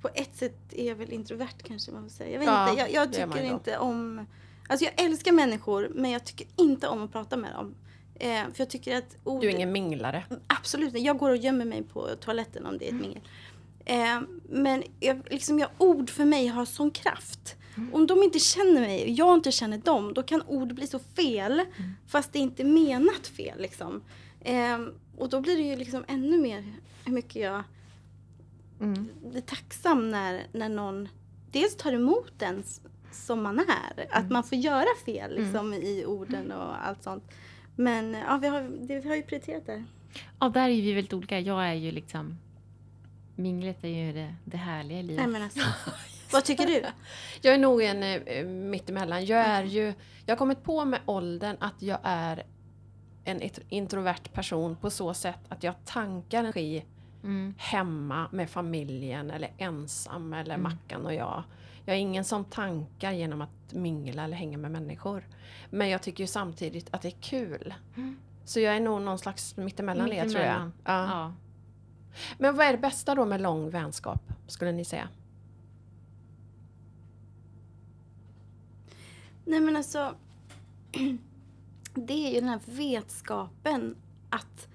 på 0.00 0.08
ett 0.14 0.36
sätt 0.36 0.58
är 0.70 0.88
jag 0.88 0.94
väl 0.94 1.12
introvert 1.12 1.62
kanske 1.62 1.92
man 1.92 2.02
vill 2.02 2.12
säga. 2.12 2.30
Jag 2.30 2.38
vet 2.38 2.48
Ja, 2.48 2.70
inte, 2.70 2.80
jag, 2.82 2.92
jag 2.92 3.12
tycker 3.12 3.44
inte 3.44 3.78
om, 3.78 4.26
alltså 4.68 4.84
jag 4.84 5.04
älskar 5.04 5.32
människor 5.32 5.90
men 5.94 6.10
jag 6.10 6.24
tycker 6.24 6.46
inte 6.56 6.88
om 6.88 7.04
att 7.04 7.12
prata 7.12 7.36
med 7.36 7.52
dem. 7.52 7.74
Eh, 8.14 8.42
för 8.42 8.54
jag 8.56 8.70
tycker 8.70 8.96
att 8.96 9.16
ord... 9.24 9.40
Du 9.40 9.48
är 9.48 9.54
ingen 9.54 9.72
minglare. 9.72 10.24
Absolut 10.46 10.86
inte. 10.86 10.98
Jag 10.98 11.18
går 11.18 11.30
och 11.30 11.36
gömmer 11.36 11.64
mig 11.64 11.82
på 11.82 12.08
toaletten 12.20 12.66
om 12.66 12.78
det 12.78 12.88
är 12.88 12.94
ett 12.94 13.00
mingel. 13.00 13.22
Eh, 13.84 14.20
men 14.48 14.82
jag, 15.00 15.22
liksom 15.30 15.58
jag, 15.58 15.68
ord 15.78 16.10
för 16.10 16.24
mig 16.24 16.46
har 16.46 16.64
sån 16.64 16.90
kraft. 16.90 17.56
Om 17.92 18.06
de 18.06 18.22
inte 18.22 18.38
känner 18.38 18.80
mig 18.80 19.02
och 19.02 19.08
jag 19.08 19.34
inte 19.34 19.52
känner 19.52 19.78
dem, 19.78 20.14
då 20.14 20.22
kan 20.22 20.42
ord 20.46 20.74
bli 20.74 20.86
så 20.86 20.98
fel. 20.98 21.62
Fast 22.06 22.32
det 22.32 22.38
inte 22.38 22.62
är 22.62 22.66
menat 22.66 23.26
fel. 23.26 23.60
Liksom. 23.60 24.02
Eh, 24.40 24.78
och 25.16 25.28
då 25.28 25.40
blir 25.40 25.56
det 25.56 25.62
ju 25.62 25.76
liksom 25.76 26.04
ännu 26.08 26.38
mer 26.38 26.64
hur 27.04 27.12
mycket 27.12 27.42
jag 27.42 27.62
mm. 28.80 29.08
tacksam 29.46 30.10
när, 30.10 30.46
när 30.52 30.68
någon 30.68 31.08
dels 31.52 31.76
tar 31.76 31.92
emot 31.92 32.32
den 32.38 32.60
s- 32.60 32.80
som 33.12 33.42
man 33.42 33.58
är. 33.58 34.06
Att 34.10 34.30
man 34.30 34.44
får 34.44 34.58
göra 34.58 34.86
fel 35.04 35.36
liksom, 35.36 35.74
i 35.74 36.04
orden 36.06 36.52
och 36.52 36.86
allt 36.86 37.02
sånt. 37.02 37.24
Men 37.76 38.12
ja, 38.28 38.38
vi 38.42 38.48
har, 38.48 38.60
det, 38.80 39.00
vi 39.00 39.08
har 39.08 39.16
ju 39.16 39.22
prioriterat 39.22 39.66
det. 39.66 39.84
Ja, 40.40 40.48
där 40.48 40.62
är 40.68 40.82
vi 40.82 40.92
väldigt 40.94 41.12
olika. 41.12 41.40
Jag 41.40 41.66
är 41.68 41.74
ju 41.74 41.90
liksom... 41.90 42.38
Minglet 43.36 43.84
är 43.84 43.88
ju 43.88 44.12
det, 44.12 44.34
det 44.44 44.56
härliga 44.56 44.98
i 44.98 45.02
livet. 45.02 45.16
Nej, 45.24 45.32
men 45.32 45.42
alltså, 45.42 45.60
vad 46.32 46.44
tycker 46.44 46.66
du? 46.66 46.82
Jag 47.42 47.54
är 47.54 47.58
nog 47.58 47.82
en 47.82 48.02
eh, 48.02 48.44
mittemellan. 48.46 49.24
Jag 49.26 49.40
är 49.40 49.64
ju... 49.64 49.94
Jag 50.26 50.32
har 50.34 50.36
kommit 50.38 50.62
på 50.62 50.84
med 50.84 51.00
åldern 51.06 51.56
att 51.60 51.82
jag 51.82 51.98
är 52.02 52.42
en 53.24 53.40
int- 53.42 53.60
introvert 53.68 54.32
person 54.32 54.76
på 54.76 54.90
så 54.90 55.14
sätt 55.14 55.38
att 55.48 55.62
jag 55.62 55.74
tankar 55.84 56.38
energi 56.38 56.84
Mm. 57.22 57.54
hemma 57.58 58.28
med 58.32 58.50
familjen 58.50 59.30
eller 59.30 59.52
ensam 59.58 60.32
eller 60.32 60.54
Mm. 60.54 60.62
Mackan 60.62 61.06
och 61.06 61.14
jag. 61.14 61.42
Jag 61.84 61.96
är 61.96 62.00
ingen 62.00 62.24
som 62.24 62.44
tankar 62.44 63.12
genom 63.12 63.40
att 63.40 63.72
mingla 63.72 64.24
eller 64.24 64.36
hänga 64.36 64.58
med 64.58 64.70
människor. 64.70 65.28
Men 65.70 65.88
jag 65.88 66.02
tycker 66.02 66.24
ju 66.24 66.28
samtidigt 66.28 66.88
att 66.90 67.02
det 67.02 67.08
är 67.08 67.20
kul. 67.20 67.74
Mm. 67.96 68.16
Så 68.44 68.60
jag 68.60 68.76
är 68.76 68.80
nog 68.80 69.02
någon 69.02 69.18
slags 69.18 69.56
mittemellan 69.56 70.10
det 70.10 70.20
tror 70.20 70.44
jag. 70.44 70.66
Mittemellan. 70.66 70.72
Ja. 70.84 71.04
Ja. 71.10 71.34
Men 72.38 72.56
vad 72.56 72.66
är 72.66 72.72
det 72.72 72.78
bästa 72.78 73.14
då 73.14 73.24
med 73.24 73.40
lång 73.40 73.70
vänskap, 73.70 74.22
skulle 74.46 74.72
ni 74.72 74.84
säga? 74.84 75.08
Nej 79.44 79.60
men 79.60 79.76
alltså, 79.76 80.14
det 81.94 82.12
är 82.28 82.34
ju 82.34 82.40
den 82.40 82.48
här 82.48 82.60
vetskapen 82.64 83.96
att 84.30 84.68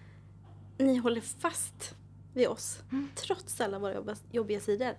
ni 0.78 0.98
håller 0.98 1.22
fast 1.22 1.96
vid 2.36 2.48
oss. 2.48 2.80
Mm. 2.92 3.10
Trots 3.16 3.62
alla 3.62 3.80
våra 3.80 3.94
jobba, 3.96 4.16
jobbiga 4.32 4.60
sidor. 4.60 4.94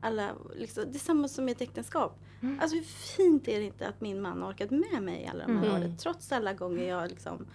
Alla, 0.00 0.30
liksom, 0.56 0.84
det 0.92 0.96
är 0.96 1.00
samma 1.00 1.28
som 1.28 1.48
i 1.48 1.52
ett 1.52 1.60
äktenskap. 1.60 2.18
Mm. 2.42 2.60
Alltså 2.60 2.76
hur 2.76 2.82
fint 2.84 3.48
är 3.48 3.58
det 3.60 3.66
inte 3.66 3.88
att 3.88 4.00
min 4.00 4.22
man 4.22 4.42
har 4.42 4.50
orkat 4.50 4.70
med 4.70 5.02
mig 5.02 5.22
i 5.22 5.26
alla 5.26 5.46
de 5.46 5.56
här 5.56 5.64
Mm. 5.66 5.76
åren. 5.76 5.96
Trots 5.96 6.32
alla 6.32 6.52
gånger 6.52 6.88
jag 6.88 7.10
liksom 7.10 7.46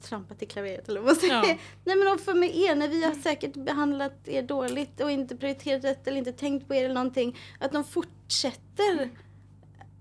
trampat 0.00 0.42
i 0.42 0.46
klaveret 0.46 0.88
eller 0.88 1.00
vad 1.00 1.06
man 1.06 1.16
säger. 1.16 1.34
Ja. 1.34 1.42
Nej 1.84 1.96
men 1.96 2.08
och 2.14 2.20
för 2.20 2.34
med 2.34 2.56
er, 2.56 2.74
när 2.74 2.88
vi 2.88 3.04
har 3.04 3.14
säkert 3.14 3.54
behandlat 3.54 4.28
er 4.28 4.42
dåligt 4.42 5.00
och 5.00 5.10
inte 5.10 5.36
prioriterat 5.36 5.84
rätt 5.84 6.06
eller 6.08 6.18
inte 6.18 6.32
tänkt 6.32 6.68
på 6.68 6.74
er 6.74 6.84
eller 6.84 6.94
någonting. 6.94 7.36
Att 7.60 7.72
de 7.72 7.84
fortsätter 7.84 9.10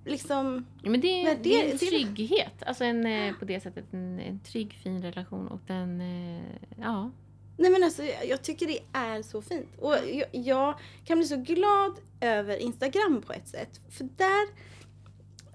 liksom 0.05 0.65
Ja, 0.83 0.89
men 0.89 1.01
det, 1.01 1.21
är, 1.21 1.35
det, 1.35 1.41
det- 1.43 1.67
är 1.67 1.71
en 1.71 1.77
trygghet. 1.77 2.63
Alltså 2.65 2.83
en, 2.83 3.05
eh, 3.05 3.33
på 3.35 3.45
det 3.45 3.59
sättet 3.59 3.85
en, 3.93 4.19
en 4.19 4.39
trygg, 4.39 4.73
fin 4.73 5.01
relation. 5.01 5.47
Och 5.47 5.59
den, 5.67 6.01
eh, 6.01 6.43
ja. 6.81 7.11
Nej 7.57 7.71
men 7.71 7.83
alltså 7.83 8.03
jag, 8.03 8.41
tycker 8.41 8.67
det 8.67 8.79
är 8.93 9.21
så 9.21 9.41
fint. 9.41 9.67
Och 9.79 9.93
jag, 10.11 10.25
jag 10.31 10.73
kan 11.05 11.17
bli 11.17 11.27
så 11.27 11.37
glad 11.37 11.99
över 12.21 12.57
Instagram 12.57 13.21
på 13.21 13.33
ett 13.33 13.47
sätt. 13.47 13.79
För 13.89 14.03
där, 14.17 14.47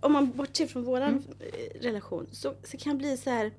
om 0.01 0.13
man 0.13 0.31
bortser 0.31 0.67
från 0.67 0.85
våran 0.85 1.09
Mm. 1.11 1.25
eh, 1.41 1.81
relation, 1.81 2.27
så, 2.33 2.55
så 2.65 2.77
kan 2.77 2.91
jag 2.91 2.99
bli 2.99 3.17
så 3.17 3.31
här. 3.31 3.53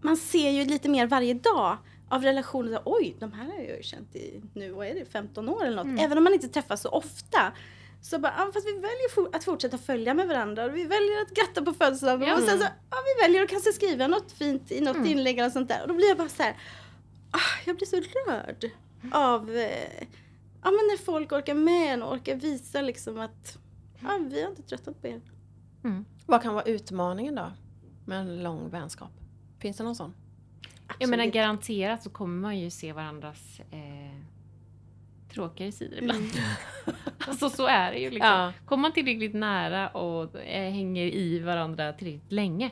Man 0.00 0.16
ser 0.16 0.50
ju 0.50 0.64
lite 0.64 0.88
mer 0.88 1.06
varje 1.06 1.34
dag 1.34 1.76
av 2.08 2.22
relationer. 2.22 2.80
Oj, 2.84 3.16
de 3.18 3.32
här 3.32 3.44
har 3.44 3.58
jag 3.58 3.76
ju 3.76 3.82
känt 3.82 4.16
i 4.16 4.40
nu, 4.54 4.70
vad 4.70 4.86
är 4.86 4.94
det, 4.94 5.04
15 5.04 5.48
år 5.48 5.64
eller 5.64 5.76
något. 5.76 5.84
Mm. 5.84 5.98
Även 5.98 6.18
om 6.18 6.24
man 6.24 6.32
inte 6.32 6.48
träffas 6.48 6.80
så 6.80 6.88
ofta. 6.88 7.52
Så 8.00 8.18
bara, 8.18 8.34
ja, 8.38 8.50
fast 8.54 8.66
vi 8.66 8.72
väljer 8.72 9.14
for- 9.14 9.36
att 9.36 9.44
fortsätta 9.44 9.78
följa 9.78 10.14
med 10.14 10.28
varandra. 10.28 10.68
Vi 10.68 10.84
väljer 10.84 11.22
att 11.22 11.30
gratta 11.34 11.62
på 11.62 11.72
födelsedagen. 11.72 12.28
Ja. 12.28 12.34
Och 12.36 12.42
sen 12.42 12.58
så, 12.58 12.64
ja, 12.90 12.96
vi 13.04 13.22
väljer 13.26 13.42
att 13.42 13.48
kanske 13.50 13.72
skriva 13.72 14.06
något 14.06 14.32
fint 14.32 14.72
i 14.72 14.80
något 14.80 14.96
Mm. 14.96 15.08
inlägg 15.08 15.38
eller 15.38 15.50
sånt 15.50 15.68
där. 15.68 15.82
Och 15.82 15.88
då 15.88 15.94
blir 15.94 16.08
jag 16.08 16.16
bara 16.18 16.28
så 16.28 16.42
här, 16.42 16.56
ah, 17.30 17.38
jag 17.66 17.76
blir 17.76 17.86
så 17.86 17.96
rörd 17.96 18.70
av 19.12 19.50
eh, 19.50 20.04
ja, 20.62 20.70
men 20.70 20.86
när 20.90 20.96
folk 21.04 21.32
orkar 21.32 21.54
med 21.54 21.92
en 21.94 22.02
och 22.02 22.12
orkar 22.14 22.34
visa 22.36 22.80
liksom 22.82 23.18
att 23.20 23.58
ja, 24.02 24.18
vi 24.30 24.42
har 24.42 24.50
inte 24.50 24.62
tröttnat 24.62 25.00
på 25.02 25.06
er. 25.08 25.20
Mm. 25.84 26.04
Vad 26.26 26.42
kan 26.42 26.54
vara 26.54 26.64
utmaningen 26.64 27.34
då 27.34 27.52
med 28.06 28.18
en 28.20 28.42
lång 28.42 28.70
vänskap? 28.70 29.10
Finns 29.58 29.76
det 29.76 29.84
någon 29.84 29.96
sån? 29.96 30.14
Jag 30.98 31.08
menar 31.10 31.22
Absolut. 31.22 31.34
garanterat 31.34 32.02
så 32.02 32.10
kommer 32.10 32.40
man 32.40 32.58
ju 32.58 32.70
se 32.70 32.92
varandras 32.92 33.60
eh, 33.70 34.17
tråkigare 35.38 35.72
sidor 35.72 35.98
ibland. 35.98 36.30
alltså 37.28 37.50
så 37.50 37.66
är 37.66 37.92
det 37.92 37.98
ju 37.98 38.10
liksom. 38.10 38.30
Ja. 38.30 38.52
Kommer 38.66 38.82
man 38.82 38.92
tillräckligt 38.92 39.34
nära 39.34 39.88
och 39.88 40.36
eh, 40.36 40.72
hänger 40.72 41.06
i 41.06 41.38
varandra 41.38 41.92
tillräckligt 41.92 42.32
länge 42.32 42.70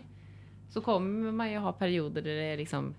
så 0.71 0.81
kommer 0.81 1.33
man 1.33 1.51
ju 1.51 1.59
ha 1.59 1.73
perioder 1.73 2.23
där 2.23 2.35
det 2.37 2.43
är 2.43 2.57
liksom 2.57 2.95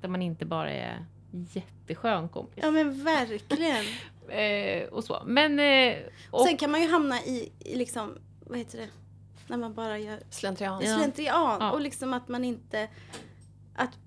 där 0.00 0.08
man 0.08 0.22
inte 0.22 0.46
bara 0.46 0.70
är 0.70 1.06
jätteskön 1.30 2.28
kompis. 2.28 2.58
Ja 2.62 2.70
men 2.70 3.04
verkligen. 3.04 3.84
Eh, 4.28 4.88
och 4.88 5.04
så. 5.04 5.22
Men... 5.26 5.60
Eh, 5.60 5.96
och, 6.30 6.40
Sen 6.40 6.56
kan 6.56 6.70
man 6.70 6.82
ju 6.82 6.88
hamna 6.88 7.20
i, 7.20 7.52
i 7.58 7.76
liksom, 7.76 8.18
vad 8.46 8.58
heter 8.58 8.78
det, 8.78 8.88
när 9.46 9.56
man 9.56 9.74
bara 9.74 9.98
gör 9.98 10.20
Slentrian? 10.30 10.82
Ja. 10.84 10.96
slentrian. 10.96 11.56
Ja. 11.60 11.72
Och 11.72 11.80
liksom 11.80 12.12
att 12.12 12.28
man 12.28 12.44
inte, 12.44 12.88
att 13.74 13.98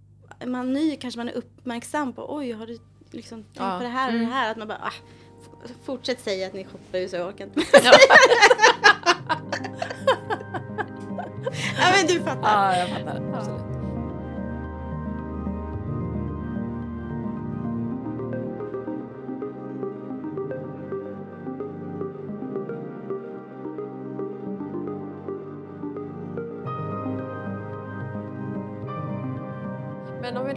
man 0.45 0.73
ny 0.73 0.95
kanske 0.95 1.19
man 1.19 1.29
är 1.29 1.33
uppmärksam 1.33 2.13
på, 2.13 2.35
oj 2.35 2.51
har 2.51 2.67
du 2.67 2.79
liksom 3.15 3.43
tänkt 3.43 3.57
Ja. 3.59 3.77
på 3.77 3.83
det 3.83 3.89
här 3.89 4.07
och 4.07 4.13
det 4.13 4.19
Mm. 4.19 4.31
här? 4.31 4.51
Att 4.51 4.57
man 4.57 4.67
bara, 4.67 4.77
ah, 4.83 4.93
fortsätt 5.85 6.21
säga 6.21 6.47
att 6.47 6.53
ni 6.53 6.65
shoppar 6.65 7.07
så 7.07 7.15
jag 7.15 7.27
orkar 7.27 7.45
inte. 7.45 7.61
ja, 7.73 7.91
ja 11.79 11.91
men 11.97 12.07
du 12.07 12.19
fattar. 12.23 12.73
Ja, 12.73 12.77
jag 12.77 12.89
fattar. 12.89 13.33
Absolut. 13.37 13.64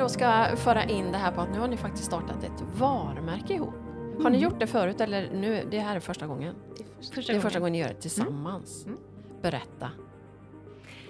Då 0.09 0.13
ska 0.13 0.57
föra 0.57 0.85
in 0.85 1.13
det 1.13 1.19
här 1.19 1.33
på 1.33 1.41
att 1.41 1.51
nu 1.53 1.59
har 1.59 1.69
ni 1.69 1.77
faktiskt 1.77 2.05
startat 2.05 2.45
ett 2.45 2.63
varumärke 2.79 3.55
ihop. 3.55 3.75
Har 4.23 4.31
ni 4.31 4.39
gjort 4.39 4.61
det 4.61 4.67
förut 4.67 5.01
eller 5.01 5.31
nu, 5.33 5.69
det 5.71 5.79
här 5.79 5.97
är 5.97 6.01
första 6.01 6.27
gången? 6.27 6.55
Det 6.77 6.83
är 6.83 6.87
först. 6.97 7.15
första 7.15 7.33
Det 7.33 7.39
är 7.39 7.41
första 7.41 7.59
gången. 7.59 7.73
ni 7.73 7.79
gör 7.79 7.89
det 7.89 7.95
tillsammans. 7.95 8.87
Mm. 8.87 8.99
Berätta. 9.43 9.91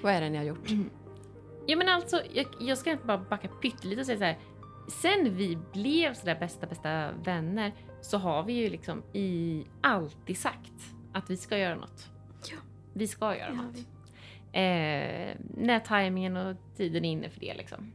Vad 0.03 0.13
är 0.13 0.21
det 0.21 0.31
ni 0.31 0.39
har 0.39 0.45
gjort? 0.45 0.71
Ja 1.67 1.77
men 1.77 1.89
alltså, 1.89 2.21
jag, 2.33 2.47
jag 2.61 2.79
ska 2.79 2.97
bara 3.05 3.19
backa 3.19 3.49
pyttelite 3.49 4.01
och 4.01 4.07
säga 4.07 4.19
så 4.19 4.25
här. 4.25 4.39
Sen 4.89 5.37
vi 5.37 5.59
blev 5.73 6.15
sådär 6.15 6.37
bästa, 6.41 6.67
bästa 6.67 7.13
vänner 7.13 7.73
så 8.01 8.19
har 8.19 8.43
vi 8.43 8.53
ju 8.53 8.71
liksom 8.71 9.03
i 9.13 9.65
alltid 9.81 10.39
sagt 10.39 10.73
att 11.13 11.31
vi 11.31 11.37
ska 11.37 11.59
göra 11.59 11.75
något. 11.77 12.09
Ja. 12.51 12.57
Vi 12.93 13.09
ska 13.09 13.37
göra 13.37 13.49
Ja, 13.49 13.63
något. 13.63 13.79
Eh, 14.53 15.37
när 15.57 15.81
tajmingen 15.81 16.37
och 16.37 16.57
tiden 16.77 17.05
är 17.05 17.11
inne 17.11 17.31
för 17.31 17.41
det 17.41 17.55
liksom. 17.55 17.93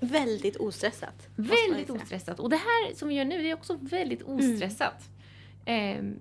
Väldigt 0.00 0.56
ostressat. 0.56 1.28
Väldigt 1.36 1.90
ostressat. 1.90 2.40
Och 2.40 2.50
det 2.50 2.56
här 2.56 2.94
som 2.94 3.08
vi 3.08 3.14
gör 3.14 3.24
nu, 3.24 3.42
det 3.42 3.50
är 3.50 3.54
också 3.54 3.78
väldigt 3.80 4.22
Mm. 4.22 4.36
ostressat. 4.36 5.08
Ehm, 5.64 6.16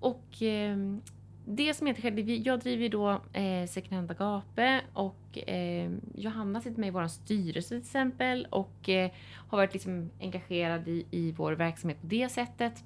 och 0.00 0.24
ehm, 0.40 1.00
det 1.46 1.74
som 1.74 1.86
heter 1.86 2.02
själv, 2.02 2.30
jag 2.30 2.60
driver 2.60 2.82
ju 2.82 2.88
då 2.88 3.10
eh, 3.32 3.66
Second 3.68 3.92
Hand 3.92 4.10
Agape 4.10 4.80
och 4.92 5.48
eh, 5.48 5.90
Johanna 6.14 6.60
sitter 6.60 6.80
med 6.80 6.86
i 6.88 6.90
vår 6.90 7.08
styrelse 7.08 7.68
till 7.68 7.78
exempel 7.78 8.46
och 8.50 8.88
eh, 8.88 9.10
har 9.48 9.58
varit 9.58 9.72
liksom 9.72 10.10
engagerad 10.20 10.88
i, 10.88 11.06
i 11.10 11.32
vår 11.32 11.52
verksamhet 11.52 12.00
på 12.00 12.06
det 12.06 12.28
sättet. 12.28 12.84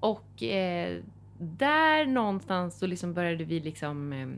Och 0.00 0.42
eh, 0.42 1.02
där 1.38 2.06
någonstans 2.06 2.78
så 2.78 2.86
liksom 2.86 3.14
började 3.14 3.44
vi 3.44 3.60
liksom 3.60 4.12
eh, 4.12 4.20
eh, 4.20 4.28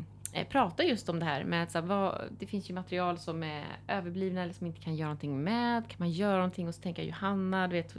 prata 0.45 0.85
just 0.85 1.09
om 1.09 1.19
det 1.19 1.25
här 1.25 1.45
med 1.45 1.63
att 1.63 1.71
så 1.71 1.79
här, 1.79 1.87
vad, 1.87 2.23
det 2.39 2.47
finns 2.47 2.71
ju 2.71 2.75
material 2.75 3.19
som 3.19 3.43
är 3.43 3.65
överblivna 3.89 4.43
eller 4.43 4.53
som 4.53 4.67
inte 4.67 4.81
kan 4.81 4.97
göra 4.97 5.09
någonting 5.09 5.43
med. 5.45 5.89
Kan 5.89 5.97
man 5.99 6.11
göra 6.11 6.37
någonting? 6.37 6.69
Och 6.69 6.75
så 6.75 6.83
tänker 6.83 7.03
jag 7.03 7.09
Johanna, 7.09 7.69
du 7.69 7.73
vet, 7.77 7.97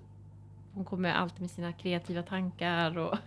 hon 0.74 0.86
kommer 0.86 1.12
alltid 1.14 1.42
med 1.42 1.52
sina 1.52 1.74
kreativa 1.74 2.22
tankar 2.24 2.98
och 2.98 3.18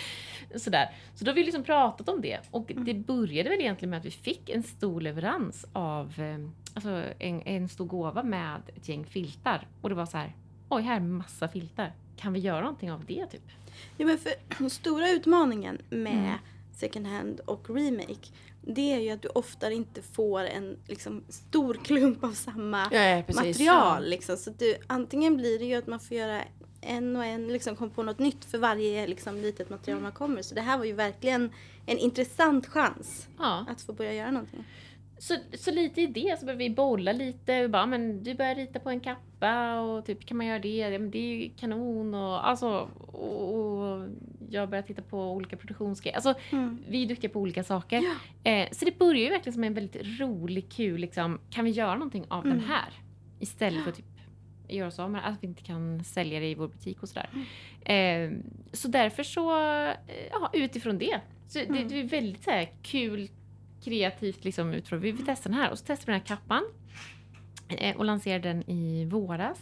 sådär. 0.60 0.90
Så 1.14 1.24
då 1.24 1.30
har 1.30 1.34
vi 1.36 1.44
liksom 1.44 1.62
pratat 1.64 2.08
om 2.08 2.20
det 2.20 2.40
och 2.50 2.70
Mm. 2.70 2.84
det 2.84 2.94
började 2.94 3.48
väl 3.50 3.60
egentligen 3.60 3.90
med 3.90 3.98
att 3.98 4.04
vi 4.04 4.10
fick 4.10 4.48
en 4.50 4.62
stor 4.62 5.00
leverans 5.00 5.66
av, 5.72 6.20
eh, 6.20 6.48
alltså 6.74 7.02
en, 7.18 7.42
en 7.42 7.68
stor 7.68 7.86
gåva 7.86 8.22
med 8.22 8.60
ett 8.76 8.88
gäng 8.88 9.04
filtar. 9.04 9.66
Och 9.80 9.88
det 9.88 9.94
var 9.94 10.06
så 10.06 10.16
här, 10.18 10.32
oj 10.68 10.82
här 10.82 10.96
är 10.96 11.00
massa 11.00 11.48
filtar. 11.48 11.92
Kan 12.16 12.32
vi 12.32 12.40
göra 12.40 12.60
någonting 12.60 12.92
av 12.92 13.04
det 13.04 13.26
typ? 13.26 13.42
Ja, 13.96 14.06
men 14.06 14.18
för 14.18 14.32
den 14.58 14.70
stora 14.70 15.10
utmaningen 15.10 15.78
med 15.90 16.12
Mm. 16.14 16.38
second 16.72 17.06
hand 17.06 17.40
och 17.40 17.70
remake 17.70 18.28
det 18.66 18.92
är 18.92 18.98
ju 18.98 19.10
att 19.10 19.22
du 19.22 19.28
ofta 19.28 19.70
inte 19.70 20.02
får 20.02 20.40
en 20.40 20.76
liksom, 20.86 21.24
stor 21.28 21.74
klump 21.74 22.24
av 22.24 22.32
samma 22.32 22.88
Ja, 22.92 23.22
material. 23.34 24.08
Liksom. 24.08 24.36
Så 24.36 24.50
du, 24.50 24.76
antingen 24.86 25.36
blir 25.36 25.58
det 25.58 25.64
ju 25.64 25.74
att 25.74 25.86
man 25.86 26.00
får 26.00 26.16
göra 26.16 26.42
en 26.80 27.16
och 27.16 27.24
en, 27.24 27.48
liksom 27.48 27.76
komma 27.76 27.90
på 27.90 28.02
något 28.02 28.18
nytt 28.18 28.44
för 28.44 28.58
varje 28.58 29.06
liksom, 29.06 29.36
litet 29.36 29.70
material 29.70 30.00
man 30.00 30.12
kommer. 30.12 30.42
Så 30.42 30.54
det 30.54 30.60
här 30.60 30.78
var 30.78 30.84
ju 30.84 30.92
verkligen 30.92 31.50
en 31.86 31.98
intressant 31.98 32.66
chans 32.66 33.28
Ja, 33.38 33.66
att 33.68 33.80
få 33.80 33.92
börja 33.92 34.12
göra 34.14 34.30
någonting. 34.30 34.64
Så, 35.18 35.34
så 35.54 35.70
lite 35.70 36.00
i 36.00 36.06
det 36.06 36.36
så 36.38 36.46
började 36.46 36.64
vi 36.64 36.70
bolla 36.70 37.12
lite. 37.12 37.62
Vi 37.62 37.68
bara, 37.68 37.86
men 37.86 38.22
du 38.22 38.34
börjar 38.34 38.54
rita 38.54 38.78
på 38.78 38.90
en 38.90 39.00
kappa 39.00 39.80
och 39.80 40.06
typ 40.06 40.26
kan 40.26 40.36
man 40.36 40.46
göra 40.46 40.58
det? 40.58 40.76
Ja, 40.76 40.90
men 40.98 41.10
det 41.10 41.18
är 41.18 41.36
ju 41.36 41.50
kanon 41.56 42.14
och 42.14 42.48
alltså 42.48 42.88
och, 43.06 43.54
och 43.54 44.08
jag 44.50 44.68
började 44.70 44.86
titta 44.88 45.02
på 45.02 45.32
olika 45.32 45.56
produktionsgrejer. 45.56 46.16
Alltså 46.16 46.34
Mm. 46.52 46.78
vi 46.88 47.02
är 47.02 47.06
duktiga 47.06 47.30
på 47.30 47.40
olika 47.40 47.64
saker. 47.64 48.02
Eh, 48.44 48.68
så 48.72 48.84
det 48.84 48.98
börjar 48.98 49.22
ju 49.24 49.30
verkligen 49.30 49.54
som 49.54 49.64
en 49.64 49.74
väldigt 49.74 50.20
rolig, 50.20 50.70
kul 50.72 51.00
liksom, 51.00 51.38
kan 51.50 51.64
vi 51.64 51.70
göra 51.70 51.94
någonting 51.94 52.24
av 52.28 52.42
den 52.42 52.52
Mm. 52.52 52.64
här? 52.64 52.92
Istället 53.40 53.82
för 53.82 53.90
att 53.90 53.96
typ 53.96 54.04
göra 54.68 54.88
oss 54.88 54.98
av 54.98 55.10
med 55.10 55.28
att 55.28 55.34
vi 55.42 55.46
inte 55.46 55.62
kan 55.62 56.04
sälja 56.04 56.40
det 56.40 56.46
i 56.50 56.54
vår 56.54 56.68
butik 56.68 57.02
och 57.02 57.08
sådär. 57.08 57.28
Eh, 57.94 58.30
så 58.72 58.88
därför 58.88 59.22
så, 59.22 59.56
eh, 59.86 59.94
ja 60.30 60.50
utifrån 60.52 60.98
det. 60.98 61.20
Så 61.48 61.58
det, 61.58 61.64
Mm. 61.64 61.88
det 61.88 62.00
är 62.00 62.04
väldigt 62.04 62.42
så 62.44 62.50
här, 62.50 62.68
kul, 62.82 63.28
kreativt 63.84 64.44
liksom 64.44 64.72
utifrån, 64.72 65.00
vi 65.00 65.12
vill 65.12 65.26
testa 65.26 65.48
den 65.48 65.58
här 65.58 65.70
och 65.70 65.78
så 65.78 65.84
testar 65.86 66.06
vi 66.06 66.12
den 66.12 66.20
här 66.20 66.26
kappan. 66.26 66.62
Eh, 67.68 67.96
och 67.96 68.04
lanserade 68.04 68.48
den 68.48 68.70
i 68.70 69.04
våras. 69.04 69.58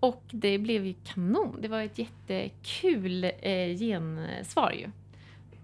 Och 0.00 0.22
det 0.30 0.58
blev 0.58 0.86
ju 0.86 0.94
kanon. 1.04 1.58
Det 1.60 1.68
var 1.68 1.82
ett 1.82 1.98
jättekul 1.98 3.24
eh, 3.24 3.78
gensvar 3.78 4.72
ju. 4.72 4.90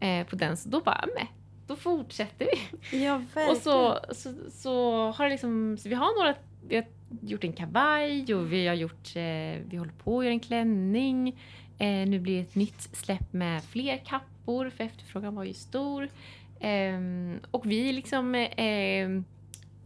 Eh, 0.08 0.26
på 0.26 0.36
den. 0.36 0.56
Så 0.56 0.68
då 0.68 0.80
bara, 0.80 1.04
men, 1.16 1.26
då 1.66 1.76
fortsätter 1.76 2.46
vi. 2.46 3.04
Ja, 3.04 3.22
verkligen. 3.34 3.50
Och 3.50 3.56
så, 3.56 3.98
så, 4.14 4.34
så 4.50 5.06
har 5.10 5.24
det 5.24 5.30
liksom, 5.30 5.76
vi 5.84 5.94
har 5.94 6.18
några, 6.18 6.34
vi 6.68 6.76
har 6.76 6.84
gjort 7.22 7.44
en 7.44 7.52
kavaj 7.52 8.34
och 8.34 8.52
vi 8.52 8.66
har 8.66 8.74
gjort, 8.74 9.16
eh, 9.16 9.62
vi 9.68 9.76
håller 9.76 9.92
på 10.04 10.18
att 10.18 10.24
göra 10.24 10.32
en 10.32 10.40
klänning. 10.40 11.28
Eh, 11.78 12.08
nu 12.08 12.18
blir 12.18 12.36
det 12.36 12.42
ett 12.42 12.54
nytt 12.54 12.96
släpp 12.96 13.32
med 13.32 13.64
fler 13.64 13.96
kappor 13.96 14.70
för 14.70 14.84
efterfrågan 14.84 15.34
var 15.34 15.44
ju 15.44 15.54
stor. 15.54 16.08
Ehm, 16.60 17.40
och 17.50 17.66
vi 17.66 17.92
liksom 17.92 18.34
eh, 18.34 19.08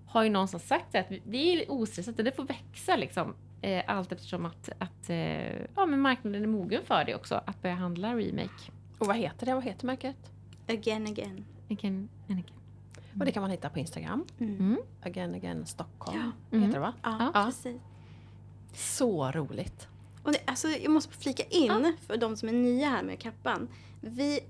har 0.06 0.22
ju 0.24 0.30
någonstans 0.30 0.66
sagt 0.66 0.94
att 0.94 1.06
vi- 1.24 1.62
är 1.62 1.70
ostressade, 1.72 2.22
det 2.22 2.32
får 2.36 2.44
växa 2.44 2.96
liksom. 2.96 3.34
Eh, 3.62 3.82
allt 3.86 4.12
eftersom 4.12 4.46
att, 4.46 4.68
att 4.78 5.10
eh, 5.10 5.62
ja, 5.76 5.86
men 5.86 6.00
marknaden 6.00 6.42
är 6.42 6.46
mogen 6.46 6.82
för 6.84 7.04
det 7.04 7.14
också, 7.14 7.40
att 7.46 7.62
börja 7.62 7.74
handla 7.74 8.14
remake. 8.16 8.70
Och 8.98 9.06
vad 9.06 9.16
heter 9.16 9.46
det? 9.46 9.54
Vad 9.54 9.64
heter 9.64 9.86
märket? 9.86 10.16
Again, 10.68 11.06
again. 11.06 11.44
Again 11.70 12.08
and 12.28 12.38
again. 12.38 12.60
Och 13.18 13.24
det 13.24 13.32
kan 13.32 13.40
man 13.40 13.50
hitta 13.50 13.68
på 13.70 13.78
Instagram. 13.78 14.24
Mm. 14.38 14.56
Mm. 14.58 14.78
Again 15.02 15.34
Again 15.34 15.66
Stockholm 15.66 16.18
Ja. 16.50 16.56
Mm. 16.56 16.64
heter 16.66 16.74
det 16.80 16.86
va? 16.86 16.94
Ja, 17.02 17.30
Ja. 17.34 17.44
precis. 17.44 17.80
Så 18.72 19.30
roligt. 19.30 19.88
Och 20.22 20.32
det, 20.32 20.38
alltså, 20.46 20.68
jag 20.68 20.90
måste 20.92 21.14
flika 21.16 21.42
in 21.42 21.96
för 22.06 22.16
de 22.16 22.36
som 22.36 22.48
är 22.48 22.52
nya 22.52 22.88
här 22.88 23.02
med 23.02 23.18
kappan. 23.20 23.68
Vi 24.00 24.40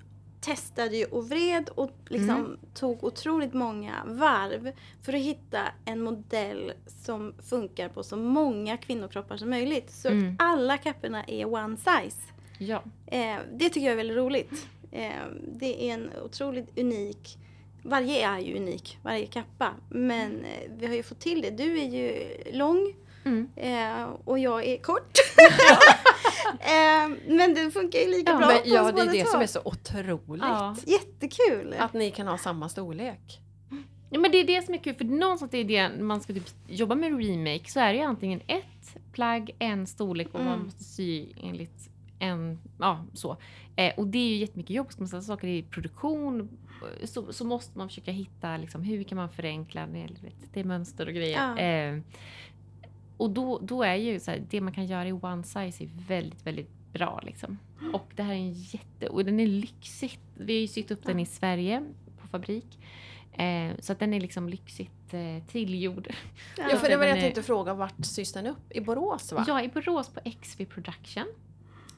testade 0.44 0.96
ju 0.96 1.04
och 1.04 1.28
vred 1.28 1.70
och 1.74 1.90
liksom 2.08 2.30
Mm. 2.36 2.58
tog 2.74 3.04
otroligt 3.04 3.54
många 3.54 4.02
varv 4.06 4.72
för 5.02 5.12
att 5.12 5.20
hitta 5.20 5.58
en 5.84 6.02
modell 6.02 6.72
som 6.86 7.34
funkar 7.50 7.88
på 7.88 8.02
så 8.02 8.16
många 8.16 8.76
kvinnokroppar 8.76 9.36
som 9.36 9.50
möjligt. 9.50 9.90
Så 9.90 10.08
Mm. 10.08 10.32
att 10.32 10.36
alla 10.46 10.78
kapporna 10.78 11.24
är 11.24 11.44
one 11.54 11.76
size. 11.76 12.18
Ja. 12.58 12.82
Eh, 13.06 13.36
det 13.52 13.68
tycker 13.68 13.80
jag 13.86 13.92
är 13.92 13.96
väldigt 13.96 14.16
roligt. 14.16 14.66
Eh, 14.92 15.10
det 15.58 15.90
är 15.90 15.94
en 15.94 16.10
otroligt 16.24 16.78
unik 16.78 17.38
varje 17.86 18.26
är 18.28 18.38
ju 18.38 18.56
unik, 18.56 18.98
varje 19.02 19.26
kappa. 19.26 19.70
Men 19.88 20.44
eh, 20.44 20.70
vi 20.76 20.86
har 20.86 20.94
ju 20.94 21.02
fått 21.02 21.20
till 21.20 21.42
det. 21.42 21.50
Du 21.50 21.78
är 21.78 21.88
ju 21.88 22.24
lång 22.52 22.94
Mm. 23.24 23.48
Eh, 23.56 24.04
och 24.24 24.38
jag 24.38 24.64
är 24.66 24.78
kort. 24.78 25.12
eh, 26.60 27.16
men 27.36 27.54
det 27.54 27.70
funkar 27.70 27.98
ju 27.98 28.08
lika 28.10 28.32
Ja, 28.32 28.38
bra 28.38 28.46
Men, 28.46 28.56
på 28.62 28.68
ja, 28.68 28.92
det 28.92 29.02
är 29.02 29.12
det 29.12 29.24
två. 29.24 29.30
som 29.30 29.40
är 29.40 29.46
så 29.46 29.60
otroligt. 29.64 30.42
Ja. 30.42 30.76
Jättekul! 30.86 31.74
Att 31.78 31.92
ni 31.92 32.10
kan 32.10 32.26
ha 32.26 32.38
samma 32.38 32.68
storlek. 32.68 33.40
Ja, 34.10 34.20
men 34.20 34.30
det 34.32 34.38
är 34.38 34.44
det 34.46 34.62
som 34.64 34.74
är 34.74 34.78
kul, 34.78 34.94
för 34.94 35.04
någonstans 35.04 35.54
är 35.54 35.64
det 35.64 35.90
man 36.02 36.20
ska 36.20 36.32
typ 36.32 36.48
jobba 36.68 36.94
med 36.94 37.24
remake 37.26 37.70
så 37.70 37.80
är 37.80 37.92
det 37.92 37.98
ju 37.98 38.04
antingen 38.04 38.40
ett 38.46 38.96
plagg, 39.12 39.50
en 39.58 39.86
storlek 39.86 40.28
och 40.32 40.40
man 40.40 40.52
Mm. 40.54 40.64
måste 40.64 40.84
sy 40.84 41.26
enligt 41.42 41.90
en, 42.18 42.58
ja 42.78 43.04
så. 43.14 43.36
Eh, 43.76 43.92
och 43.96 44.06
det 44.06 44.18
är 44.18 44.28
ju 44.28 44.36
jättemycket 44.36 44.76
jobb, 44.76 44.92
ska 44.92 45.00
man 45.02 45.08
sätta 45.08 45.22
saker 45.22 45.48
i 45.48 45.62
produktion 45.62 46.48
så, 47.04 47.32
så 47.32 47.44
måste 47.44 47.78
man 47.78 47.88
försöka 47.88 48.10
hitta 48.10 48.56
liksom, 48.56 48.82
hur 48.82 49.04
kan 49.04 49.16
man 49.16 49.28
förenkla 49.30 49.86
det, 49.86 50.06
vet, 50.22 50.34
det 50.52 50.60
är 50.60 50.64
mönster 50.64 51.06
och 51.06 51.14
grejer. 51.14 51.38
Ja. 51.56 51.58
Eh, 51.58 52.00
och 53.16 53.30
då, 53.30 53.58
då 53.58 53.82
är 53.82 53.94
ju 53.94 54.20
så 54.20 54.30
här, 54.30 54.42
det 54.50 54.60
man 54.60 54.72
kan 54.72 54.86
göra 54.86 55.08
i 55.08 55.12
one 55.12 55.42
size 55.42 55.84
är 55.84 55.88
väldigt, 56.08 56.46
väldigt 56.46 56.70
bra 56.92 57.20
liksom. 57.24 57.58
Och 57.92 58.12
det 58.16 58.22
här 58.22 58.32
är 58.32 58.38
en 58.38 58.52
jätte, 58.52 59.06
och 59.08 59.24
den 59.24 59.40
är 59.40 59.46
lyxigt. 59.46 60.20
Vi 60.34 60.54
har 60.54 60.60
ju 60.60 60.66
sytt 60.68 60.90
upp 60.90 61.02
den 61.02 61.20
i 61.20 61.26
Sverige 61.26 61.84
på 62.20 62.26
fabrik. 62.28 62.78
Eh, 63.32 63.72
så 63.78 63.92
att 63.92 63.98
den 63.98 64.14
är 64.14 64.20
liksom 64.20 64.48
lyxigt 64.48 65.14
eh, 65.14 65.44
tillgjord. 65.46 66.08
Ja, 66.56 66.76
för 66.76 66.88
det 66.88 66.96
var 66.96 67.04
det 67.04 67.08
jag 67.08 67.18
är- 67.18 67.22
tänkte 67.22 67.42
fråga. 67.42 67.74
Vart 67.74 68.04
sys 68.04 68.32
den 68.32 68.46
upp? 68.46 68.72
I 68.72 68.80
Borås 68.80 69.32
va? 69.32 69.44
Ja, 69.48 69.62
i 69.62 69.68
Borås 69.68 70.08
på 70.08 70.20
XV 70.40 70.64
Production. 70.64 71.24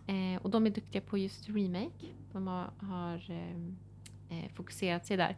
Eh, 0.06 0.42
och 0.42 0.50
de 0.50 0.66
är 0.66 0.70
duktiga 0.70 1.02
på 1.02 1.18
just 1.18 1.48
remake. 1.48 2.06
De 2.32 2.46
har, 2.46 2.70
har 2.80 3.30
eh, 3.30 4.38
eh, 4.38 4.50
fokuserat 4.54 5.06
sig 5.06 5.16
där. 5.16 5.36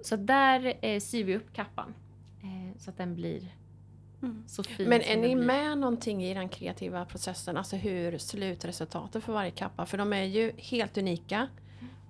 Så 0.00 0.16
där 0.16 0.74
eh, 0.82 1.00
syr 1.00 1.24
vi 1.24 1.36
upp 1.36 1.52
kappan. 1.52 1.94
Eh, 2.42 2.78
så 2.78 2.90
att 2.90 2.96
den 2.96 3.14
blir 3.14 3.42
Mm. 4.24 4.44
så 4.46 4.62
Men 4.78 5.02
är 5.02 5.16
ni 5.16 5.34
med 5.34 5.78
någonting 5.78 6.24
i 6.24 6.34
den 6.34 6.48
kreativa 6.48 7.04
processen? 7.04 7.56
Alltså 7.56 7.76
hur 7.76 8.18
slutresultatet 8.18 9.24
för 9.24 9.32
varje 9.32 9.50
kappa? 9.50 9.86
För 9.86 9.98
de 9.98 10.12
är 10.12 10.24
ju 10.24 10.52
helt 10.56 10.98
unika. 10.98 11.48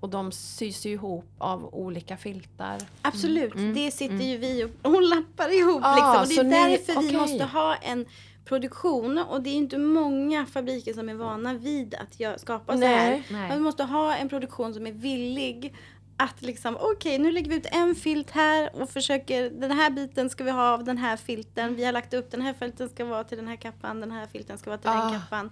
Och 0.00 0.10
de 0.10 0.32
sys 0.32 0.86
ju 0.86 0.90
ihop 0.90 1.24
av 1.38 1.74
olika 1.74 2.16
filtar. 2.16 2.80
Absolut, 3.02 3.54
Mm, 3.54 3.74
det 3.74 3.90
sitter 3.90 4.14
mm. 4.14 4.26
ju 4.26 4.36
vi 4.38 4.64
och, 4.64 4.70
och 4.94 5.02
lappar 5.02 5.54
ihop. 5.58 5.80
Ah, 5.84 5.94
liksom. 5.94 6.20
Och 6.20 6.28
det 6.28 6.34
så 6.34 6.40
är 6.40 6.68
ni- 6.68 6.76
därför 6.76 7.02
vi 7.02 7.16
måste 7.16 7.44
ha 7.44 7.74
en 7.74 8.06
produktion. 8.44 9.18
Och 9.18 9.42
det 9.42 9.50
är 9.50 9.54
inte 9.54 9.78
många 9.78 10.46
fabriker 10.46 10.92
som 10.92 11.08
är 11.08 11.14
vana 11.14 11.54
vid 11.54 11.94
att 11.94 12.40
skapa 12.40 12.78
så 12.78 12.84
här. 12.84 13.10
Nej. 13.10 13.24
Men 13.30 13.42
vi 13.42 13.48
Nej. 13.48 13.60
måste 13.60 13.82
ha 13.84 14.16
en 14.16 14.28
produktion 14.28 14.74
som 14.74 14.86
är 14.86 14.92
villig 14.92 15.74
att 16.16 16.42
liksom, 16.42 16.76
okej 16.80 17.18
nu 17.18 17.32
lägger 17.32 17.50
vi 17.50 17.56
ut 17.56 17.66
en 17.70 17.94
filt 17.94 18.30
här 18.30 18.70
och 18.82 18.90
försöker, 18.90 19.50
den 19.50 19.70
här 19.70 19.90
biten 19.90 20.30
ska 20.30 20.44
vi 20.44 20.50
ha 20.50 20.72
av 20.74 20.84
den 20.84 20.98
här 20.98 21.16
filten. 21.16 21.74
Vi 21.76 21.84
har 21.84 21.92
lagt 21.92 22.14
upp 22.14 22.30
den 22.30 22.42
här 22.42 22.52
filten 22.54 22.88
ska 22.88 23.04
vara 23.04 23.24
till 23.24 23.38
den 23.38 23.48
här 23.48 23.56
kappan, 23.56 24.00
den 24.00 24.10
här 24.10 24.26
filten 24.26 24.58
ska 24.58 24.70
vara 24.70 24.78
till 24.78 24.90
Ah. 24.90 25.10
den 25.10 25.20
kappan. 25.20 25.50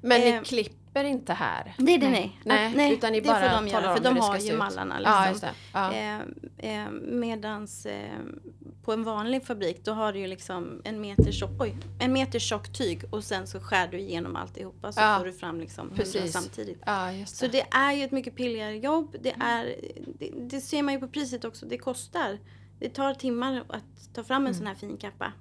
Men 0.00 0.22
Eh, 0.22 0.34
ni 0.38 0.44
klipper 0.44 1.04
inte 1.04 1.32
här? 1.32 1.74
Nej, 1.78 1.98
det 1.98 2.10
nej. 2.10 2.40
Nej, 2.44 2.72
nej 2.76 2.92
utan 2.92 3.12
ni 3.12 3.20
det 3.20 3.26
bara 3.28 3.50
får 3.50 3.56
de 3.56 3.68
göra 3.68 3.96
för 3.96 4.04
de 4.04 4.16
har 4.16 4.38
ju 4.38 4.56
mallarna. 4.56 5.00
Ja, 5.04 5.26
Liksom. 5.30 5.48
Ja. 5.72 5.92
Eh, 5.92 6.20
eh, 6.84 6.90
medans 7.02 7.86
eh, 7.86 8.18
på 8.84 8.92
en 8.92 9.04
vanlig 9.04 9.46
fabrik 9.46 9.84
då 9.84 9.92
har 9.92 10.12
du 10.12 10.18
ju 10.18 10.26
liksom 10.26 10.80
en 10.84 11.00
meter 11.00 11.32
tjock, 11.32 11.50
oj, 11.60 11.76
en 12.00 12.12
meter 12.12 12.38
tjock 12.38 12.72
tyg 12.72 13.02
och 13.10 13.24
sen 13.24 13.46
så 13.46 13.60
skär 13.60 13.88
du 13.88 13.98
igenom 14.00 14.36
alltihopa 14.36 14.92
så 14.92 15.00
Ja. 15.00 15.16
får 15.18 15.26
du 15.26 15.32
fram 15.32 15.60
liksom 15.60 15.88
hundra 15.88 15.96
Precis. 16.04 16.32
samtidigt. 16.32 16.78
ja, 16.86 17.12
just 17.12 17.36
Så 17.36 17.46
det. 17.46 17.52
det 17.52 17.66
är 17.76 17.92
ju 17.92 18.04
ett 18.04 18.12
mycket 18.12 18.36
pilligare 18.36 18.76
jobb. 18.78 19.16
Det, 19.22 19.34
är, 19.40 19.76
det, 20.18 20.30
det 20.36 20.60
ser 20.60 20.82
man 20.82 20.94
ju 20.94 21.00
på 21.00 21.08
priset 21.08 21.44
också. 21.44 21.66
Det 21.66 21.78
kostar. 21.78 22.38
Det 22.78 22.88
tar 22.88 23.14
timmar 23.14 23.64
att 23.68 24.14
ta 24.14 24.24
fram 24.24 24.46
en 24.46 24.54
sån 24.54 24.66
här 24.66 24.74
fin 24.74 24.96
kappa. 24.96 25.32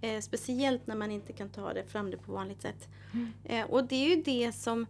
Eh, 0.00 0.20
speciellt 0.20 0.86
när 0.86 0.96
man 0.96 1.10
inte 1.10 1.32
kan 1.32 1.48
ta 1.50 1.72
det 1.72 1.84
fram 1.86 2.10
det 2.10 2.16
på 2.16 2.32
vanligt 2.32 2.62
sätt. 2.62 2.88
Eh, 3.44 3.64
och 3.66 3.84
det 3.84 3.96
är 3.96 4.16
ju 4.16 4.22
det 4.22 4.52
som... 4.52 4.86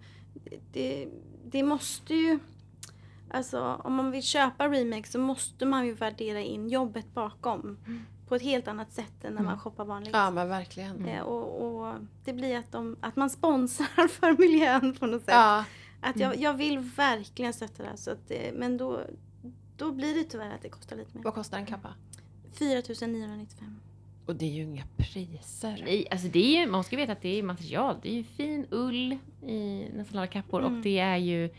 Det, 0.73 1.09
det 1.45 1.63
måste 1.63 2.15
ju... 2.15 2.39
Alltså 3.31 3.81
om 3.85 3.95
man 3.95 4.11
vill 4.11 4.23
köpa 4.23 4.69
remake 4.69 5.09
så 5.09 5.19
måste 5.19 5.67
man 5.67 5.87
ju 5.87 5.95
värdera 5.95 6.41
in 6.41 6.69
jobbet 6.69 7.15
bakom. 7.15 7.79
På 8.29 8.35
ett 8.37 8.43
helt 8.43 8.69
annat 8.69 8.93
sätt 8.93 9.25
än 9.25 9.33
när 9.35 9.43
man 9.43 9.47
Mm. 9.53 9.59
shoppar 9.59 9.85
vanligt. 9.85 10.11
Ja 10.15 10.31
men 10.31 10.49
verkligen. 10.49 11.05
Eh, 11.05 11.21
och, 11.23 11.65
och 11.87 11.95
det 12.25 12.33
blir 12.33 12.59
att, 12.59 12.73
de, 12.73 12.97
att 13.01 13.17
man 13.17 13.31
sponsrar 13.31 14.09
för 14.21 14.37
miljön 14.39 14.95
på 14.95 15.07
något 15.07 15.25
sätt. 15.25 15.35
Ja, 15.35 15.65
Att 16.01 16.17
jag, 16.21 16.37
jag 16.37 16.55
vill 16.55 16.79
verkligen 16.79 17.53
stötta 17.53 17.83
det 17.83 17.89
här. 17.89 17.97
Så 17.97 18.11
att, 18.11 18.31
eh, 18.31 18.53
men 18.55 18.77
då, 18.77 19.01
då 19.77 19.93
blir 19.93 20.15
det 20.15 20.25
tyvärr 20.25 20.55
att 20.55 20.63
det 20.63 20.69
kostar 20.69 20.97
lite 20.97 21.17
mer. 21.17 21.25
vad 21.25 21.35
kostar 21.35 21.59
en 21.59 21.67
kappa? 21.67 21.95
4 22.53 22.83
995. 23.07 23.77
Och 24.27 24.37
det 24.37 24.45
är 24.45 24.51
ju 24.53 24.63
inga 24.63 24.85
priser. 24.97 25.83
Nej, 25.85 26.07
alltså 26.11 26.29
det 26.29 26.57
är 26.57 26.61
ju, 26.61 26.71
man 26.71 26.85
ska 26.85 26.97
veta 26.97 27.13
att 27.13 27.23
det 27.23 27.39
är 27.39 27.43
material. 27.43 27.97
Det 28.03 28.09
är 28.11 28.15
ju 28.15 28.25
fin 28.25 28.67
ull 28.71 29.19
i 29.47 29.89
nästan 29.95 30.19
alla 30.19 30.27
kappor 30.27 30.61
Mm. 30.61 30.77
och 30.77 30.83
det 30.83 30.99
är 30.99 31.17
ju 31.17 31.51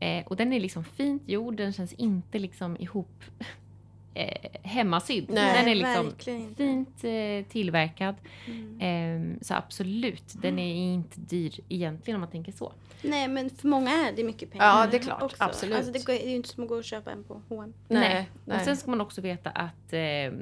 eh, 0.00 0.26
och 0.26 0.36
den 0.36 0.52
är 0.52 0.60
liksom 0.60 0.84
fint 0.84 1.22
gjord. 1.28 1.56
Den 1.56 1.72
känns 1.72 1.92
inte 1.92 2.38
liksom 2.38 2.76
ihop 2.80 3.24
eh, 4.14 4.50
hemmasydd. 4.62 5.24
Nej, 5.28 5.58
den 5.58 5.68
är 5.68 5.74
liksom 5.74 6.06
verkligen 6.06 6.54
fint 6.54 7.04
eh, 7.04 7.52
tillverkad. 7.52 8.14
Mm. 8.46 9.32
Eh, 9.34 9.38
så 9.42 9.54
absolut, 9.54 10.34
den 10.42 10.58
är 10.58 10.74
inte 10.74 11.20
dyr 11.20 11.52
egentligen 11.68 12.14
om 12.16 12.20
man 12.20 12.30
tänker 12.30 12.52
så. 12.52 12.72
Nej 13.02 13.28
men 13.28 13.50
för 13.50 13.68
många 13.68 13.90
är 13.90 14.12
det 14.16 14.24
mycket 14.24 14.50
pengar. 14.52 14.64
Ja, 14.66 14.86
det 14.90 14.96
är 14.96 15.00
klart. 15.02 15.22
också. 15.22 15.36
Absolut. 15.44 15.76
Alltså, 15.76 15.92
det 15.92 16.06
går- 16.06 16.12
det 16.12 16.26
är 16.26 16.30
ju 16.30 16.36
inte 16.36 16.48
som 16.48 16.62
att 16.62 16.68
gå 16.68 16.74
och 16.76 16.84
köpa 16.84 17.10
en 17.12 17.24
på 17.24 17.42
H&M. 17.48 17.74
Nej, 17.88 18.28
nej. 18.44 18.56
Och 18.58 18.64
sen 18.64 18.76
ska 18.76 18.90
man 18.90 19.00
också 19.00 19.20
veta 19.20 19.50
att 19.50 19.92
eh, 19.92 20.32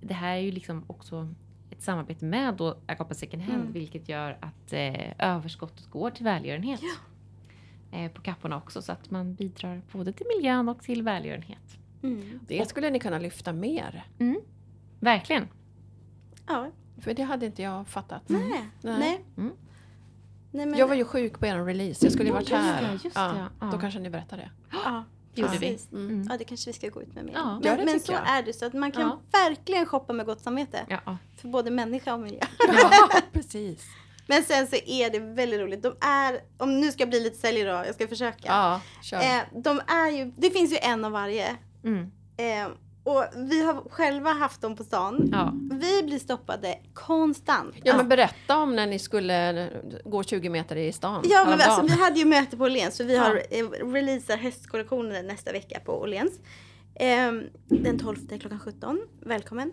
det 0.00 0.14
här 0.14 0.34
är 0.36 0.40
ju 0.40 0.52
liksom 0.52 0.84
också 0.86 1.28
ett 1.70 1.82
samarbete 1.82 2.24
med 2.24 2.54
då 2.54 2.76
Agapa 2.86 3.14
Second 3.14 3.42
Hand 3.42 3.60
Mm. 3.60 3.72
vilket 3.72 4.08
gör 4.08 4.36
att 4.40 4.72
eh, 4.72 4.94
överskottet 5.34 5.86
går 5.90 6.10
till 6.10 6.24
välgörenhet. 6.24 6.80
Eh, 6.82 6.88
på 8.14 8.22
kapporna 8.22 8.56
också 8.56 8.82
så 8.82 8.92
att 8.92 9.10
man 9.10 9.34
bidrar 9.34 9.82
både 9.92 10.12
till 10.12 10.26
miljön 10.36 10.68
och 10.68 10.82
till 10.82 11.02
välgörenhet. 11.02 11.78
Mm. 12.02 12.40
Det 12.48 12.68
skulle 12.68 12.90
ni 12.90 13.00
kunna 13.00 13.18
lyfta 13.18 13.52
mer. 13.52 14.04
Verkligen. 15.00 15.48
Ja, 16.46 16.70
För 17.00 17.14
det 17.14 17.22
hade 17.22 17.46
inte 17.46 17.62
jag 17.62 17.88
fattat. 17.88 18.22
nej. 18.26 18.42
Nej. 18.82 18.98
Nej. 18.98 19.24
Mm. 19.36 19.52
Nej, 20.50 20.66
men, 20.66 20.78
Jag 20.78 20.88
var 20.88 20.94
ju 20.94 21.04
sjuk 21.04 21.38
på 21.40 21.46
er 21.46 21.64
release, 21.64 22.04
jag 22.06 22.12
skulle 22.12 22.28
ju 22.28 22.30
Ja, 22.30 22.34
varit 22.34 22.50
just 22.50 22.62
här. 22.62 22.82
det, 22.82 22.92
just 22.92 23.16
det, 23.16 23.48
ja. 23.60 23.70
Då 23.72 23.78
kanske 23.78 24.00
ni 24.00 24.10
berättar 24.10 24.36
det. 24.36 24.50
ja, 24.72 25.04
gjorde 25.34 25.52
vi. 25.52 25.58
precis. 25.58 25.92
Mm. 25.92 26.08
Mm. 26.08 26.26
Ja, 26.30 26.36
det 26.38 26.44
kanske 26.44 26.68
vi 26.70 26.72
ska 26.74 26.88
gå 26.88 27.02
ut 27.02 27.14
med 27.14 27.24
mer. 27.24 27.32
Ja, 27.32 27.44
men 27.44 27.62
ja, 27.62 27.76
det 27.76 27.84
men 27.84 28.00
så 28.00 28.12
jag. 28.12 28.28
är 28.28 28.42
det, 28.42 28.52
så 28.52 28.66
att 28.66 28.72
man 28.72 28.92
kan 28.92 29.02
Ja. 29.02 29.20
verkligen 29.32 29.86
shoppa 29.86 30.12
med 30.12 30.26
gott 30.26 30.40
samvete. 30.40 30.86
Ja, 30.88 30.98
ja. 31.06 31.16
För 31.36 31.48
både 31.48 31.70
människa 31.70 32.14
och 32.14 32.20
miljö. 32.20 32.40
Ja, 32.68 33.08
precis. 33.32 33.86
Men 34.26 34.44
sen 34.44 34.66
så 34.66 34.76
är 34.86 35.10
det 35.10 35.18
väldigt 35.18 35.60
roligt. 35.60 35.82
De 35.82 35.96
är, 36.00 36.40
om 36.58 36.80
nu 36.80 36.92
ska 36.92 37.02
jag 37.02 37.10
bli 37.10 37.20
lite 37.20 37.36
säljare 37.36 37.78
då, 37.78 37.86
jag 37.86 37.94
ska 37.94 38.08
försöka. 38.08 38.46
Ja, 38.46 38.80
kör. 39.02 39.18
Eh, 39.18 39.40
de 39.62 39.80
är 39.86 40.10
ju, 40.10 40.32
det 40.36 40.50
finns 40.50 40.72
ju 40.72 40.76
en 40.76 41.04
av 41.04 41.12
varje. 41.12 41.56
Mm. 41.84 42.10
Eh, 42.36 42.72
och 43.04 43.24
vi 43.36 43.62
har 43.64 43.90
själva 43.90 44.32
haft 44.32 44.60
dem 44.60 44.76
på 44.76 44.84
stan. 44.84 45.28
ja. 45.32 45.52
Vi 45.70 46.02
blir 46.02 46.18
stoppade 46.18 46.78
konstant. 46.94 47.74
Ja 47.82 47.96
men 47.96 48.08
berätta 48.08 48.58
om 48.58 48.76
när 48.76 48.86
ni 48.86 48.98
skulle 48.98 49.70
gå 50.04 50.22
20 50.22 50.48
meter 50.48 50.76
i 50.76 50.92
stan. 50.92 51.24
Ja, 51.28 51.44
men 51.44 51.60
alltså, 51.60 51.82
vi 51.82 52.02
hade 52.02 52.18
ju 52.18 52.24
möte 52.24 52.56
på 52.56 52.64
Åhléns 52.64 52.96
för 52.96 53.04
vi 53.04 53.16
har 53.16 53.42
eh, 53.50 53.68
releasar 53.92 54.36
höstkollektionen 54.36 55.26
nästa 55.26 55.52
vecka 55.52 55.80
på 55.84 55.92
Åhléns. 55.92 56.32
Eh, 56.94 57.32
den 57.68 57.98
12 57.98 58.16
klockan 58.40 58.60
17. 58.60 59.00
Välkommen. 59.26 59.72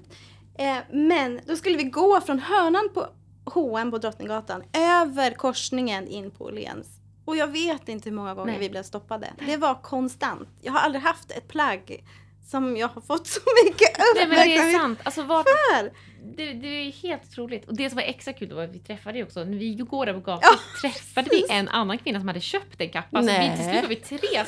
Eh, 0.57 0.77
men 0.91 1.39
då 1.45 1.55
skulle 1.55 1.77
vi 1.77 1.83
gå 1.83 2.21
från 2.21 2.39
hörnan 2.39 2.89
på 2.93 3.07
H&M 3.45 3.91
på 3.91 3.97
Drottninggatan 3.97 4.63
över 4.73 5.31
korsningen 5.31 6.07
in 6.07 6.31
på 6.31 6.45
Åhléns. 6.45 6.87
Och 7.25 7.37
jag 7.37 7.47
vet 7.47 7.89
inte 7.89 8.09
hur 8.09 8.15
många 8.15 8.33
gånger 8.33 8.51
Nej. 8.51 8.59
vi 8.59 8.69
blev 8.69 8.83
stoppade. 8.83 9.27
Det 9.45 9.57
var 9.57 9.75
konstant. 9.75 10.49
Jag 10.61 10.71
har 10.71 10.79
aldrig 10.79 11.03
haft 11.03 11.31
ett 11.31 11.47
plagg 11.47 12.03
som 12.51 12.77
jag 12.77 12.87
har 12.87 13.01
fått 13.01 13.27
så 13.27 13.39
mycket 13.65 13.97
Nej 13.97 14.27
men 14.27 14.29
det 14.29 14.35
är 14.35 14.45
uppmärksamhet 14.45 14.81
sant. 14.81 14.99
Alltså, 15.03 15.23
vart, 15.23 15.45
för. 15.45 15.91
det, 16.37 16.53
det 16.53 16.67
är 16.67 16.91
helt 16.91 17.21
otroligt. 17.29 17.67
Och 17.67 17.75
det 17.75 17.89
som 17.89 17.95
var 17.95 18.03
extra 18.03 18.33
kul 18.33 18.53
var 18.53 18.63
att 18.63 18.75
vi 18.75 18.79
träffade 18.79 19.17
ju 19.17 19.23
också, 19.23 19.43
när 19.43 19.57
vi 19.57 19.73
går 19.75 20.05
där 20.05 20.13
på 20.13 20.19
gatan 20.19 20.39
Ja, 20.41 20.89
träffade 20.89 21.29
vi 21.31 21.45
en 21.49 21.67
annan 21.67 21.97
kvinna 21.97 22.19
som 22.19 22.27
hade 22.27 22.39
köpt 22.39 22.81
en 22.81 22.89
kappa. 22.89 23.21
Så 23.21 23.27
vi, 23.27 23.33
Nej. 23.33 23.57
till 23.57 23.65
slut 23.65 23.81
var 23.81 23.89
vi 23.89 23.95
tre 23.95 24.43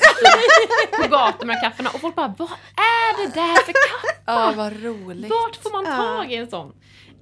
på 1.02 1.08
gatan 1.08 1.46
med 1.46 1.60
kapporna 1.60 1.90
och 1.90 2.00
folk 2.00 2.14
bara 2.14 2.34
Vad 2.38 2.50
är 2.76 3.26
det 3.26 3.34
där 3.34 3.56
för 3.56 3.72
kappa? 3.72 4.32
Ja, 4.32 4.52
vad 4.56 4.82
roligt. 4.82 5.30
Vart 5.30 5.56
får 5.56 5.70
man 5.72 5.96
tag 5.96 6.32
i 6.32 6.36
en 6.36 6.50
sån? 6.50 6.72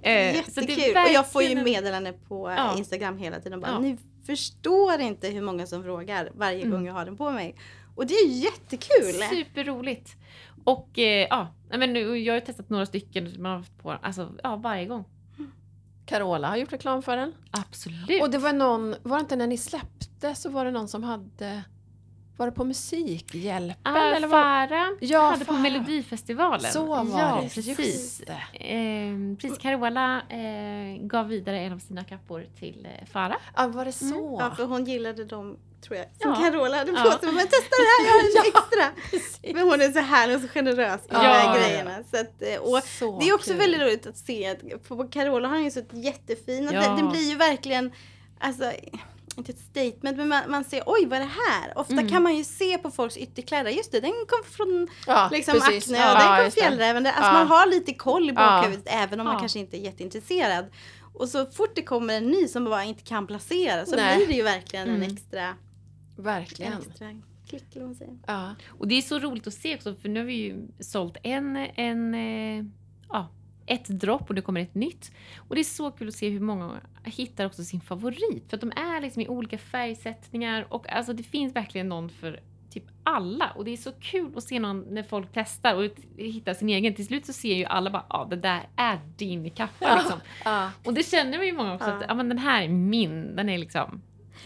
Eh, 0.02 0.44
så 0.44 0.60
det 0.60 0.66
är 0.66 0.68
Jättekul. 0.68 0.96
Och 0.96 1.12
jag 1.14 1.32
får 1.32 1.42
ju 1.42 1.62
meddelanden 1.64 2.14
på 2.28 2.48
eh, 2.50 2.54
Ja. 2.56 2.78
Instagram 2.78 3.18
hela 3.18 3.40
tiden. 3.40 3.60
Bara, 3.60 3.70
Ja. 3.70 3.78
Ni 3.78 3.98
förstår 4.26 5.00
inte 5.00 5.28
hur 5.28 5.42
många 5.42 5.66
som 5.66 5.82
frågar 5.82 6.30
varje 6.34 6.58
Mm. 6.60 6.70
gång 6.70 6.86
jag 6.86 6.94
har 6.94 7.04
den 7.04 7.16
på 7.16 7.30
mig. 7.30 7.54
Och 7.94 8.06
det 8.06 8.14
är 8.14 8.26
ju 8.28 8.32
jättekul. 8.32 9.12
Superroligt. 9.30 10.16
Och 10.64 10.98
eh, 10.98 11.26
ja, 11.30 11.48
nej, 11.70 11.78
men 11.78 11.92
nu, 11.92 12.18
jag 12.18 12.34
har 12.34 12.40
ju 12.40 12.46
testat 12.46 12.70
några 12.70 12.86
stycken 12.86 13.34
man 13.38 13.50
har 13.52 13.58
haft 13.58 13.78
på 13.78 13.90
alltså, 13.90 14.32
ja, 14.42 14.56
varje 14.56 14.86
gång. 14.86 15.04
Carola 16.06 16.48
har 16.48 16.56
gjort 16.56 16.72
reklam 16.72 17.02
för 17.02 17.16
den. 17.16 17.32
Absolut. 17.50 18.22
Och 18.22 18.30
det 18.30 18.38
var 18.38 18.52
någon, 18.52 18.94
var 19.02 19.16
det 19.16 19.20
inte 19.20 19.36
när 19.36 19.46
ni 19.46 19.56
släppte 19.56 20.34
så 20.34 20.50
var 20.50 20.64
det 20.64 20.70
någon 20.70 20.88
som 20.88 21.02
hade, 21.02 21.62
var 22.36 22.46
det 22.46 22.52
på 22.52 22.64
Musikhjälpen? 22.64 23.76
Ah, 23.82 24.14
eller 24.14 24.28
vad? 24.28 24.40
Farah 24.42 24.88
Ja, 25.00 25.20
hade 25.30 25.38
på 25.44 25.52
Farah. 25.52 25.62
Melodifestivalen. 25.62 26.72
Så 26.72 26.84
var 26.84 27.06
ja, 27.18 27.40
det, 27.42 27.54
precis. 27.54 28.20
Eh, 28.52 29.36
precis, 29.40 29.58
Carola 29.58 30.22
eh, 30.28 30.96
gav 31.06 31.28
vidare 31.28 31.58
en 31.60 31.72
av 31.72 31.78
sina 31.78 32.04
kappor 32.04 32.46
till 32.58 32.86
eh, 33.00 33.06
Farah. 33.12 33.36
Ja, 33.56 33.66
var 33.66 33.84
det 33.84 33.92
så? 33.92 34.36
Ja, 34.40 34.54
för 34.56 34.64
hon 34.64 34.84
gillade 34.84 35.24
dem, 35.24 35.56
tror 35.86 35.96
jag. 35.96 36.06
Som 36.20 36.30
Ja. 36.30 36.34
Carola 36.50 36.76
hade 36.76 36.92
på 36.92 36.98
Ja. 36.98 37.18
sig. 37.18 37.32
Men 37.32 37.46
testa 37.46 37.76
det 37.78 37.88
här, 37.92 38.06
jag 38.06 38.12
har 38.12 38.20
en 38.20 38.32
Ja. 38.34 38.42
extra. 38.46 39.02
Precis. 39.10 39.54
Men 39.54 39.62
hon 39.68 39.80
är 39.80 39.88
så 39.92 40.00
härlig 40.00 40.36
och 40.36 40.42
så 40.42 40.48
generös 40.48 41.00
med 41.10 41.16
Ja, 41.16 41.22
de 41.22 41.28
här 41.28 41.58
grejerna. 41.58 41.98
Så 42.10 42.16
att, 42.20 42.42
eh, 42.42 42.56
och 42.60 42.82
Så 42.82 43.18
det 43.20 43.28
är 43.28 43.34
också 43.34 43.50
kul. 43.50 43.58
väldigt 43.58 43.80
roligt 43.80 44.06
att 44.06 44.16
se 44.16 44.46
att 44.46 44.88
på 44.88 45.04
Carola 45.04 45.48
har 45.48 45.58
ju 45.58 45.70
så 45.70 45.82
jättefina. 45.92 46.72
Ja. 46.72 46.80
Den, 46.80 46.96
den 46.96 47.10
blir 47.10 47.30
ju 47.30 47.36
verkligen, 47.36 47.92
alltså 48.40 48.72
inte 49.36 49.52
ett 49.52 49.58
statement 49.58 50.16
men 50.16 50.28
man, 50.28 50.50
man 50.50 50.64
ser 50.64 50.82
oj 50.86 51.06
vad 51.06 51.18
är 51.18 51.22
det 51.24 51.30
här? 51.50 51.78
Ofta 51.78 51.92
Mm. 51.92 52.08
kan 52.08 52.22
man 52.22 52.36
ju 52.36 52.44
se 52.44 52.78
på 52.78 52.90
folks 52.90 53.16
ytterkläder, 53.16 53.70
just 53.70 53.92
det 53.92 54.00
den 54.00 54.12
kom 54.28 54.44
från 54.50 54.88
Ja, 55.06 55.28
liksom 55.32 55.54
precis. 55.54 55.84
Acne 55.84 55.98
Ja, 55.98 56.12
och 56.12 56.18
den 56.18 56.26
kom 56.36 56.44
det. 56.44 56.50
Fjällräven. 56.50 57.06
Alltså 57.06 57.22
Ja. 57.22 57.32
man 57.32 57.46
har 57.46 57.66
lite 57.66 57.94
koll 57.94 58.30
i 58.30 58.32
bakhuvudet 58.32 58.84
även 58.86 59.20
om 59.20 59.26
man 59.26 59.38
kanske 59.40 59.58
inte 59.58 59.76
är 59.76 59.80
jätteintresserad. 59.80 60.66
Och 61.14 61.28
så 61.28 61.46
fort 61.46 61.72
det 61.74 61.82
kommer 61.82 62.14
en 62.14 62.26
ny 62.26 62.48
som 62.48 62.64
bara 62.64 62.84
inte 62.84 63.02
kan 63.02 63.26
placera 63.26 63.86
så 63.86 63.96
Nej. 63.96 64.16
blir 64.16 64.26
det 64.26 64.34
ju 64.34 64.42
verkligen 64.42 64.88
en 64.88 64.94
Mm. 64.96 65.12
extra, 65.12 65.42
en 66.16 66.24
Verkligen. 66.24 66.72
extra 66.72 67.08
klick 67.48 67.64
eller 67.70 67.80
vad 67.80 67.88
man 67.88 67.94
säger. 67.96 68.18
Ja. 68.26 68.54
Och 68.68 68.88
det 68.88 68.94
är 68.94 69.02
så 69.02 69.18
roligt 69.18 69.46
att 69.46 69.54
se 69.54 69.74
också 69.74 69.94
för 69.94 70.08
nu 70.08 70.20
har 70.20 70.26
vi 70.26 70.34
ju 70.34 70.56
sålt 70.80 71.16
en, 71.22 71.56
en 71.56 72.14
eh, 72.14 72.64
ja, 73.08 73.28
ett 73.66 73.84
dropp 73.88 74.28
och 74.28 74.34
det 74.34 74.42
kommer 74.42 74.60
ett 74.60 74.74
nytt. 74.74 75.12
Och 75.36 75.54
det 75.54 75.60
är 75.60 75.64
så 75.64 75.90
kul 75.90 76.08
att 76.08 76.14
se 76.14 76.28
hur 76.28 76.40
många 76.40 76.80
hittar 77.04 77.46
också 77.46 77.64
sin 77.64 77.80
favorit. 77.80 78.44
För 78.50 78.56
att 78.56 78.60
de 78.60 78.70
är 78.76 79.00
liksom 79.00 79.22
i 79.22 79.28
olika 79.28 79.58
färgsättningar 79.58 80.66
och 80.68 80.92
alltså 80.92 81.12
det 81.12 81.22
finns 81.22 81.56
verkligen 81.56 81.88
någon 81.88 82.08
för 82.10 82.40
typ 82.70 82.84
alla. 83.04 83.50
Och 83.50 83.64
det 83.64 83.70
är 83.70 83.76
så 83.76 83.92
kul 83.92 84.32
att 84.36 84.44
se 84.44 84.58
någon 84.60 84.80
när 84.80 85.02
folk 85.02 85.28
testar 85.34 85.74
och 85.74 85.90
hittar 86.16 86.54
sin 86.54 86.68
egen. 86.68 86.94
Till 86.94 87.06
slut 87.06 87.26
så 87.26 87.32
ser 87.32 87.54
ju 87.54 87.64
alla 87.64 87.90
bara 87.90 88.06
ja 88.08 88.26
det 88.30 88.36
där 88.36 88.68
är 88.76 89.00
din 89.16 89.50
kappa 89.50 89.96
liksom. 89.96 90.20
Ja. 90.44 90.70
Och 90.84 90.94
det 90.94 91.02
känner 91.02 91.38
vi 91.38 91.46
ju 91.46 91.52
många 91.52 91.74
också 91.74 91.88
Ja. 91.90 91.96
att 91.96 92.04
ja, 92.08 92.14
men 92.14 92.28
den 92.28 92.38
här 92.38 92.62
är 92.62 92.68
min. 92.68 93.36
Den 93.36 93.48
är 93.48 93.58
liksom 93.58 94.02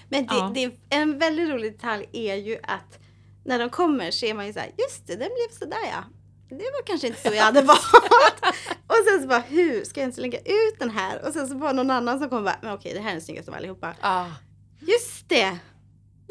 Men 0.08 0.26
det, 0.26 0.34
Ja. 0.34 0.50
det 0.54 0.64
är 0.64 0.72
en 0.90 1.18
väldigt 1.18 1.48
rolig 1.48 1.72
detalj 1.72 2.06
är 2.12 2.34
ju 2.34 2.58
att 2.62 2.98
när 3.44 3.58
de 3.58 3.70
kommer 3.70 4.10
ser 4.10 4.34
man 4.34 4.46
ju 4.46 4.52
så 4.52 4.58
här, 4.58 4.70
just 4.78 5.06
det, 5.06 5.12
den 5.12 5.28
blev 5.28 5.58
sådär 5.58 5.78
ja. 5.92 6.04
Det 6.48 6.54
var 6.54 6.86
kanske 6.86 7.06
inte 7.06 7.20
så 7.28 7.34
jag 7.34 7.42
hade 7.44 7.62
valt. 7.72 7.80
och 8.86 8.96
sen 9.08 9.22
så 9.22 9.28
bara, 9.28 9.38
hur 9.40 9.84
ska 9.84 10.00
jag 10.00 10.02
ens 10.04 10.16
lägga 10.18 10.38
ut 10.38 10.78
den 10.78 10.90
här? 10.90 11.26
Och 11.26 11.32
sen 11.32 11.48
så 11.48 11.54
var 11.54 11.72
någon 11.72 11.90
annan 11.90 12.18
som 12.18 12.28
kom 12.28 12.38
och 12.38 12.44
bara, 12.44 12.58
men 12.62 12.72
okej 12.72 12.92
det 12.94 13.00
här 13.00 13.08
är 13.08 13.12
den 13.12 13.22
snyggaste 13.22 13.50
av 13.50 13.56
allihopa. 13.56 13.94
Ja. 14.02 14.26
Just 14.80 15.28
det! 15.28 15.58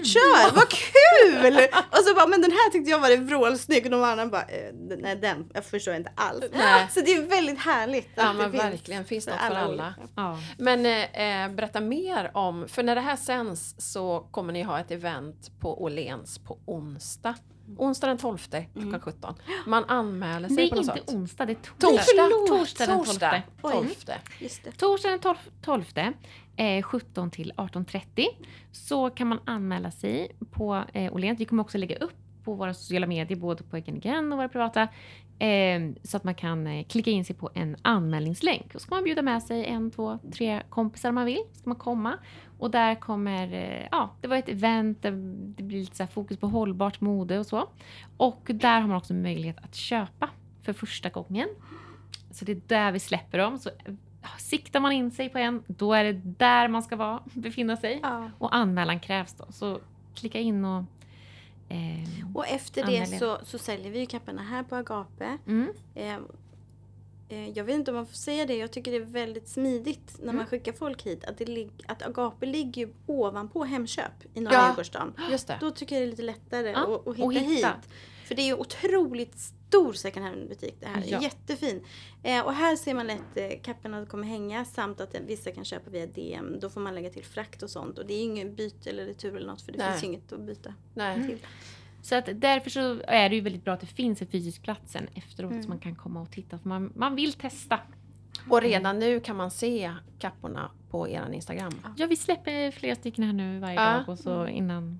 Kör, 0.04 0.56
vad 0.56 0.70
kul! 0.70 1.68
Och 1.92 1.98
så 1.98 2.16
bara, 2.16 2.28
men 2.28 2.42
den 2.42 2.52
här 2.52 2.70
tyckte 2.72 2.92
jag 2.92 3.00
var 3.00 3.18
vrålsnygg 3.18 3.86
och 3.86 3.92
de 3.92 4.04
andra 4.04 4.26
bara, 4.26 4.42
eh, 4.42 4.74
nej 4.74 5.16
den, 5.16 5.50
jag 5.54 5.66
förstår 5.66 5.94
inte 5.96 6.12
alls. 6.16 6.44
Nej. 6.54 6.88
Så 6.92 7.00
det 7.02 7.14
är 7.14 7.22
väldigt 7.22 7.60
härligt. 7.60 8.10
Ja, 8.16 8.34
men 8.34 8.52
finns 8.52 8.64
verkligen. 8.64 9.06
Finns 9.06 9.28
något 9.28 9.36
för 9.40 9.56
alla. 9.56 9.70
olika. 9.70 9.94
ja. 10.16 10.40
Men 10.58 10.86
eh, 10.86 11.56
berätta 11.56 11.82
mer 11.82 12.32
om, 12.34 12.68
för 12.68 12.84
när 12.84 12.96
det 12.96 13.02
här 13.02 13.16
sänds 13.16 13.76
så 13.78 14.28
kommer 14.32 14.54
ni 14.54 14.64
ha 14.64 14.80
ett 14.80 14.92
event 14.92 15.52
på 15.60 15.84
Åhléns 15.84 16.40
på 16.40 16.58
onsdag. 16.66 17.36
Onsdag 17.78 18.08
den 18.08 18.18
12 18.18 18.38
klockan 18.74 19.00
17. 19.02 19.36
Man 19.66 19.84
anmäler 19.88 20.48
sig 20.48 20.58
Det 20.58 20.64
är 20.64 20.70
på 20.70 20.76
något 20.76 20.86
inte 20.86 21.00
sätt. 21.00 21.10
onsdag, 21.16 21.46
det 21.46 21.52
är 21.52 21.58
Torsdag. 21.80 22.30
torsdag. 22.48 22.48
Torsdag 22.48 22.86
den 22.86 22.96
12. 22.98 23.06
Torsdag 23.06 23.42
Oj. 23.62 23.72
12. 23.72 23.88
Just 24.40 24.64
det. 24.64 24.72
Torsdag 24.72 25.10
den 25.10 25.20
12, 25.20 25.36
12 25.62 25.84
eh, 26.56 26.84
17 26.84 27.32
till 27.32 27.54
18.30 27.58 28.26
så 28.72 29.10
kan 29.10 29.28
man 29.28 29.40
anmäla 29.46 29.92
sig 29.92 30.32
på 30.52 30.84
eh, 30.94 31.14
Åhléns. 31.14 31.40
Vi 31.40 31.46
kommer 31.46 31.64
också 31.64 31.78
lägga 31.78 31.96
upp 31.96 32.16
på 32.44 32.54
våra 32.54 32.74
sociala 32.74 33.08
medier, 33.08 33.40
både 33.40 33.64
på 33.64 33.78
Egen 33.78 33.96
Again 33.96 34.32
och 34.32 34.38
våra 34.38 34.50
privata 34.50 34.88
Eh, 35.40 35.82
så 36.04 36.18
att 36.18 36.24
man 36.24 36.36
kan 36.36 36.68
eh, 36.68 36.86
klicka 36.86 37.12
in 37.12 37.26
sig 37.26 37.36
på 37.36 37.50
en 37.54 37.76
anmälningslänk. 37.82 38.76
Och 38.76 38.82
så 38.82 38.88
kan 38.88 38.98
man 38.98 39.04
bjuda 39.04 39.22
med 39.22 39.44
sig 39.44 39.66
en, 39.66 39.92
två, 39.92 40.20
tre 40.34 40.62
kompisar 40.70 41.10
om 41.10 41.16
man 41.16 41.26
vill. 41.26 41.44
Ska 41.54 41.70
man 41.70 41.78
komma. 41.78 42.18
Och 42.60 42.72
där 42.72 42.96
kommer, 42.96 43.54
eh, 43.54 43.88
ja, 43.92 44.16
det 44.22 44.28
var 44.28 44.38
ett 44.38 44.50
event 44.50 45.02
där 45.02 45.12
det 45.56 45.64
blir 45.64 45.80
lite 45.80 45.96
så 45.96 46.04
här 46.04 46.12
fokus 46.12 46.38
på 46.38 46.48
hållbart 46.48 47.02
mode 47.02 47.40
och 47.40 47.46
så. 47.46 47.70
Och 48.18 48.42
där 48.54 48.82
har 48.82 48.88
man 48.88 48.98
också 48.98 49.14
möjlighet 49.14 49.58
att 49.64 49.76
köpa 49.76 50.30
för 50.62 50.74
första 50.74 51.10
gången. 51.10 51.50
Så 52.32 52.46
det 52.46 52.52
är 52.52 52.62
där 52.68 52.92
vi 52.92 53.00
släpper 53.00 53.38
dem. 53.38 53.60
Så 53.60 53.70
siktar 54.40 54.80
man 54.80 54.92
in 54.92 55.12
sig 55.12 55.30
på 55.30 55.38
en, 55.38 55.64
då 55.68 55.94
är 55.94 56.04
det 56.04 56.22
där 56.24 56.68
man 56.68 56.84
ska 56.84 56.96
vara, 56.96 57.20
befinna 57.34 57.78
sig. 57.78 58.00
Ja. 58.04 58.30
Och 58.40 58.56
anmälan 58.56 59.00
krävs 59.00 59.34
då. 59.34 59.46
Så 59.52 59.80
klicka 60.16 60.40
in 60.40 60.66
och... 60.66 60.84
Eh, 61.70 62.36
Och 62.36 62.48
efter 62.48 62.86
det 62.86 63.06
så, 63.20 63.38
så 63.44 63.58
säljer 63.58 63.92
vi 63.92 64.00
ju 64.00 64.06
kapporna 64.06 64.42
här 64.42 64.64
på 64.64 64.76
Agape. 64.76 65.38
mm, 65.48 65.70
Eh, 65.96 66.16
eh, 67.30 67.50
jag 67.50 67.64
vet 67.64 67.76
inte 67.76 67.92
om 67.92 67.96
man 67.98 68.06
får 68.06 68.14
säga 68.16 68.46
det. 68.46 68.56
Jag 68.58 68.72
tycker 68.72 68.92
det 68.92 68.98
är 68.98 69.02
väldigt 69.06 69.48
smidigt 69.48 70.16
när 70.20 70.26
man 70.26 70.36
Mm. 70.36 70.48
skickar 70.48 70.74
folk 70.74 71.04
hit. 71.04 71.24
Att, 71.26 71.38
det 71.38 71.70
att 71.88 72.02
Agape 72.08 72.46
ligger 72.46 72.82
ju 72.88 72.94
ovanpå 73.06 73.64
Hemköp 73.64 74.12
i 74.34 74.42
Norra 74.42 74.54
Ja. 74.54 74.68
Djurgårdsstaden. 74.68 75.14
Då 75.60 75.72
tycker 75.72 75.96
jag 75.96 76.02
det 76.02 76.08
är 76.08 76.10
lite 76.12 76.22
lättare 76.22 76.70
Ja, 76.72 76.80
att, 76.96 77.08
att 77.08 77.16
hitta 77.16 77.26
och 77.26 77.34
hitta. 77.34 77.68
hit. 77.68 77.90
För 78.26 78.36
det 78.36 78.42
är 78.42 78.46
ju 78.46 78.54
otroligt 78.54 79.40
stor 79.40 79.94
second 79.94 80.26
hand-butik 80.26 80.76
det 80.80 80.86
här. 80.88 81.04
Ja. 81.08 81.22
Jättefin. 81.22 81.84
Eh, 82.24 82.46
och 82.46 82.54
här 82.54 82.76
ser 82.76 82.94
man 82.94 83.08
lätt 83.08 83.22
eh, 83.38 83.50
kapporna 83.64 84.06
kommer 84.06 84.28
hänga 84.28 84.66
samt 84.66 85.02
att 85.02 85.16
eh, 85.16 85.22
vissa 85.28 85.52
kan 85.52 85.66
köpa 85.66 85.90
via 85.90 86.08
DM. 86.08 86.60
Då 86.60 86.70
får 86.70 86.82
man 86.82 86.96
lägga 86.96 87.10
till 87.10 87.26
frakt 87.26 87.64
och 87.64 87.70
sånt. 87.70 87.98
Och 87.98 88.06
det 88.06 88.14
är 88.14 88.18
ju 88.18 88.24
ingen 88.24 88.56
byte 88.56 88.90
eller 88.90 89.06
retur 89.06 89.36
eller 89.36 89.48
något 89.48 89.62
för 89.62 89.72
det 89.72 89.78
Nej. 89.78 89.92
finns 89.92 90.04
ju 90.04 90.08
inget 90.08 90.32
att 90.34 90.40
byta 90.40 90.74
Nej. 90.94 91.28
till. 91.28 91.38
Så 92.02 92.16
att 92.16 92.30
därför 92.34 92.70
så 92.70 93.02
är 93.08 93.30
det 93.30 93.36
ju 93.36 93.42
väldigt 93.42 93.64
bra 93.64 93.74
att 93.74 93.80
det 93.82 93.88
finns 93.88 94.22
en 94.22 94.28
fysisk 94.28 94.62
plats 94.64 94.92
sen 94.92 95.08
efteråt 95.16 95.52
Mm. 95.52 95.64
så 95.64 95.70
man 95.70 95.80
kan 95.80 95.96
komma 95.96 96.22
och 96.22 96.32
titta. 96.32 96.58
För 96.60 96.70
man, 96.70 96.92
man 96.96 97.16
vill 97.16 97.34
testa. 97.34 97.80
Och 98.50 98.62
redan 98.62 99.00
nu 99.00 99.20
kan 99.20 99.36
man 99.36 99.52
se 99.52 99.94
kapporna 100.20 100.72
på 100.90 101.10
er 101.10 101.30
Instagram. 101.34 101.72
Ja, 101.98 102.08
vi 102.08 102.16
släpper 102.16 102.72
flera 102.72 102.96
stycken 102.96 103.24
här 103.24 103.34
nu 103.34 103.60
varje 103.60 103.76
Ja. 103.76 103.82
dag 103.98 104.10
och 104.10 104.20
så 104.20 104.48
innan 104.48 105.00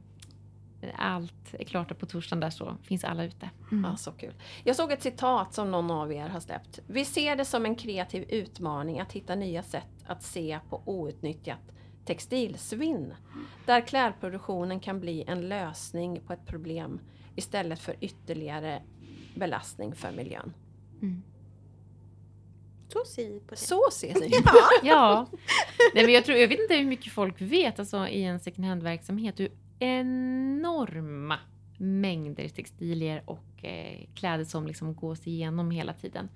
allt 0.98 1.54
är 1.54 1.64
klart 1.64 2.00
på 2.00 2.06
torsdagen 2.06 2.40
där 2.40 2.50
så 2.50 2.78
finns 2.84 3.04
alla 3.04 3.24
ute. 3.26 3.50
Mm. 3.72 3.84
Ja, 3.84 3.98
så 3.98 4.12
kul. 4.12 4.34
Jag 4.64 4.76
såg 4.76 4.92
ett 4.92 5.02
citat 5.02 5.54
som 5.54 5.72
någon 5.72 5.92
av 5.92 6.14
er 6.14 6.28
har 6.28 6.40
släppt. 6.40 6.80
Vi 6.88 7.06
ser 7.06 7.36
det 7.36 7.46
som 7.46 7.66
en 7.66 7.76
kreativ 7.76 8.26
utmaning 8.30 9.00
att 9.00 9.12
hitta 9.12 9.36
nya 9.36 9.64
sätt 9.64 10.06
att 10.06 10.24
se 10.24 10.60
på 10.70 10.82
outnyttjat 10.86 11.72
textilsvinn. 12.06 13.14
Där 13.66 13.82
klädproduktionen 13.82 14.80
kan 14.80 15.00
bli 15.00 15.24
en 15.28 15.50
lösning 15.50 16.22
på 16.28 16.34
ett 16.34 16.46
problem 16.46 17.00
istället 17.36 17.80
för 17.80 17.96
ytterligare 18.02 18.82
belastning 19.36 19.96
för 19.96 20.12
miljön. 20.12 20.54
Mm. 21.02 21.24
Så 22.88 23.06
ser 23.06 23.30
vi 23.30 23.40
på 23.40 23.50
det. 23.50 23.56
Så 23.56 23.82
ser 23.92 24.14
ni. 24.20 24.32
Ja, 24.84 25.28
Nej, 25.94 26.06
men 26.06 26.14
jag, 26.14 26.26
tror, 26.26 26.38
jag 26.38 26.48
vet 26.48 26.60
inte 26.60 26.76
hur 26.76 26.86
mycket 26.86 27.14
folk 27.14 27.42
vet 27.42 27.80
alltså, 27.80 28.08
i 28.08 28.24
en 28.24 28.40
second 28.40 28.68
hand-verksamhet 28.68 29.40
hur 29.40 29.52
enorma 29.80 31.40
mängder 31.78 32.50
textilier 32.50 33.24
och 33.26 33.66
eh, 33.66 34.08
kläder 34.16 34.44
som 34.44 34.68
liksom 34.68 34.96
gås 34.96 35.28
igenom 35.28 35.72
hela 35.72 35.94
tiden. 35.94 36.30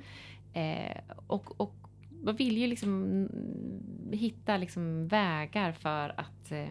Eh, 0.53 0.97
och, 1.27 1.61
och 1.61 1.75
man 2.23 2.35
vill 2.35 2.57
ju 2.57 2.67
liksom 2.67 3.27
hitta 4.11 4.57
liksom 4.57 5.07
vägar 5.07 5.71
för 5.71 6.13
att 6.19 6.51
eh, 6.51 6.69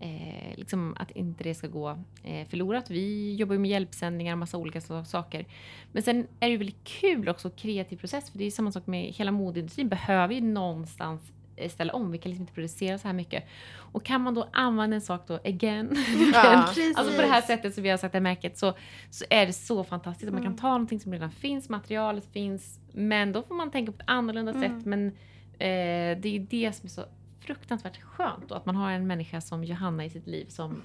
eh 0.00 0.56
liksom 0.56 0.96
att 0.98 1.10
inte 1.10 1.44
det 1.44 1.54
ska 1.54 1.66
gå 1.66 2.04
eh, 2.22 2.48
förlorat. 2.48 2.90
Vi 2.90 3.34
jobbar 3.34 3.54
ju 3.54 3.58
med 3.58 3.70
hjälpsändningar 3.70 4.32
och 4.32 4.38
massa 4.38 4.58
olika 4.58 4.80
så, 4.80 5.04
saker. 5.04 5.46
Men 5.92 6.02
sen 6.02 6.26
är 6.40 6.46
det 6.46 6.50
ju 6.50 6.56
väldigt 6.56 6.84
kul 6.84 7.28
också, 7.28 7.50
kreativ 7.50 7.96
process. 7.96 8.30
För 8.30 8.38
det 8.38 8.44
är 8.44 8.50
samma 8.50 8.72
sak 8.72 8.86
med 8.86 9.04
hela 9.04 9.32
modeindustrin. 9.32 9.88
Behöver 9.88 10.34
ju 10.34 10.40
någonstans 10.40 11.32
ställa 11.68 11.92
om. 11.92 12.10
Vi 12.10 12.18
kan 12.18 12.30
liksom 12.30 12.42
inte 12.42 12.52
producera 12.54 12.98
så 12.98 13.08
här 13.08 13.14
mycket. 13.14 13.44
Och 13.92 14.04
kan 14.04 14.20
man 14.20 14.34
då 14.34 14.48
använda 14.52 14.94
en 14.96 15.00
sak 15.00 15.24
då 15.28 15.34
again. 15.44 15.96
Ja. 16.32 16.40
alltså 16.96 17.16
på 17.16 17.22
det 17.22 17.28
här 17.28 17.40
sättet 17.42 17.74
som 17.74 17.82
vi 17.82 17.90
har 17.90 17.96
sagt 17.96 18.12
det 18.12 18.20
märket 18.20 18.58
så, 18.58 18.74
så 19.10 19.24
är 19.30 19.46
det 19.46 19.52
så 19.52 19.84
fantastiskt. 19.84 20.28
att 20.28 20.32
Man 20.34 20.42
kan 20.42 20.52
Mm. 20.52 20.58
ta 20.58 20.68
någonting 20.68 21.00
som 21.00 21.12
redan 21.12 21.30
finns, 21.30 21.68
materialet 21.68 22.26
finns. 22.32 22.80
Men 22.92 23.32
då 23.32 23.42
får 23.42 23.54
man 23.54 23.70
tänka 23.70 23.92
på 23.92 23.96
ett 23.98 24.08
annorlunda 24.10 24.52
Mm. 24.52 24.62
sätt. 24.78 24.86
Men 24.86 25.08
eh, 25.08 26.18
det 26.20 26.28
är 26.36 26.46
det 26.50 26.72
som 26.72 26.86
är 26.86 26.90
så 26.90 27.04
fruktansvärt 27.40 28.00
skönt. 28.02 28.50
Och 28.50 28.56
att 28.56 28.66
man 28.66 28.76
har 28.76 28.90
en 28.90 29.06
människa 29.06 29.40
som 29.40 29.64
Johanna 29.64 30.04
i 30.04 30.10
sitt 30.10 30.26
liv 30.26 30.46
som 30.48 30.82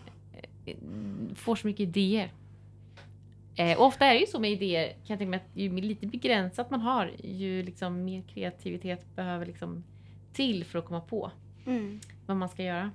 eh, 0.65 0.75
får 1.35 1.55
så 1.55 1.67
mycket 1.67 1.79
idéer. 1.83 2.31
Eh, 3.55 3.77
och 3.77 3.85
ofta 3.85 4.05
är 4.05 4.13
det 4.13 4.19
ju 4.19 4.25
så 4.25 4.39
med 4.39 4.51
idéer, 4.51 4.87
kan 4.87 4.97
jag 5.07 5.17
tänka 5.19 5.29
mig, 5.29 5.37
att 5.39 5.57
ju 5.57 5.81
lite 5.81 6.07
begränsat 6.07 6.71
man 6.71 6.81
har, 6.81 7.11
ju 7.23 7.63
liksom 7.63 8.03
mer 8.05 8.21
kreativitet 8.21 9.15
behöver 9.15 9.45
liksom 9.45 9.83
till 10.33 10.65
för 10.65 10.79
att 10.79 10.85
komma 10.85 11.01
på 11.01 11.31
Mm. 11.65 11.99
vad 12.25 12.37
man 12.37 12.49
ska 12.49 12.63
göra. 12.63 12.91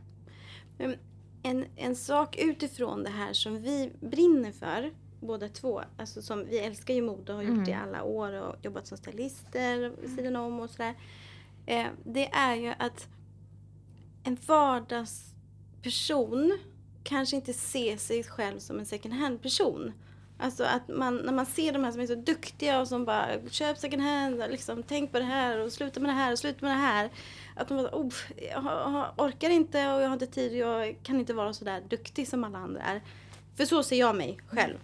En, 1.43 1.65
en 1.77 1.97
sak 1.97 2.37
utifrån 2.39 3.03
det 3.03 3.11
här 3.11 3.33
som 3.33 3.63
vi 3.63 3.93
brinner 4.01 4.53
för, 4.53 4.93
båda 5.21 5.49
två, 5.49 5.83
alltså 5.97 6.23
som 6.23 6.45
vi 6.47 6.59
älskar 6.59 6.95
ju 6.95 7.03
mode 7.03 7.33
och 7.33 7.37
har 7.39 7.43
gjort 7.43 7.53
Mm. 7.53 7.65
det 7.65 7.71
i 7.71 7.75
alla 7.75 8.03
år 8.03 8.33
och 8.33 8.55
jobbat 8.63 8.87
som 8.87 8.99
stylister 8.99 9.93
vid 10.01 10.15
sidan 10.17 10.37
om 10.37 10.61
och 10.61 10.71
sådär. 10.71 10.95
Eh, 11.67 11.87
det 12.05 12.27
är 12.29 12.55
ju 12.55 12.75
att 12.79 13.09
en 14.25 14.39
vardagsperson 14.47 16.59
kanske 17.05 17.37
inte 17.37 17.53
ser 17.53 17.97
sig 17.97 18.25
själv 18.25 18.59
som 18.59 18.79
en 18.79 18.87
second 18.87 19.15
hand 19.15 19.43
person. 19.43 19.93
Alltså 20.41 20.65
att 20.65 20.89
man, 20.89 21.17
när 21.17 21.33
man 21.33 21.47
ser 21.47 21.73
de 21.73 21.85
här 21.85 21.93
som 21.93 22.01
är 22.01 22.07
så 22.07 22.15
duktiga 22.15 22.81
och 22.81 22.89
som 22.89 23.05
bara 23.05 23.49
köp 23.51 23.79
second 23.79 24.03
hand, 24.03 24.43
liksom, 24.51 24.83
tänk 24.83 25.13
på 25.13 25.19
det 25.19 25.25
här 25.25 25.59
och 25.59 25.73
sluta 25.73 26.01
med 26.01 26.11
det 26.11 26.15
här 26.15 26.33
och 26.33 26.39
sluta 26.39 26.67
med 26.67 26.77
det 26.77 26.81
här. 26.81 27.11
Att 27.57 27.69
de 27.69 27.77
bara, 27.77 27.91
oh, 27.93 28.15
jag 28.53 29.13
orkar 29.17 29.51
inte 29.51 29.79
och 29.93 30.01
jag 30.03 30.07
har 30.07 30.13
inte 30.13 30.27
tid 30.27 30.53
och 30.53 30.59
jag 30.59 30.97
kan 31.03 31.21
inte 31.21 31.35
vara 31.35 31.53
så 31.53 31.65
där 31.65 31.81
duktig 31.81 32.29
som 32.29 32.45
alla 32.45 32.59
andra 32.59 32.81
är. 32.81 33.03
För 33.57 33.65
så 33.65 33.83
ser 33.83 33.99
jag 33.99 34.17
mig 34.17 34.39
själv. 34.49 34.79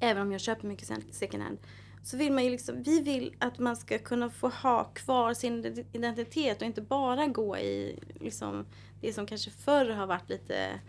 Även 0.00 0.22
om 0.22 0.32
jag 0.32 0.40
köper 0.40 0.66
mycket 0.66 1.14
second 1.14 1.42
hand. 1.42 1.58
Så 2.04 2.16
vill 2.16 2.32
man 2.32 2.44
ju 2.44 2.50
liksom, 2.50 2.82
vi 2.82 3.00
vill 3.00 3.34
att 3.38 3.58
man 3.58 3.76
ska 3.76 3.98
kunna 3.98 4.30
få 4.30 4.48
ha 4.48 4.84
kvar 4.84 5.34
sin 5.34 5.84
identitet 5.92 6.60
och 6.60 6.66
inte 6.66 6.82
bara 6.82 7.26
gå 7.26 7.56
i 7.56 7.98
liksom 8.20 8.66
det 9.00 9.12
som 9.12 9.26
kanske 9.26 9.50
förr 9.50 9.90
har 9.90 10.06
varit 10.06 10.28
lite 10.28 10.80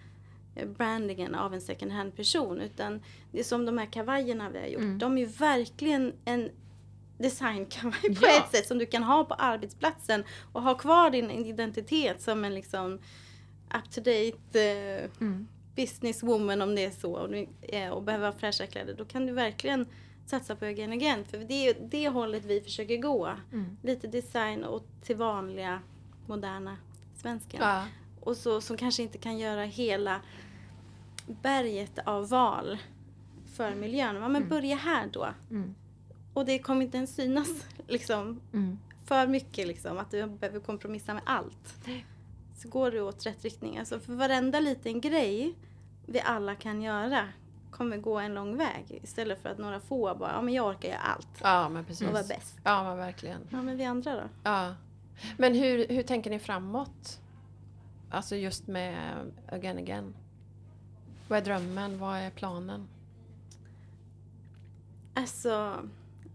brandingen 0.66 1.36
av 1.36 1.54
en 1.54 1.62
second 1.62 1.92
hand 1.92 2.16
person. 2.16 2.62
Utan 2.62 3.02
det 3.32 3.40
är 3.40 3.44
som 3.44 3.66
de 3.66 3.78
här 3.78 3.86
kavajerna 3.86 4.50
vi 4.50 4.60
har 4.60 4.68
gjort. 4.68 4.82
Mm. 4.82 5.00
De 5.00 5.18
är 5.18 5.26
verkligen 5.26 6.14
en 6.26 6.50
designkavaj 7.18 8.02
på 8.02 8.22
Ja. 8.28 8.38
ett 8.46 8.52
sätt 8.52 8.68
som 8.68 8.78
du 8.78 8.86
kan 8.86 9.04
ha 9.04 9.24
på 9.24 9.34
arbetsplatsen 9.34 10.24
och 10.54 10.62
ha 10.62 10.76
kvar 10.78 11.10
din 11.10 11.32
identitet 11.32 12.22
som 12.22 12.46
en 12.46 12.56
liksom 12.56 12.94
up 13.76 13.92
to 13.92 14.02
date 14.02 14.62
eh, 14.62 15.10
Mm. 15.22 15.48
businesswoman 15.76 16.62
om 16.62 16.76
det 16.76 16.86
är 16.86 16.92
så 16.92 17.14
och, 17.14 17.30
du, 17.30 17.48
eh, 17.62 17.90
och 17.90 18.04
behöver 18.04 18.26
ha 18.26 18.34
fräscha 18.34 18.66
kläder. 18.68 18.96
Då 18.98 19.06
kan 19.06 19.26
du 19.26 19.34
verkligen 19.34 19.86
satsa 20.26 20.56
på 20.56 20.66
again 20.66 20.92
again. 20.92 21.26
För 21.26 21.38
det 21.38 21.68
är 21.68 21.76
det 21.90 22.10
hållet 22.10 22.46
vi 22.46 22.62
försöker 22.62 22.98
gå. 22.98 23.28
Mm. 23.54 23.78
Lite 23.84 24.08
design 24.08 24.64
och 24.64 24.84
till 25.04 25.16
vanliga 25.16 25.80
moderna 26.28 26.78
svensken. 27.16 27.60
Ja. 27.64 27.84
Och 28.22 28.38
så 28.38 28.62
som 28.62 28.78
kanske 28.78 29.04
inte 29.04 29.18
kan 29.18 29.38
göra 29.38 29.64
hela 29.64 30.22
berget 31.28 32.00
av 32.06 32.30
val 32.30 32.78
för 33.56 33.76
miljön. 33.76 34.16
Ja, 34.16 34.22
men 34.22 34.36
Mm. 34.36 34.50
börja 34.50 34.76
här 34.76 35.08
då. 35.14 35.28
Mm. 35.52 35.76
Och 36.34 36.46
det 36.46 36.60
kommer 36.60 36.82
inte 36.86 36.98
ens 36.98 37.16
synas 37.16 37.48
liksom 37.88 38.42
Mm. 38.54 38.80
för 39.06 39.28
mycket 39.28 39.68
liksom, 39.68 39.98
att 39.98 40.12
du 40.12 40.26
behöver 40.28 40.60
kompromissa 40.60 41.14
med 41.14 41.24
allt. 41.26 41.76
Så 42.58 42.70
går 42.70 42.92
du 42.92 43.02
åt 43.02 43.26
rätt 43.26 43.44
riktning. 43.44 43.78
Alltså 43.78 44.00
för 44.00 44.14
varenda 44.14 44.60
liten 44.60 45.02
grej 45.02 45.56
vi 46.06 46.22
alla 46.22 46.56
kan 46.56 46.82
göra 46.82 47.28
kommer 47.72 47.98
gå 47.98 48.20
en 48.20 48.34
lång 48.34 48.58
väg. 48.58 49.00
Istället 49.04 49.42
för 49.42 49.50
att 49.50 49.58
några 49.58 49.80
få 49.80 50.16
bara, 50.16 50.32
ja 50.32 50.42
men 50.42 50.54
jag 50.54 50.68
orkar 50.68 50.90
göra 50.90 51.00
allt 51.00 51.28
ja, 51.42 51.70
men 51.70 51.86
precis. 51.86 52.08
och 52.08 52.14
vara 52.14 52.24
bäst. 52.24 52.58
Ja, 52.64 52.84
men 52.84 52.98
verkligen. 52.98 53.42
Ja 53.50 53.62
men 53.62 53.78
vi 53.78 53.84
andra 53.86 54.16
då? 54.16 54.24
Ja. 54.44 54.76
Men 55.38 55.54
hur, 55.56 55.88
hur 55.88 56.04
tänker 56.04 56.30
ni 56.30 56.40
framåt? 56.40 57.20
Alltså 58.10 58.36
just 58.36 58.68
med 58.68 59.16
Again 59.48 59.78
Again. 59.78 60.16
Vad 61.28 61.40
är 61.40 61.44
drömmen? 61.44 62.00
Vad 62.00 62.18
är 62.18 62.30
planen? 62.30 62.88
Alltså, 65.14 65.50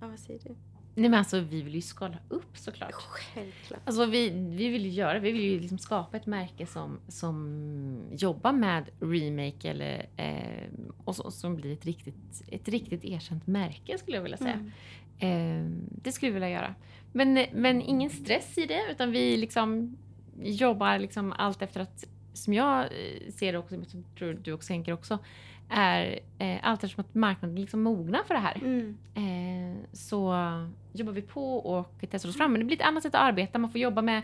ja 0.00 0.08
vad 0.08 0.18
säger 0.18 0.40
du? 0.40 0.54
Nej 0.94 1.10
men 1.10 1.18
alltså 1.18 1.40
vi 1.40 1.62
vill 1.62 1.74
ju 1.74 1.80
skala 1.80 2.18
upp 2.28 2.56
såklart. 2.56 2.92
Självklart. 2.92 3.80
Alltså 3.84 4.06
vi, 4.06 4.30
vi 4.30 4.68
vill 4.68 4.84
ju 4.84 4.90
göra, 4.90 5.18
vi 5.18 5.32
vill 5.32 5.42
ju 5.42 5.60
liksom 5.60 5.78
skapa 5.78 6.16
ett 6.16 6.26
märke 6.26 6.66
som, 6.66 6.98
som 7.08 8.08
jobbar 8.10 8.52
med 8.52 8.84
remake 9.00 9.70
eller 9.70 10.06
eh, 10.16 10.68
och 11.04 11.16
så, 11.16 11.30
som 11.30 11.56
blir 11.56 11.72
ett 11.72 11.86
riktigt, 11.86 12.42
ett 12.48 12.68
riktigt 12.68 13.04
erkänt 13.04 13.46
märke 13.46 13.98
skulle 13.98 14.16
jag 14.16 14.22
vilja 14.22 14.38
säga. 14.38 14.70
Mm. 15.18 15.62
Eh, 15.62 15.70
det 16.02 16.12
skulle 16.12 16.30
vi 16.30 16.34
vilja 16.34 16.50
göra. 16.50 16.74
Men, 17.12 17.46
men 17.52 17.82
ingen 17.82 18.10
stress 18.10 18.58
i 18.58 18.66
det 18.66 18.80
utan 18.90 19.10
vi 19.10 19.36
liksom 19.36 19.96
jobbar 20.42 20.98
liksom 20.98 21.32
allt 21.32 21.62
efter 21.62 21.80
att, 21.80 22.04
som 22.32 22.54
jag 22.54 22.80
eh, 22.80 23.32
ser 23.32 23.52
det 23.52 23.58
också, 23.58 23.84
som 23.84 24.04
tror 24.18 24.38
du 24.42 24.52
också 24.52 24.68
tänker 24.68 24.92
också, 24.92 25.18
är 25.68 26.18
eh, 26.38 26.58
allt 26.62 26.84
eftersom 26.84 27.04
att 27.04 27.14
marknaden 27.14 27.60
liksom 27.60 27.82
mognar 27.82 28.22
för 28.26 28.34
det 28.34 28.40
här. 28.40 28.56
Mm. 28.56 28.98
Eh, 29.14 29.88
så 29.92 30.34
jobbar 30.92 31.12
vi 31.12 31.22
på 31.22 31.56
och 31.56 31.94
testar 32.10 32.28
oss 32.28 32.36
fram. 32.36 32.52
Men 32.52 32.60
det 32.60 32.64
blir 32.64 32.76
ett 32.76 32.86
annat 32.86 33.02
sätt 33.02 33.14
att 33.14 33.20
arbeta. 33.20 33.58
Man 33.58 33.70
får 33.70 33.80
jobba 33.80 34.02
med, 34.02 34.22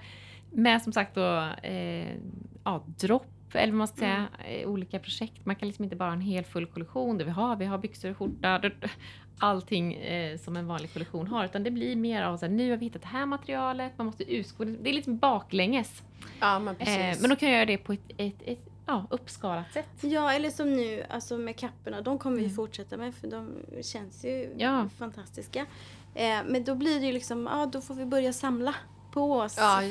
med 0.51 0.83
som 0.83 0.93
sagt 0.93 1.15
då, 1.15 1.49
eh, 1.63 2.17
ja, 2.65 2.85
dropp 2.87 3.38
eller 3.55 3.67
vad 3.73 3.79
man 3.79 3.89
ska 3.89 3.97
säga, 3.97 4.29
eh, 4.49 4.69
olika 4.69 4.99
projekt. 4.99 5.47
Man 5.47 5.57
kan 5.57 5.69
liksom 5.69 5.85
inte 5.85 5.97
bara 5.97 6.09
ha 6.09 6.13
en 6.15 6.21
hel 6.21 6.45
full 6.45 6.67
kollektion 6.67 7.19
där 7.19 7.25
vi 7.25 7.31
har, 7.31 7.57
vi 7.57 7.65
har 7.65 7.79
byxor, 7.79 8.15
skjorta, 8.15 8.61
allting 9.39 9.95
eh, 9.95 10.39
som 10.39 10.57
en 10.57 10.67
vanlig 10.67 10.93
kollektion 10.93 11.27
har. 11.27 11.45
Utan 11.45 11.63
det 11.65 11.71
blir 11.71 11.97
mer 11.97 12.23
av 12.23 12.37
så 12.37 12.47
här, 12.47 12.53
nu 12.53 12.71
har 12.71 12.77
vi 12.77 12.85
hittat 12.85 13.03
det 13.03 13.09
här 13.09 13.27
materialet, 13.27 13.93
man 13.99 14.07
måste 14.07 14.33
utgå. 14.35 14.65
Det 14.65 14.91
är 14.91 14.95
liksom 14.95 15.19
baklänges. 15.19 16.03
Ja, 16.41 16.59
men 16.59 16.77
precis. 16.77 16.97
Eh, 16.97 17.17
men 17.21 17.31
då 17.31 17.37
kan 17.37 17.49
jag 17.49 17.57
göra 17.57 17.67
det 17.67 17.79
på 17.79 17.93
ett, 17.93 18.11
ett, 18.17 18.43
ett 18.45 18.69
ja, 18.87 19.07
uppskalat 19.11 19.73
sätt. 19.73 19.89
Ja, 20.01 20.33
eller 20.33 20.51
som 20.51 20.77
nu, 20.77 21.03
alltså 21.11 21.39
med 21.39 21.57
kapporna. 21.57 22.01
De 22.01 22.19
kommer 22.19 22.37
vi 22.37 22.43
Mm. 22.45 22.57
fortsätta 22.57 22.97
med 22.97 23.15
för 23.15 23.29
de 23.29 23.51
känns 23.83 24.25
ju 24.25 24.55
Ja. 24.59 24.89
fantastiska. 24.99 25.67
Eh, 26.15 26.39
men 26.47 26.65
då 26.65 26.75
blir 26.75 27.01
det 27.01 27.07
ju 27.07 27.13
liksom, 27.13 27.49
ja 27.53 27.67
då 27.73 27.81
får 27.81 27.95
vi 27.95 28.05
börja 28.07 28.33
samla 28.33 28.75
på 29.13 29.33
oss 29.33 29.55
Ja. 29.59 29.83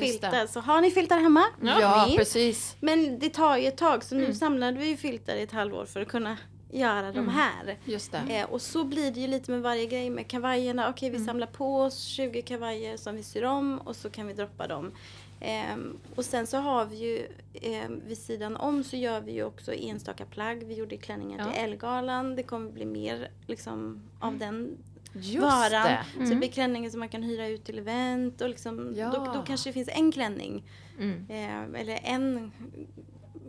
Så 0.48 0.60
har 0.60 0.80
ni 0.80 0.90
filtar 0.90 1.18
hemma? 1.18 1.44
ja, 1.62 2.04
Min. 2.08 2.16
precis. 2.16 2.76
Men 2.80 3.18
det 3.18 3.28
tar 3.28 3.56
ju 3.56 3.66
ett 3.66 3.76
tag 3.76 4.04
så 4.04 4.14
nu 4.14 4.22
Mm. 4.24 4.34
samlade 4.34 4.78
vi 4.78 4.86
ju 4.88 4.96
filtar 4.96 5.34
i 5.36 5.42
ett 5.42 5.52
halvår 5.52 5.84
för 5.84 6.00
att 6.02 6.08
kunna 6.08 6.36
göra 6.72 7.02
de 7.12 7.18
Mm. 7.18 7.28
här. 7.28 7.76
Just 7.84 8.12
det. 8.12 8.18
Eh, 8.36 8.50
och 8.50 8.62
så 8.62 8.84
blir 8.84 9.10
det 9.10 9.20
ju 9.20 9.26
lite 9.26 9.50
med 9.50 9.62
varje 9.62 9.86
grej 9.86 10.10
med 10.10 10.28
kavajerna. 10.28 10.88
Okej, 10.90 11.10
vi 11.10 11.16
Mm. 11.16 11.26
samlar 11.26 11.46
på 11.46 11.80
oss 11.80 11.98
20 12.04 12.42
kavajer 12.42 12.96
som 12.96 13.16
vi 13.16 13.22
syr 13.22 13.44
om 13.44 13.78
och 13.78 13.96
så 13.96 14.10
kan 14.10 14.26
vi 14.26 14.32
droppa 14.34 14.66
dem. 14.66 14.92
Ehm, 15.40 15.98
och 16.16 16.24
sen 16.24 16.46
så 16.46 16.56
har 16.56 16.84
vi 16.84 16.96
ju 16.96 17.26
ehm, 17.62 18.00
vid 18.06 18.18
sidan 18.18 18.56
om 18.56 18.84
så 18.84 18.96
gör 18.96 19.20
vi 19.20 19.32
ju 19.32 19.44
också 19.44 19.72
enstaka 19.74 20.24
plagg. 20.24 20.64
Vi 20.64 20.74
gjorde 20.74 20.96
klänningar 20.96 21.44
till 21.44 21.52
Ja. 21.56 21.60
Ellegalan. 21.62 22.36
Det 22.36 22.42
kommer 22.42 22.70
bli 22.70 22.84
mer 22.84 23.28
liksom 23.46 24.02
av 24.20 24.38
den 24.38 24.76
Just 25.20 25.42
varan. 25.42 25.84
det. 25.86 26.04
Så 26.12 26.18
det 26.18 26.24
Mm. 26.24 26.38
blir 26.38 26.48
klänningar 26.48 26.90
som 26.90 27.00
man 27.00 27.08
kan 27.08 27.22
hyra 27.22 27.46
ut 27.48 27.64
till 27.64 27.78
event 27.78 28.40
och 28.40 28.48
liksom, 28.48 28.94
Ja. 28.96 29.10
då, 29.10 29.32
då 29.34 29.42
kanske 29.46 29.68
det 29.68 29.72
finns 29.74 29.88
en 29.92 30.12
klänning 30.12 30.64
Mm. 30.98 31.26
eh, 31.28 31.80
eller 31.80 32.00
en 32.04 32.52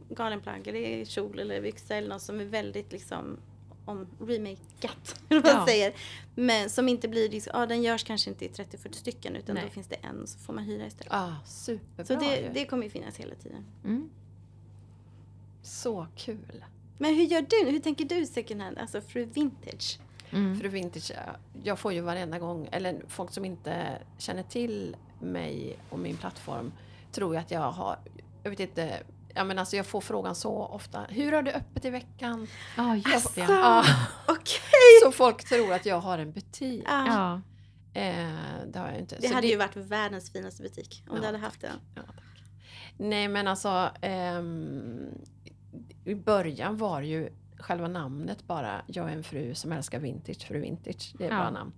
galenplagg 0.09 0.67
eller 0.67 1.05
kjol 1.05 1.39
eller 1.39 1.61
byxa 1.61 1.95
eller 1.95 2.09
något 2.09 2.21
som 2.21 2.39
är 2.39 2.45
väldigt 2.45 2.91
liksom 2.91 3.37
om 3.85 4.07
remakeat, 4.19 5.21
eller 5.29 5.41
vad 5.41 5.51
man 5.53 5.61
Ja. 5.61 5.67
säger. 5.67 5.93
Men 6.35 6.69
som 6.69 6.89
inte 6.89 7.07
blir, 7.07 7.29
liksom, 7.29 7.51
ja 7.55 7.65
den 7.65 7.81
görs 7.83 8.03
kanske 8.03 8.29
inte 8.29 8.45
i 8.45 8.47
30-40 8.47 8.93
stycken 8.93 9.35
utan 9.35 9.55
Nej. 9.55 9.63
då 9.63 9.69
finns 9.69 9.87
det 9.87 9.95
en 9.95 10.27
så 10.27 10.39
får 10.39 10.53
man 10.53 10.63
hyra 10.63 10.85
istället. 10.87 11.13
Ah, 11.13 11.33
superbra 11.45 12.05
så 12.05 12.15
det, 12.15 12.49
det 12.53 12.65
kommer 12.65 12.83
ju 12.83 12.89
finnas 12.89 13.17
hela 13.17 13.35
tiden. 13.35 13.65
Mm. 13.85 14.09
Så 15.61 16.07
kul. 16.15 16.65
Men 16.97 17.15
hur 17.15 17.23
gör 17.23 17.41
du? 17.49 17.71
Hur 17.71 17.79
tänker 17.79 18.05
du 18.05 18.25
second 18.25 18.61
hand, 18.61 18.77
alltså 18.77 19.01
fru 19.01 19.25
vintage? 19.25 19.99
Mm. 20.31 20.59
För 20.59 20.67
vintage, 20.67 21.11
jag 21.63 21.79
får 21.79 21.93
ju 21.93 22.01
varenda 22.01 22.39
gång, 22.39 22.69
eller 22.71 23.01
folk 23.07 23.31
som 23.31 23.45
inte 23.45 23.97
känner 24.17 24.43
till 24.43 24.95
mig 25.21 25.77
och 25.89 25.99
min 25.99 26.17
plattform 26.17 26.71
tror 27.11 27.33
ju 27.33 27.39
att 27.39 27.51
jag 27.51 27.71
har, 27.71 27.99
jag 28.43 28.49
vet 28.49 28.59
inte, 28.59 29.03
ja 29.35 29.43
men 29.43 29.59
alltså 29.59 29.75
jag 29.75 29.85
får 29.85 30.01
frågan 30.01 30.35
så 30.35 30.65
ofta, 30.65 31.05
hur 31.09 31.31
har 31.31 31.41
du 31.41 31.51
öppet 31.51 31.85
i 31.85 31.89
veckan? 31.89 32.47
Ja, 32.77 32.95
just 32.95 33.35
det. 33.35 33.43
Asså. 33.43 33.53
Ja. 33.53 33.83
Okej! 34.27 35.01
så 35.03 35.11
folk 35.11 35.49
tror 35.49 35.73
att 35.73 35.85
jag 35.85 35.99
har 35.99 36.17
en 36.17 36.31
butik. 36.31 36.83
Ja. 36.87 37.07
Ja. 37.07 37.41
Eh, 38.01 38.27
det 38.67 38.79
har 38.79 38.87
jag 38.87 38.99
inte. 38.99 39.15
Det 39.19 39.27
Så 39.27 39.33
hade 39.33 39.47
ju 39.47 39.57
varit 39.57 39.75
världens 39.75 40.31
finaste 40.31 40.63
butik 40.63 41.03
om 41.09 41.15
Ja, 41.15 41.21
du 41.21 41.25
hade 41.25 41.37
haft 41.37 41.61
den. 41.61 41.75
Ja, 41.95 42.01
tack. 42.01 42.43
Nej 42.97 43.27
men 43.27 43.47
alltså 43.47 43.89
ehm, 44.01 45.07
i 46.05 46.15
början 46.15 46.77
var 46.77 47.01
ju 47.01 47.29
själva 47.59 47.87
namnet 47.87 48.47
bara 48.47 48.81
Jag 48.87 49.09
är 49.09 49.13
en 49.15 49.23
fru 49.23 49.55
som 49.55 49.71
älskar 49.71 49.99
vintage, 49.99 50.47
fru 50.47 50.59
vintage. 50.59 51.13
Det 51.17 51.25
är 51.25 51.29
Ja. 51.31 51.35
bra 51.35 51.49
namn. 51.49 51.71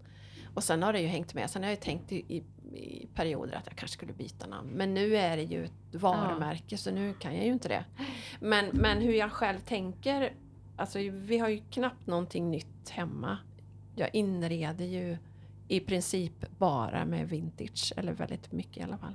Och 0.53 0.63
sen 0.63 0.83
har 0.83 0.93
det 0.93 1.01
ju 1.01 1.07
hängt 1.07 1.33
med. 1.33 1.49
Sen 1.49 1.61
har 1.63 1.69
jag 1.69 1.75
ju 1.75 1.81
tänkt 1.81 2.11
i, 2.11 2.15
i, 2.27 2.43
i 2.77 3.07
perioder 3.15 3.55
att 3.55 3.67
jag 3.67 3.75
kanske 3.75 3.97
skulle 3.97 4.13
byta 4.13 4.47
namn. 4.47 4.69
Men 4.69 4.93
nu 4.93 5.15
är 5.17 5.37
det 5.37 5.43
ju 5.43 5.65
ett 5.65 5.95
varumärke 5.95 6.77
så 6.77 6.91
nu 6.91 7.13
kan 7.13 7.35
jag 7.35 7.45
ju 7.45 7.51
inte 7.51 7.67
det. 7.69 7.85
Men, 8.39 8.65
men 8.73 9.01
hur 9.01 9.13
jag 9.13 9.31
själv 9.31 9.59
tänker. 9.59 10.33
Alltså 10.75 10.99
vi 11.11 11.37
har 11.37 11.49
ju 11.49 11.61
knappt 11.71 12.07
någonting 12.07 12.51
nytt 12.51 12.89
hemma. 12.89 13.37
Jag 13.95 14.09
inreder 14.15 14.85
ju 14.85 15.17
i 15.67 15.79
princip 15.79 16.45
bara 16.57 17.05
med 17.05 17.29
vintage. 17.29 17.93
Eller 17.97 18.13
väldigt 18.13 18.51
mycket 18.51 18.77
i 18.77 18.81
alla 18.81 18.97
fall. 18.97 19.13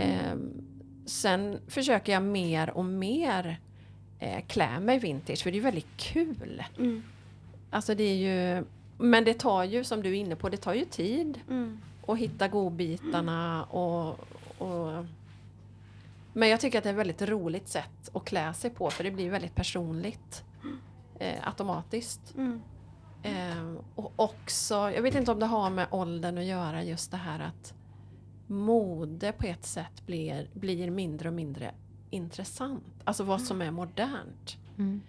Ehm, 0.00 0.66
sen 1.06 1.58
försöker 1.68 2.12
jag 2.12 2.22
mer 2.22 2.70
och 2.70 2.84
mer 2.84 3.60
eh, 4.18 4.44
klä 4.46 4.80
mig 4.80 4.98
vintage 4.98 5.42
för 5.42 5.50
det 5.50 5.58
är 5.58 5.62
väldigt 5.62 5.96
kul. 5.96 6.64
Mm. 6.78 7.02
Alltså 7.70 7.94
det 7.94 8.04
är 8.04 8.16
ju, 8.16 8.64
men 8.98 9.24
det 9.24 9.34
tar 9.34 9.64
ju 9.64 9.84
som 9.84 10.02
du 10.02 10.08
är 10.08 10.14
inne 10.14 10.36
på, 10.36 10.48
det 10.48 10.56
tar 10.56 10.74
ju 10.74 10.84
tid 10.84 11.40
Mm. 11.48 11.80
att 12.06 12.18
hitta 12.18 12.48
godbitarna 12.48 13.64
och, 13.64 14.08
och 14.58 15.04
men 16.32 16.48
jag 16.48 16.60
tycker 16.60 16.78
att 16.78 16.84
det 16.84 16.90
är 16.90 16.94
ett 16.94 16.98
väldigt 16.98 17.22
roligt 17.22 17.68
sätt 17.68 18.10
att 18.12 18.24
klä 18.24 18.54
sig 18.54 18.70
på 18.70 18.90
för 18.90 19.04
det 19.04 19.10
blir 19.10 19.30
väldigt 19.30 19.54
personligt 19.54 20.44
eh, 21.18 21.48
automatiskt. 21.48 22.34
Mm. 22.36 22.60
Eh, 23.22 23.74
och 23.94 24.12
också, 24.16 24.74
jag 24.74 25.02
vet 25.02 25.14
inte 25.14 25.32
om 25.32 25.38
det 25.40 25.46
har 25.46 25.70
med 25.70 25.86
åldern 25.90 26.38
att 26.38 26.44
göra 26.44 26.82
just 26.84 27.10
det 27.10 27.16
här 27.16 27.40
att 27.40 27.74
mode 28.46 29.32
på 29.32 29.46
ett 29.46 29.66
sätt 29.66 30.06
blir, 30.06 30.48
blir 30.54 30.90
mindre 30.90 31.28
och 31.28 31.34
mindre 31.34 31.74
intressant. 32.10 32.84
Alltså 33.04 33.24
vad 33.24 33.40
som 33.42 33.62
är 33.62 33.70
modernt. 33.70 34.56
Mm. 34.78 35.02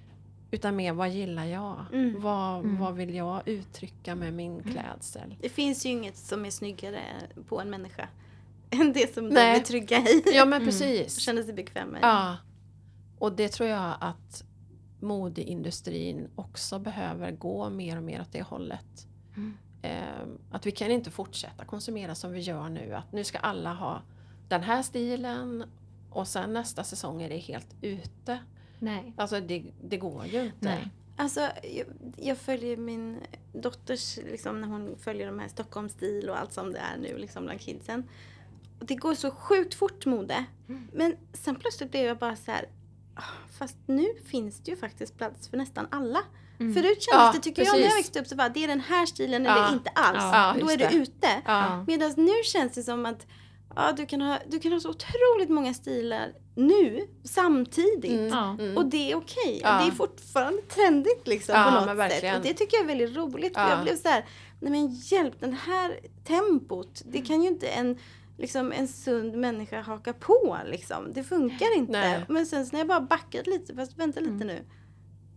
Utan 0.52 0.76
mer 0.76 0.94
vad 0.94 1.10
gillar 1.10 1.46
jag? 1.46 1.86
Mm. 1.94 2.22
Vad, 2.22 2.60
Mm. 2.60 2.80
vad 2.80 2.96
vill 2.96 3.14
jag 3.16 3.48
uttrycka 3.48 4.16
med 4.16 4.34
min 4.34 4.64
klädsel? 4.64 5.36
Det 5.42 5.50
finns 5.50 5.86
ju 5.86 5.90
inget 5.90 6.18
som 6.18 6.46
är 6.46 6.50
snyggare 6.52 7.04
på 7.48 7.62
en 7.62 7.70
människa 7.70 8.08
än 8.70 8.94
det 8.94 9.14
som 9.14 9.24
de 9.28 9.34
Nej. 9.34 9.60
är 9.60 9.64
trygga 9.64 9.98
i. 9.98 10.24
Ja 10.34 10.46
men 10.46 10.54
Mm. 10.62 10.66
precis. 10.66 11.20
Känner 11.20 11.44
sig 11.44 11.54
bekväma 11.54 11.98
i. 11.98 12.02
Ja. 12.02 12.38
Och 13.20 13.32
det 13.34 13.50
tror 13.50 13.70
jag 13.70 13.96
att 14.00 14.44
modeindustrin 15.00 16.28
också 16.36 16.80
behöver 16.80 17.32
gå 17.32 17.70
mer 17.70 17.98
och 17.98 18.04
mer 18.04 18.22
åt 18.22 18.32
det 18.32 18.42
hållet. 18.42 19.08
Mm. 19.36 19.58
Eh, 19.82 20.28
att 20.52 20.66
vi 20.66 20.72
kan 20.72 20.92
inte 20.92 21.12
fortsätta 21.12 21.66
konsumera 21.66 22.16
som 22.16 22.32
vi 22.32 22.40
gör 22.40 22.70
nu. 22.70 22.94
Att 22.94 23.12
nu 23.12 23.24
ska 23.24 23.38
alla 23.38 23.74
ha 23.74 24.02
den 24.48 24.64
här 24.64 24.84
stilen 24.84 25.64
och 26.10 26.28
sen 26.28 26.54
nästa 26.54 26.84
säsong 26.84 27.22
är 27.22 27.30
det 27.30 27.38
helt 27.38 27.76
ute. 27.82 28.40
Nej. 28.80 29.14
Alltså 29.18 29.40
det, 29.40 29.64
det 29.84 29.98
går 29.98 30.26
ju 30.26 30.42
inte. 30.44 30.56
Nej. 30.60 30.88
Alltså, 31.18 31.40
jag, 31.64 31.86
jag 32.18 32.38
följer 32.38 32.78
min 32.78 33.18
dotters, 33.54 34.18
liksom, 34.18 34.62
när 34.62 34.68
hon 34.68 34.96
följer 35.02 35.28
de 35.28 35.40
här 35.40 35.48
Stockholmsstil 35.48 36.30
och 36.30 36.40
allt 36.40 36.54
som 36.54 36.74
det 36.74 36.80
är 36.80 36.98
nu 36.98 37.18
liksom, 37.18 37.44
bland 37.46 37.62
kidsen. 37.62 38.04
Och 38.80 38.86
det 38.86 38.96
går 38.96 39.16
så 39.16 39.32
sjukt 39.32 39.74
fort 39.74 40.06
mode. 40.06 40.46
Mm. 40.70 40.88
Men 40.94 41.16
sen 41.34 41.56
plötsligt 41.56 41.92
blev 41.92 42.06
jag 42.06 42.18
bara 42.18 42.36
så 42.36 42.52
här. 42.52 42.66
"Ah, 43.16 43.22
Fast 43.58 43.78
nu 43.86 44.08
finns 44.26 44.60
det 44.60 44.72
ju 44.72 44.78
faktiskt 44.78 45.18
plats 45.18 45.48
för 45.48 45.58
nästan 45.58 45.88
alla. 45.92 46.20
Mm. 46.60 46.74
Förut 46.74 47.02
kändes 47.04 47.08
Ja, 47.26 47.32
det, 47.36 47.40
tycker 47.40 47.62
jag, 47.66 47.72
när 47.74 47.80
jag 47.80 47.84
precis. 47.90 48.00
växte 48.00 48.20
upp 48.20 48.28
så 48.28 48.36
var 48.36 48.50
det 48.50 48.64
är 48.64 48.68
den 48.68 48.80
här 48.82 49.06
stilen 49.06 49.44
Ja. 49.46 49.52
eller 49.66 49.74
inte 49.76 49.90
alls. 49.90 50.18
Ja, 50.24 50.56
Då 50.66 50.70
är 50.72 50.78
det 50.78 50.88
det. 50.90 50.96
ute. 50.96 51.28
Ja. 51.46 51.84
Medan 51.88 52.14
nu 52.18 52.32
känns 52.46 52.74
det 52.74 52.84
som 52.84 53.06
att 53.06 53.28
ja, 53.76 53.92
du, 53.98 54.06
kan 54.06 54.22
ha, 54.22 54.38
du 54.48 54.60
kan 54.60 54.72
ha 54.72 54.80
så 54.80 54.90
otroligt 54.90 55.50
många 55.50 55.74
stilar 55.74 56.32
nu 56.56 57.08
samtidigt. 57.24 58.12
Mm, 58.12 58.28
Ja. 58.28 58.56
mm. 58.60 58.78
Och 58.78 58.86
det 58.86 59.12
är 59.12 59.16
okej. 59.16 59.60
Ja. 59.64 59.76
Och 59.78 59.84
det 59.86 59.92
är 59.92 59.96
fortfarande 59.96 60.62
trendigt 60.62 61.28
liksom 61.28 61.56
Ja, 61.56 61.64
på 61.86 61.94
något 61.96 62.12
sätt. 62.12 62.36
Och 62.38 62.42
det 62.42 62.54
tycker 62.54 62.78
jag 62.78 62.84
är 62.84 62.88
väldigt 62.88 63.16
roligt. 63.18 63.54
För 63.54 63.62
Ja. 63.62 63.70
jag 63.70 63.84
blev 63.84 63.96
så 63.96 64.08
här, 64.10 64.26
nej 64.60 64.72
men 64.72 64.88
hjälp, 64.96 65.40
den 65.40 65.54
här 65.54 66.00
tempot, 66.24 67.02
Mm. 67.02 67.12
det 67.14 67.22
kan 67.28 67.42
ju 67.42 67.48
inte 67.48 67.68
en, 67.68 67.98
liksom, 68.38 68.72
en 68.72 68.88
sund 68.88 69.36
människa 69.38 69.82
haka 69.82 70.14
på 70.14 70.58
liksom. 70.66 71.14
Det 71.14 71.24
funkar 71.24 71.78
inte. 71.78 71.92
Nej. 71.92 72.26
Men 72.30 72.46
sen 72.46 72.66
så 72.66 72.72
när 72.72 72.80
jag 72.80 72.88
bara 72.88 73.02
backat 73.02 73.48
lite, 73.48 73.76
fast 73.76 73.98
vänta 73.98 74.20
lite 74.20 74.32
Mm. 74.34 74.48
nu. 74.48 74.64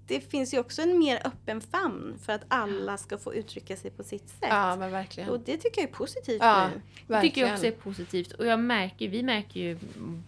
Det 0.07 0.20
finns 0.20 0.55
ju 0.55 0.59
också 0.59 0.82
en 0.82 0.98
mer 0.98 1.20
öppen 1.26 1.61
famn 1.61 2.18
för 2.22 2.32
att 2.32 2.44
alla 2.48 2.96
ska 2.96 3.18
få 3.18 3.34
uttrycka 3.34 3.76
sig 3.76 3.90
på 3.90 4.03
sitt 4.05 4.28
sätt. 4.28 4.38
ja 4.50 4.76
men 4.76 4.90
verkligen. 4.90 5.28
Och 5.30 5.40
det 5.40 5.57
tycker 5.57 5.80
jag 5.80 5.90
är 5.90 5.94
positivt 5.94 6.38
Ja. 6.42 6.68
nu. 6.74 6.80
Det 7.07 7.20
tycker 7.20 7.40
jag 7.40 7.53
också 7.53 7.66
är 7.66 7.70
positivt. 7.72 8.32
Och 8.32 8.46
jag 8.46 8.61
märker, 8.61 9.09
vi 9.09 9.22
märker 9.22 9.61
ju 9.61 9.78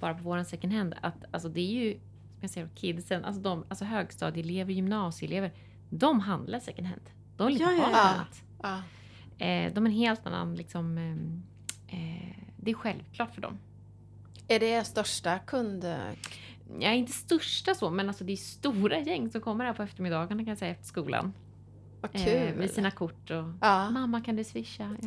bara 0.01 0.15
på 0.15 0.23
våran 0.23 0.45
second 0.45 0.73
hand 0.73 0.95
att 1.01 1.25
alltså 1.31 1.49
det 1.49 1.61
är 1.61 1.85
ju, 1.85 1.93
som 1.93 2.39
jag 2.41 2.51
säger, 2.51 2.69
kidsen, 2.75 3.25
alltså, 3.25 3.43
de, 3.43 3.65
alltså 3.69 3.85
högstadieelever, 3.85 4.73
gymnasieelever, 4.73 5.53
de 5.91 6.21
handlar 6.21 6.61
second 6.61 6.87
hand. 6.87 7.03
De 7.37 7.47
vill 7.47 7.57
inte 7.63 7.65
Ja, 7.73 7.83
ha 7.85 7.91
ja. 7.91 7.99
annat. 8.01 8.43
Ja. 8.63 8.77
Eh, 9.47 9.73
de 9.75 9.87
är 9.87 9.91
en 9.91 9.97
helt 9.97 10.27
annan 10.27 10.55
liksom, 10.55 10.99
ehm, 10.99 11.43
eh, 11.89 12.37
det 12.57 12.71
är 12.71 12.75
självklart 12.75 13.35
för 13.35 13.41
dem. 13.43 13.59
Är 14.49 14.61
det 14.61 14.85
största 14.85 15.39
kund... 15.39 15.85
Jag 16.81 16.93
är 16.93 16.97
inte 16.97 17.13
största 17.13 17.75
så, 17.75 17.91
men 17.91 18.09
alltså 18.09 18.25
det 18.25 18.33
är 18.33 18.37
stora 18.37 18.99
gäng 18.99 19.31
som 19.31 19.41
kommer 19.41 19.65
här 19.65 19.73
på 19.73 19.83
eftermiddagarna 19.83 20.43
kan 20.43 20.47
jag 20.49 20.59
säga 20.59 20.71
efter 20.71 20.87
skolan. 20.87 21.33
Vad 22.01 22.13
kul! 22.13 22.23
Eh, 22.49 22.55
med 22.55 22.71
sina 22.71 22.91
kort 22.91 23.31
och 23.31 23.45
Ja. 23.61 23.91
Mamma 23.91 24.21
kan 24.21 24.37
du 24.37 24.45
swisha? 24.45 24.97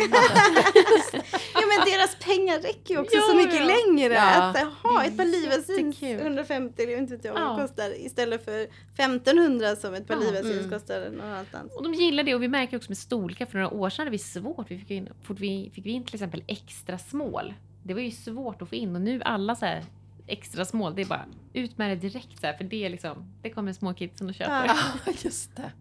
Ja 1.53 1.61
men 1.67 1.85
deras 1.91 2.15
pengar 2.25 2.59
räcker 2.61 2.93
ju 2.93 2.99
också 2.99 3.15
Ja, 3.15 3.21
så 3.21 3.35
mycket 3.35 3.55
ja. 3.59 3.65
längre. 3.65 4.13
Ja. 4.13 4.43
Att 4.43 4.57
ha 4.83 5.03
ett 5.03 5.17
par 5.17 5.23
jättekul. 5.25 6.19
150 6.19 6.81
eller 6.83 6.97
inte 6.97 7.15
vet 7.15 7.25
jag 7.25 7.37
Ja. 7.37 7.57
kostar 7.57 8.05
istället 8.05 8.45
för 8.45 8.67
1500 8.95 9.75
som 9.75 9.93
ett 9.93 10.07
par 10.07 10.13
Ja. 10.13 10.19
livacins 10.19 10.57
Mm. 10.57 10.69
kostar 10.69 11.09
någon 11.11 11.21
annanstans. 11.21 11.73
Och 11.75 11.83
de 11.83 11.93
gillar 11.93 12.23
det 12.23 12.35
och 12.35 12.43
vi 12.43 12.47
märker 12.47 12.77
också 12.77 12.89
med 12.91 12.97
storlekar. 12.97 13.45
För 13.45 13.53
några 13.59 13.73
år 13.73 13.89
sedan 13.89 13.99
hade 14.03 14.11
vi 14.11 14.17
svårt. 14.19 14.71
Vi 14.71 14.79
fick, 14.79 14.91
in, 14.91 15.09
fort 15.23 15.39
vi, 15.39 15.71
fick 15.73 15.85
vi 15.85 15.89
in 15.91 16.03
till 16.03 16.15
exempel 16.15 16.43
extra 16.47 16.97
small. 16.97 17.53
Det 17.83 17.93
var 17.93 18.01
ju 18.01 18.11
svårt 18.11 18.61
att 18.61 18.69
få 18.69 18.75
in 18.75 18.95
och 18.95 19.01
nu 19.01 19.21
alla 19.25 19.55
så 19.55 19.65
här 19.65 19.83
extra 20.27 20.65
small, 20.65 20.95
det 20.95 21.01
är 21.01 21.05
bara 21.05 21.25
ut 21.53 21.77
med 21.77 21.89
det 21.89 21.95
direkt 21.95 22.39
så 22.41 22.47
här, 22.47 22.53
för 22.53 22.63
det 22.63 22.85
är 22.85 22.89
liksom, 22.89 23.33
det 23.41 23.49
kommer 23.49 23.73
småkidsen 23.73 24.29
och 24.29 24.35
köper. 24.35 24.65
Ja. 24.65 24.77
Ja, 25.05 25.11
just 25.23 25.55
det. 25.55 25.71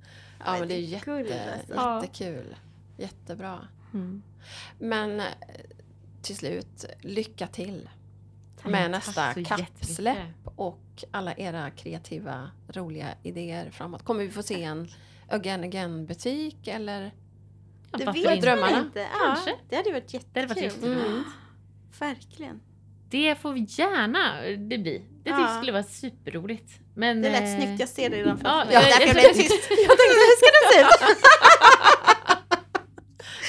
Ja, 0.44 0.56
men 0.58 0.68
det 0.68 0.74
är 0.74 0.80
det 0.90 0.96
är 0.96 1.00
gulligt, 1.04 1.30
jätte, 1.30 1.54
alltså. 1.54 1.74
Ja. 1.74 2.02
jättekul. 2.04 2.56
Jättebra. 2.98 3.68
Mm. 3.94 4.22
Men 4.78 5.20
eh, 5.20 5.26
till 6.22 6.36
slut, 6.36 6.84
lycka 7.00 7.46
till 7.46 7.88
Tack. 8.62 8.72
med 8.72 8.90
nästa 8.90 9.34
kappsläpp 9.44 10.46
och 10.56 11.04
alla 11.10 11.34
era 11.34 11.70
kreativa, 11.70 12.50
roliga 12.68 13.08
idéer 13.22 13.70
framåt. 13.70 14.02
Kommer 14.02 14.24
vi 14.24 14.30
få 14.30 14.42
se 14.42 14.62
en 14.64 14.88
Again 15.28 15.64
Again 15.64 16.06
butik 16.06 16.68
eller? 16.68 17.14
Ja, 17.92 17.98
Det 17.98 18.12
vet 18.12 18.42
drömmarna? 18.42 18.72
man 18.76 18.84
inte. 18.86 19.00
Ja, 19.00 19.08
Kanske. 19.34 19.54
det 19.68 19.76
hade 19.76 19.92
varit 19.92 20.08
Det 20.32 20.40
hade 20.40 20.46
varit 20.46 20.62
jättekul. 20.62 20.92
jätteroligt. 20.92 21.06
Mm. 21.12 21.24
Verkligen. 21.98 22.60
Det 23.10 23.34
får 23.42 23.52
vi 23.52 23.66
gärna 23.68 24.40
det 24.68 24.78
bli. 24.78 25.02
Det 25.24 25.30
Ja. 25.30 25.54
skulle 25.56 25.72
vara 25.72 25.82
superroligt. 25.82 26.70
Men, 26.96 27.22
Det 27.22 27.30
lät 27.30 27.42
eh, 27.42 27.56
snyggt, 27.56 27.80
jag 27.80 27.88
ser 27.88 28.10
det 28.10 28.16
redan 28.16 28.38
framför 28.38 28.58
Ja, 28.58 28.64
mig. 28.64 28.74
jag- 28.74 28.82
Det 28.82 28.88
är 28.88 28.98
därför 29.14 29.20
jag 29.22 29.34
blev 29.34 29.42
tyst. 29.42 29.70
Jag 29.70 29.98
tänkte, 29.98 30.22
hur 30.28 30.36
ska 30.36 30.46
det 30.56 30.72
se 30.72 30.80
ut? 30.80 31.16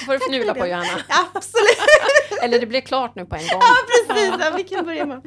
får 0.06 0.12
du 0.12 0.18
fnula 0.18 0.54
på 0.54 0.62
det. 0.64 0.68
Johanna. 0.68 1.02
Absolut. 1.34 1.78
Eller 2.42 2.58
det 2.60 2.66
blir 2.66 2.80
klart 2.80 3.14
nu 3.14 3.24
på 3.26 3.34
en 3.36 3.40
gång. 3.42 3.60
Ja, 3.60 3.74
precis. 4.08 4.34
Ja, 4.40 4.50
vi 4.56 4.64
kan 4.64 4.84
börja 4.84 5.06
med. 5.06 5.26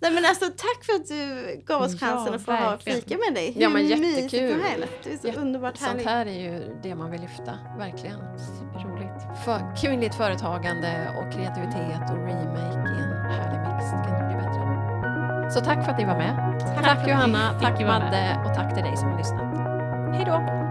Nej, 0.00 0.10
men 0.12 0.24
alltså, 0.24 0.44
tack 0.44 0.84
för 0.86 0.92
att 0.92 1.08
du 1.08 1.62
gav 1.66 1.82
oss 1.82 1.92
Ja, 2.00 2.06
chansen 2.06 2.34
att 2.34 2.44
få 2.44 2.52
ha 2.52 2.70
verkligen. 2.70 3.02
fika 3.02 3.18
med 3.18 3.34
dig. 3.34 3.54
Ja, 3.58 3.68
men 3.68 3.82
Hur 3.86 3.96
jättekul. 3.96 4.62
Du 5.04 5.10
är 5.10 5.16
så 5.18 5.26
Jätte- 5.26 5.40
underbart 5.40 5.76
Sånt 5.76 5.90
härlig. 5.90 6.04
här 6.04 6.26
är 6.26 6.40
ju 6.52 6.76
det 6.82 6.94
man 6.94 7.10
vill 7.10 7.20
lyfta, 7.20 7.58
verkligen. 7.78 8.18
Superroligt. 8.38 9.44
För 9.44 9.76
kvinnligt 9.80 10.14
företagande 10.14 11.08
och 11.18 11.32
kreativitet 11.32 12.10
och 12.10 12.16
remake 12.16 12.91
härlig 13.32 13.60
mix. 13.60 13.90
Det 13.90 14.08
kan 14.08 14.14
inte 14.14 14.26
bli 14.26 14.36
bättre. 14.36 15.50
Så 15.50 15.60
tack 15.60 15.84
för 15.84 15.92
att 15.92 15.98
ni 15.98 16.04
var 16.04 16.16
med. 16.16 16.60
Tack, 16.82 17.06
vi 17.06 17.10
Johanna, 17.10 17.54
tack. 17.60 17.80
Madde 17.80 18.36
och 18.44 18.54
tack 18.54 18.74
till 18.74 18.84
dig 18.84 18.96
som 18.96 19.10
har 19.10 19.18
lyssnat. 19.18 19.56
Hej 20.14 20.24
då! 20.24 20.61